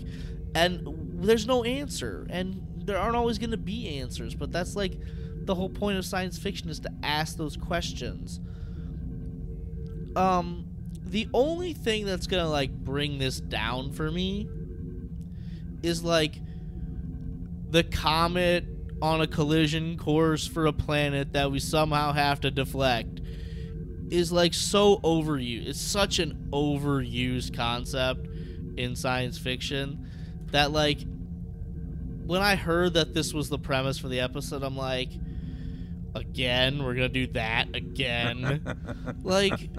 [0.52, 0.82] and
[1.22, 4.98] there's no answer and there aren't always going to be answers, but that's like
[5.46, 8.40] the whole point of science fiction is to ask those questions.
[10.16, 10.66] Um
[11.04, 14.48] the only thing that's to like bring this down for me
[15.82, 16.34] is like
[17.70, 18.64] the comet
[19.02, 23.20] on a collision course for a planet that we somehow have to deflect
[24.10, 25.68] is like so overused.
[25.68, 28.26] It's such an overused concept
[28.76, 30.08] in science fiction
[30.46, 31.00] that like
[32.26, 35.10] when I heard that this was the premise for the episode, I'm like,
[36.14, 38.76] again, we're gonna do that again.
[39.22, 39.70] like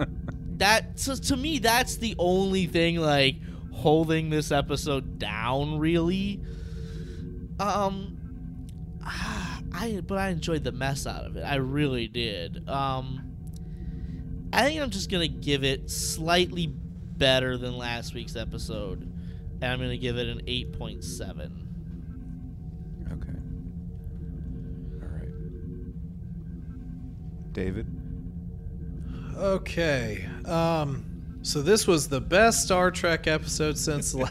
[0.58, 3.36] that so to me that's the only thing like
[3.74, 6.42] holding this episode down really
[7.60, 8.18] um
[9.74, 13.34] i but i enjoyed the mess out of it i really did um
[14.54, 19.80] i think i'm just gonna give it slightly better than last week's episode and i'm
[19.80, 21.65] gonna give it an 8.7 Okay.
[27.56, 27.88] David?
[29.36, 30.28] Okay.
[30.46, 34.30] Um so this was the best Star Trek episode since la-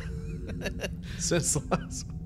[1.18, 2.06] since last.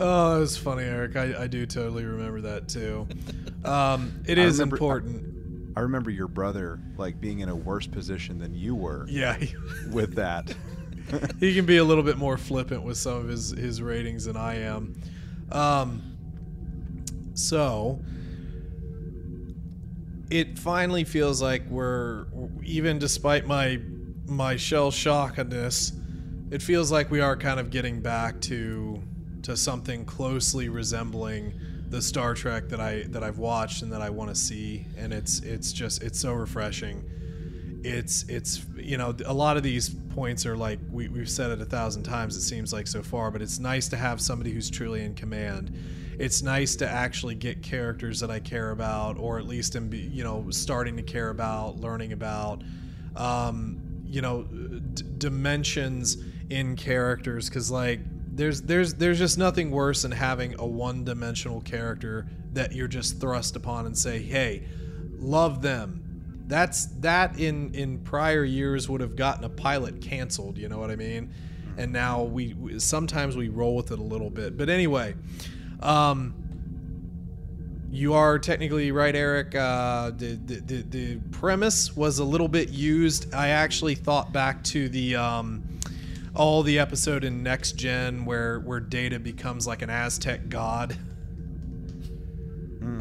[0.00, 1.16] Oh, it was funny, Eric.
[1.16, 3.08] I, I do totally remember that too.
[3.64, 5.24] Um, it I is remember- important.
[5.76, 9.36] I remember your brother like being in a worse position than you were yeah,
[9.90, 10.54] with that.
[11.40, 14.36] he can be a little bit more flippant with some of his his ratings than
[14.36, 15.00] I am.
[15.50, 16.16] Um,
[17.34, 18.00] so
[20.30, 22.26] it finally feels like we're
[22.62, 23.80] even despite my
[24.26, 25.92] my shell shockedness,
[26.50, 29.02] it feels like we are kind of getting back to
[29.42, 31.54] to something closely resembling
[31.88, 35.12] the Star Trek that I that I've watched and that I want to see, and
[35.12, 37.04] it's it's just it's so refreshing.
[37.84, 41.60] it's it's you know a lot of these points are like we, we've said it
[41.60, 44.68] a thousand times it seems like so far but it's nice to have somebody who's
[44.68, 45.72] truly in command
[46.18, 50.24] it's nice to actually get characters that i care about or at least am you
[50.24, 52.62] know starting to care about learning about
[53.16, 56.16] um, you know d- dimensions
[56.50, 57.48] in characters.
[57.48, 58.00] Because like
[58.34, 63.56] there's there's there's just nothing worse than having a one-dimensional character that you're just thrust
[63.56, 64.64] upon and say hey
[65.18, 66.04] love them.
[66.46, 70.90] That's that in in prior years would have gotten a pilot canceled you know what
[70.90, 71.32] i mean?
[71.76, 74.56] And now we, we sometimes we roll with it a little bit.
[74.56, 75.14] But anyway
[75.80, 76.34] um
[77.90, 82.68] you are technically right eric uh the, the the the premise was a little bit
[82.70, 85.62] used i actually thought back to the um
[86.34, 90.96] all the episode in next gen where where data becomes like an aztec god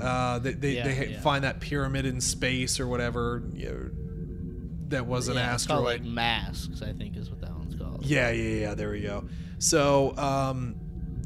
[0.02, 1.22] uh, they they, Yeah, they yeah.
[1.22, 3.42] find that pyramid in space or whatever.
[3.54, 3.90] You know,
[4.90, 6.02] that was an yeah, it's called asteroid.
[6.04, 8.06] like masks, I think is what that one's called.
[8.06, 8.74] yeah, yeah, yeah.
[8.76, 9.28] There we go.
[9.60, 10.76] So um,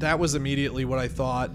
[0.02, 1.50] that was immediately what I thought.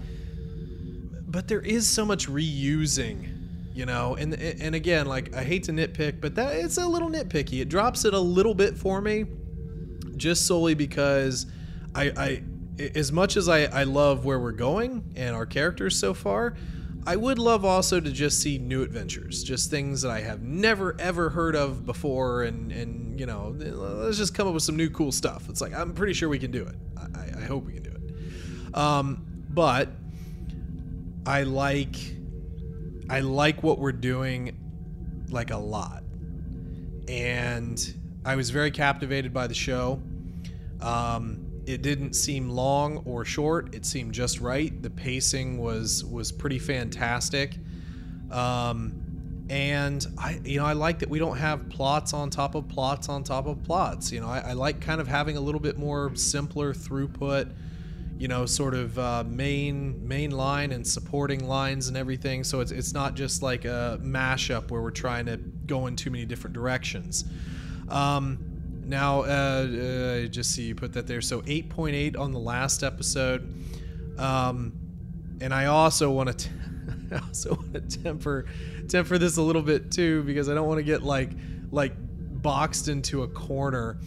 [1.30, 3.28] But there is so much reusing,
[3.74, 4.16] you know.
[4.16, 7.60] And and again, like I hate to nitpick, but that it's a little nitpicky.
[7.60, 9.26] It drops it a little bit for me,
[10.16, 11.46] just solely because
[11.94, 12.42] I I
[12.94, 16.54] as much as I, I love where we're going and our characters so far,
[17.06, 20.96] I would love also to just see new adventures, just things that I have never
[20.98, 24.88] ever heard of before, and and you know, let's just come up with some new
[24.88, 25.48] cool stuff.
[25.50, 26.74] It's like I'm pretty sure we can do it.
[26.96, 27.97] I, I- I hope we can do it.
[28.74, 29.88] Um, but
[31.26, 31.96] I like
[33.10, 34.56] I like what we're doing
[35.30, 36.02] like a lot,
[37.08, 40.02] and I was very captivated by the show.
[40.80, 43.74] Um, it didn't seem long or short.
[43.74, 44.82] It seemed just right.
[44.82, 47.56] The pacing was was pretty fantastic.
[48.30, 52.68] Um, and I, you know, I like that we don't have plots on top of
[52.68, 54.12] plots on top of plots.
[54.12, 57.52] You know, I, I like kind of having a little bit more simpler throughput.
[58.18, 62.44] You know, sort of uh, main main line and supporting lines and everything.
[62.44, 66.10] So it's it's not just like a mashup where we're trying to go in too
[66.10, 67.24] many different directions.
[67.88, 68.48] Um,
[68.88, 71.20] now, uh, uh, just see you put that there.
[71.20, 73.54] So 8.8 on the last episode.
[74.18, 74.72] Um,
[75.42, 76.48] and I also want to,
[77.12, 78.46] I also want to temper,
[78.88, 81.32] temper this a little bit too because I don't want to get like,
[81.70, 83.98] like boxed into a corner.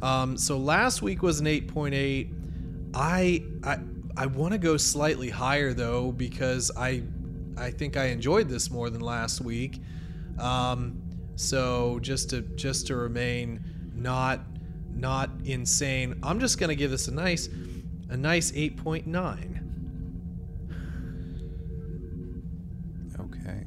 [0.00, 2.39] Um, so last week was an 8.8.
[2.94, 3.78] I, I,
[4.16, 7.02] I want to go slightly higher though because I,
[7.56, 9.80] I think I enjoyed this more than last week.
[10.38, 11.02] Um,
[11.36, 13.64] so just to just to remain
[13.94, 14.40] not
[14.92, 17.48] not insane, I'm just gonna give this a nice
[18.10, 19.06] a nice 8.9.
[23.20, 23.64] Okay.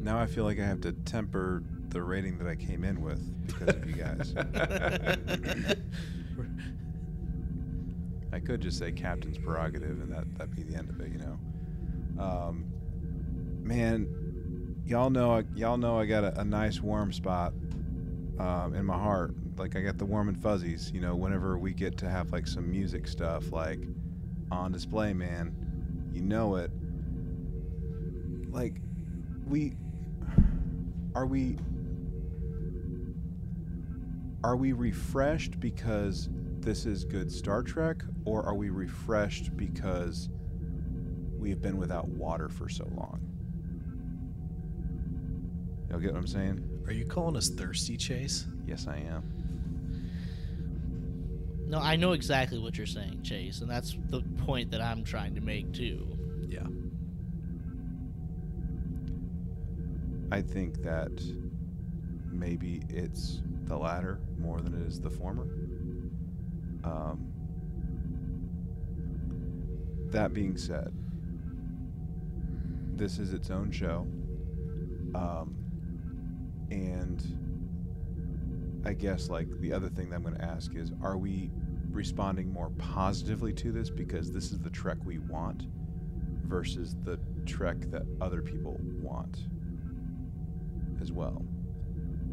[0.00, 3.46] Now I feel like I have to temper the rating that I came in with
[3.46, 4.34] because of you guys.
[8.34, 11.18] I could just say captain's prerogative and that that'd be the end of it, you
[11.18, 11.38] know.
[12.20, 12.64] Um,
[13.62, 14.08] man,
[14.84, 17.52] y'all know y'all know I got a, a nice warm spot
[18.40, 19.34] um, in my heart.
[19.56, 21.14] Like I got the warm and fuzzies, you know.
[21.14, 23.78] Whenever we get to have like some music stuff like
[24.50, 25.54] on display, man,
[26.12, 26.72] you know it.
[28.50, 28.74] Like
[29.46, 29.76] we
[31.14, 31.56] are we
[34.42, 36.28] are we refreshed because
[36.64, 40.30] this is good Star Trek, or are we refreshed because
[41.38, 43.20] we have been without water for so long?
[45.90, 46.82] Y'all get what I'm saying?
[46.86, 48.46] Are you calling us thirsty, Chase?
[48.66, 49.30] Yes, I am.
[51.66, 55.34] No, I know exactly what you're saying, Chase, and that's the point that I'm trying
[55.34, 56.16] to make too.
[56.48, 56.66] Yeah.
[60.32, 61.12] I think that
[62.32, 65.46] maybe it's the latter more than it is the former.
[66.84, 67.32] Um,
[70.10, 70.92] that being said,
[72.96, 74.06] this is its own show.
[75.14, 75.56] Um,
[76.70, 77.22] and
[78.86, 81.50] I guess, like, the other thing that I'm going to ask is are we
[81.90, 85.66] responding more positively to this because this is the Trek we want
[86.44, 89.46] versus the Trek that other people want?
[91.04, 91.44] as well.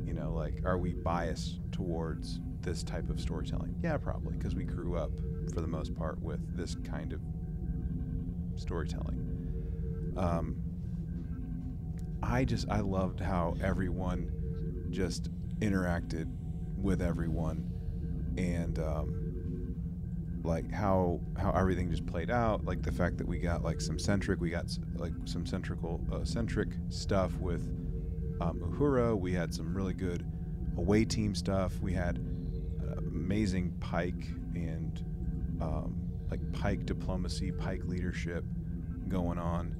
[0.05, 3.75] You know, like, are we biased towards this type of storytelling?
[3.83, 5.11] Yeah, probably, because we grew up,
[5.53, 7.21] for the most part, with this kind of
[8.55, 10.13] storytelling.
[10.17, 10.61] Um,
[12.23, 14.31] I just, I loved how everyone
[14.91, 15.29] just
[15.59, 16.31] interacted
[16.77, 17.69] with everyone
[18.37, 19.17] and, um,
[20.43, 23.99] like how how everything just played out like the fact that we got like some
[23.99, 24.65] centric we got
[24.95, 27.61] like some centrical uh, centric stuff with
[28.41, 29.17] um, Uhura.
[29.17, 30.25] We had some really good
[30.77, 31.79] away team stuff.
[31.79, 32.19] We had
[33.31, 35.05] amazing Pike and
[35.61, 35.95] um,
[36.29, 38.43] like Pike diplomacy, Pike leadership
[39.07, 39.73] going on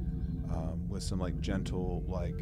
[0.53, 2.41] um, with some like gentle like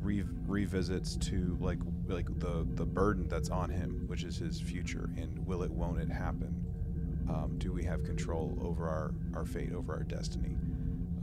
[0.00, 5.10] re- revisits to like like the the burden that's on him, which is his future,
[5.16, 6.54] and will it, won't it happen?
[7.28, 10.56] Um, do we have control over our our fate, over our destiny?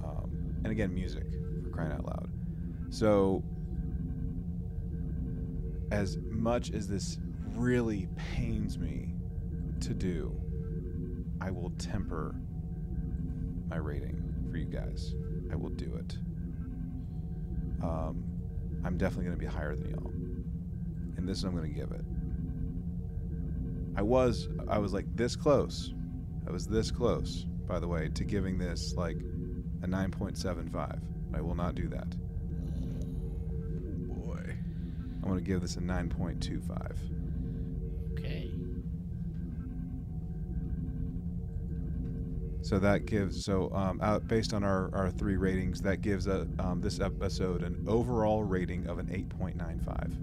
[0.03, 1.27] Um, and again, music
[1.63, 2.29] for crying out loud.
[2.89, 3.45] So,
[5.89, 7.17] as much as this
[7.55, 9.13] really pains me
[9.81, 10.35] to do,
[11.41, 12.35] I will temper
[13.69, 15.15] my rating for you guys.
[15.51, 16.17] I will do it.
[17.83, 18.23] Um,
[18.85, 20.11] I'm definitely going to be higher than y'all,
[21.17, 22.05] and this is what I'm going to give it.
[23.95, 25.93] I was I was like this close.
[26.47, 29.17] I was this close, by the way, to giving this like
[29.83, 30.99] a 9.75.
[31.33, 32.09] I will not do that.
[34.23, 34.55] Boy.
[35.21, 37.22] I'm going to give this a 9.25.
[42.63, 46.47] So that gives so um, out, based on our, our three ratings, that gives a,
[46.59, 50.15] um, this episode an overall rating of an 8.95.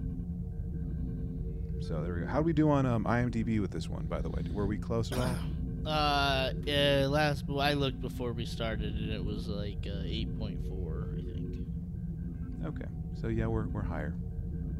[1.87, 2.27] So there we go.
[2.27, 4.05] How do we do on um, IMDb with this one?
[4.05, 5.35] By the way, were we close at all?
[5.81, 10.63] Uh, yeah, last I looked before we started, and it was like uh, eight point
[10.67, 11.65] four, I think.
[12.67, 12.85] Okay.
[13.19, 14.13] So yeah, we're we're higher.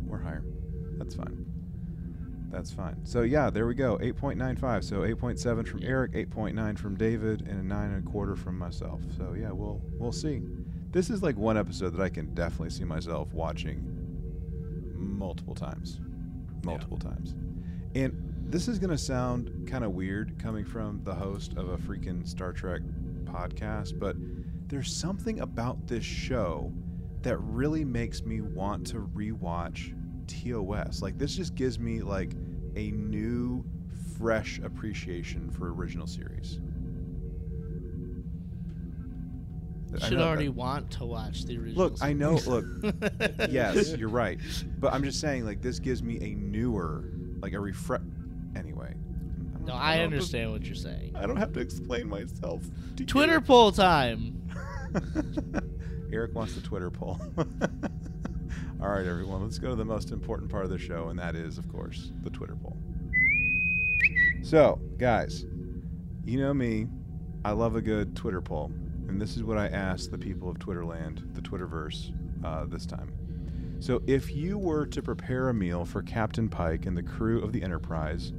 [0.05, 0.43] We're higher.
[0.99, 1.43] That's fine.
[2.51, 2.97] That's fine.
[3.05, 3.97] So yeah, there we go.
[3.99, 4.83] 8.95.
[4.83, 9.01] So 8.7 from Eric, 8.9 from David, and a nine and a quarter from myself.
[9.17, 10.41] So yeah, we'll we'll see.
[10.91, 13.81] This is like one episode that I can definitely see myself watching
[14.95, 16.01] multiple times,
[16.63, 17.35] multiple times.
[17.95, 18.13] And
[18.45, 22.51] this is gonna sound kind of weird coming from the host of a freaking Star
[22.51, 22.81] Trek
[23.23, 24.17] podcast, but
[24.67, 26.73] there's something about this show
[27.21, 29.93] that really makes me want to rewatch
[30.27, 31.01] TOS.
[31.01, 32.33] Like this just gives me like
[32.75, 33.63] a new
[34.17, 36.59] fresh appreciation for original series.
[39.91, 41.83] You I should know- uh, already want to watch the original.
[41.85, 42.65] Look, I know- look,
[43.49, 44.39] yes, you're right.
[44.79, 47.03] But I'm just saying like this gives me a newer
[47.41, 48.01] like a refresh
[48.55, 48.93] anyway.
[49.53, 51.11] don't- no, I have to- understand what you're saying.
[51.15, 52.63] I don't have to explain myself.
[52.95, 53.05] to you.
[53.05, 54.37] Twitter poll time.
[56.13, 57.19] Eric wants the Twitter poll.
[58.81, 61.35] All right, everyone, let's go to the most important part of the show, and that
[61.35, 62.75] is, of course, the Twitter poll.
[64.41, 65.45] So, guys,
[66.25, 66.87] you know me,
[67.45, 68.71] I love a good Twitter poll,
[69.07, 72.11] and this is what I asked the people of Twitterland, the Twitterverse,
[72.43, 73.13] uh, this time.
[73.79, 77.53] So, if you were to prepare a meal for Captain Pike and the crew of
[77.53, 78.33] the Enterprise,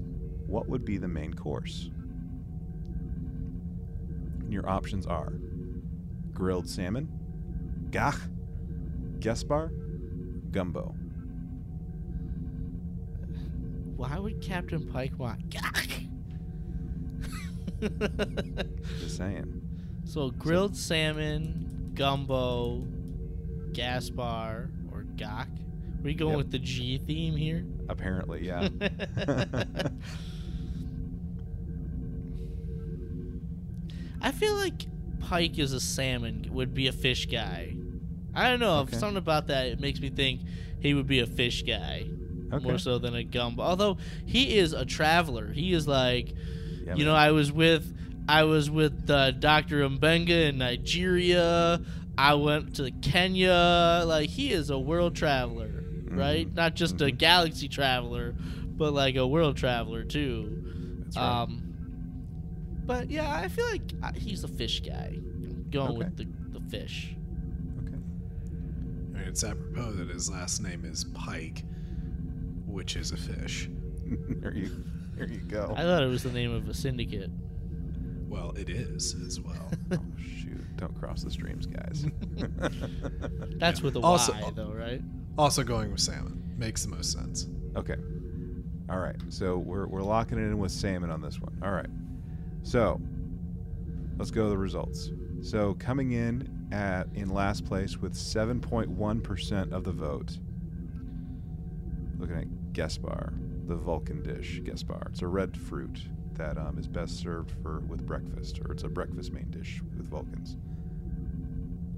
[0.49, 1.89] what would be the main course?
[4.41, 5.35] And your options are
[6.33, 7.09] grilled salmon,
[7.93, 8.19] gagh,
[9.21, 9.71] Gespar,
[10.53, 10.95] gumbo.
[13.97, 15.43] Why would Captain Pike want?
[19.01, 19.61] Just saying.
[20.05, 22.87] so grilled salmon, gumbo,
[23.73, 25.49] Gespar, or Gagh.
[25.49, 26.39] Are we going Yep.
[26.39, 27.65] with the G theme here?
[27.89, 28.69] Apparently, yeah.
[34.21, 34.87] I feel like
[35.21, 37.77] Pike is a salmon, would be a fish guy.
[38.35, 38.81] I don't know.
[38.81, 38.97] Okay.
[38.97, 40.41] Something about that it makes me think
[40.81, 42.07] he would be a fish guy
[42.53, 42.65] Okay.
[42.65, 43.63] more so than a gumbo.
[43.63, 43.97] Although
[44.27, 46.29] he is a traveler, he is like,
[46.87, 47.07] Yeah, you man.
[47.07, 47.97] know, I was with,
[48.29, 51.81] I was with uh, Doctor Mbenga in Nigeria.
[52.19, 54.03] I went to Kenya.
[54.07, 56.47] Like he is a world traveler, right?
[56.47, 56.55] Mhm.
[56.55, 57.19] Not just a Mhm.
[57.19, 58.35] galaxy traveler,
[58.77, 60.63] but like a world traveler too.
[61.05, 61.43] That's right.
[61.43, 61.63] Um,
[62.85, 65.13] but yeah, I feel like uh, he's a fish guy.
[65.19, 67.15] I'm going with the, the fish.
[69.23, 69.31] Okay.
[69.31, 71.65] It's apropos that his last name is Pike,
[72.67, 73.69] which is a fish.
[74.41, 74.85] there you,
[75.15, 75.73] there you go.
[75.77, 77.31] I thought it was the name of a syndicate.
[78.29, 79.71] Well, it is as well.
[79.93, 80.77] oh shoot!
[80.77, 82.07] Don't cross the streams, guys.
[83.59, 83.85] That's Yeah.
[83.85, 85.01] with a Y Also- though, right?
[85.39, 87.47] also going with salmon makes the most sense.
[87.77, 87.97] okay.
[88.91, 89.17] All right.
[89.31, 91.57] So we're we're locking it in with salmon on this one.
[91.63, 91.89] All right.
[92.63, 93.01] So
[94.19, 95.11] let's go to the results.
[95.41, 100.39] So coming in at in last place with 7.1% of the vote.
[102.19, 103.35] Looking at Gespar,
[103.69, 105.09] the Vulcan dish Gespar.
[105.11, 108.89] It's a red fruit that um, is best served for with breakfast, or it's a
[108.89, 110.57] breakfast main dish with Vulcans.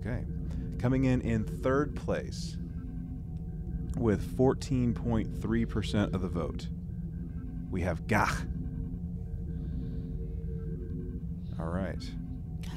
[0.00, 0.24] Okay,
[0.78, 2.56] coming in in third place
[3.96, 6.68] with 14.3% of the vote,
[7.70, 8.34] we have Gagh.
[11.60, 12.02] All right.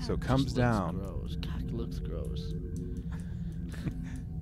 [0.05, 0.97] So comes down.
[0.97, 1.37] Gross.
[1.77, 2.53] Looks gross.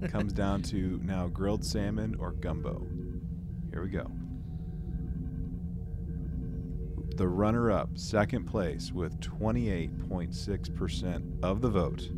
[0.09, 2.87] comes down to now grilled salmon or gumbo.
[3.71, 4.09] Here we go.
[7.17, 12.09] The runner up, second place, with 28.6% of the vote.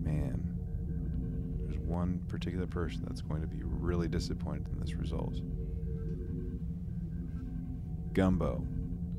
[0.00, 0.56] Man,
[1.64, 5.38] there's one particular person that's going to be really disappointed in this result.
[8.14, 8.66] Gumbo.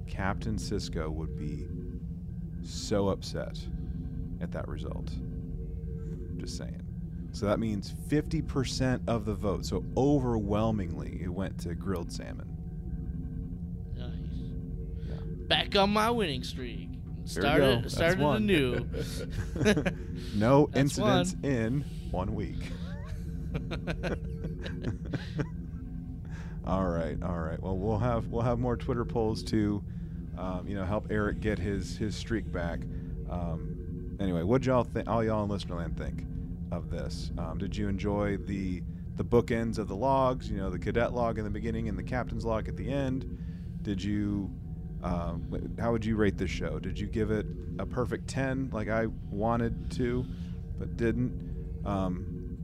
[0.07, 1.67] Captain Sisko would be
[2.67, 3.59] so upset
[4.41, 5.11] at that result.
[6.37, 6.83] Just saying.
[7.31, 9.65] So that means 50% of the vote.
[9.65, 12.47] So overwhelmingly, it went to grilled salmon.
[13.95, 14.11] Nice.
[15.07, 15.15] Yeah.
[15.47, 16.89] Back on my winning streak.
[17.33, 17.87] There we go.
[17.87, 18.85] Started started anew.
[20.35, 21.45] no That's incidents one.
[21.51, 22.55] in one week.
[26.65, 27.61] all right, all right.
[27.61, 29.83] Well, we'll have we'll have more Twitter polls to,
[30.37, 32.79] um, you know, help Eric get his his streak back.
[33.29, 35.09] Um, anyway, what y'all think?
[35.09, 36.25] All y'all in Listenerland think
[36.71, 37.31] of this?
[37.37, 38.81] Um, did you enjoy the
[39.15, 40.49] the bookends of the logs?
[40.49, 43.37] You know, the cadet log in the beginning and the captain's log at the end.
[43.81, 44.51] Did you?
[45.03, 46.79] Um, how would you rate this show?
[46.79, 47.45] Did you give it
[47.79, 50.25] a perfect ten, like I wanted to,
[50.77, 51.55] but didn't?
[51.85, 52.57] Um,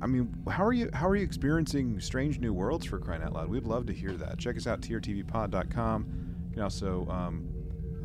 [0.00, 0.90] I mean, how are you?
[0.92, 3.48] How are you experiencing Strange New Worlds for crying out loud?
[3.48, 4.38] We'd love to hear that.
[4.38, 6.25] Check us out trtvpod.com.
[6.56, 7.50] You can also um,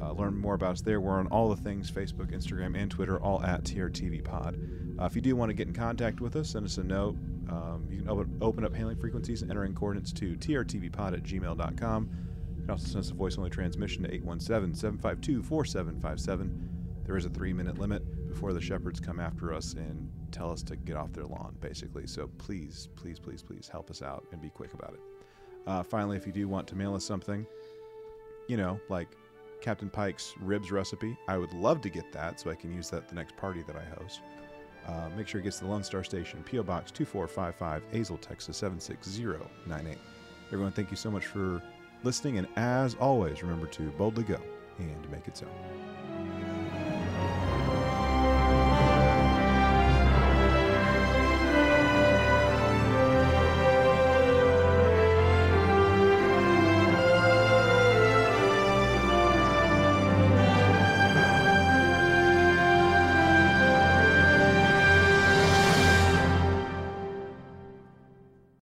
[0.02, 1.00] uh, learn more about us there.
[1.00, 5.00] We're on all the things: Facebook, Instagram, and Twitter, all at TRTVPod.
[5.00, 7.16] Uh, if you do want to get in contact with us, send us a note.
[7.50, 11.24] Um, you can open, open up hailing frequencies and enter in coordinates to trtvpod at
[11.24, 12.10] gmail.com.
[12.58, 16.70] You can also send us a voice only transmission to 817 752 4757.
[17.06, 20.62] There is a three minute limit before the shepherds come after us and tell us
[20.64, 22.06] to get off their lawn, basically.
[22.06, 25.00] So please, please, please, please help us out and be quick about it.
[25.66, 27.46] Uh, finally, if you do want to mail us something,
[28.48, 29.08] you know, like
[29.62, 33.08] Captain Pike's ribs recipe, I would love to get that so I can use that
[33.08, 34.22] the next party that I host.
[34.88, 36.64] Uh, make sure it gets to the Lone Star Station, P.O.
[36.64, 39.98] Box 2455, Azle, Texas 76098.
[40.48, 41.62] Everyone, thank you so much for
[42.04, 44.40] listening, and as always, remember to boldly go
[44.80, 45.46] and make it so.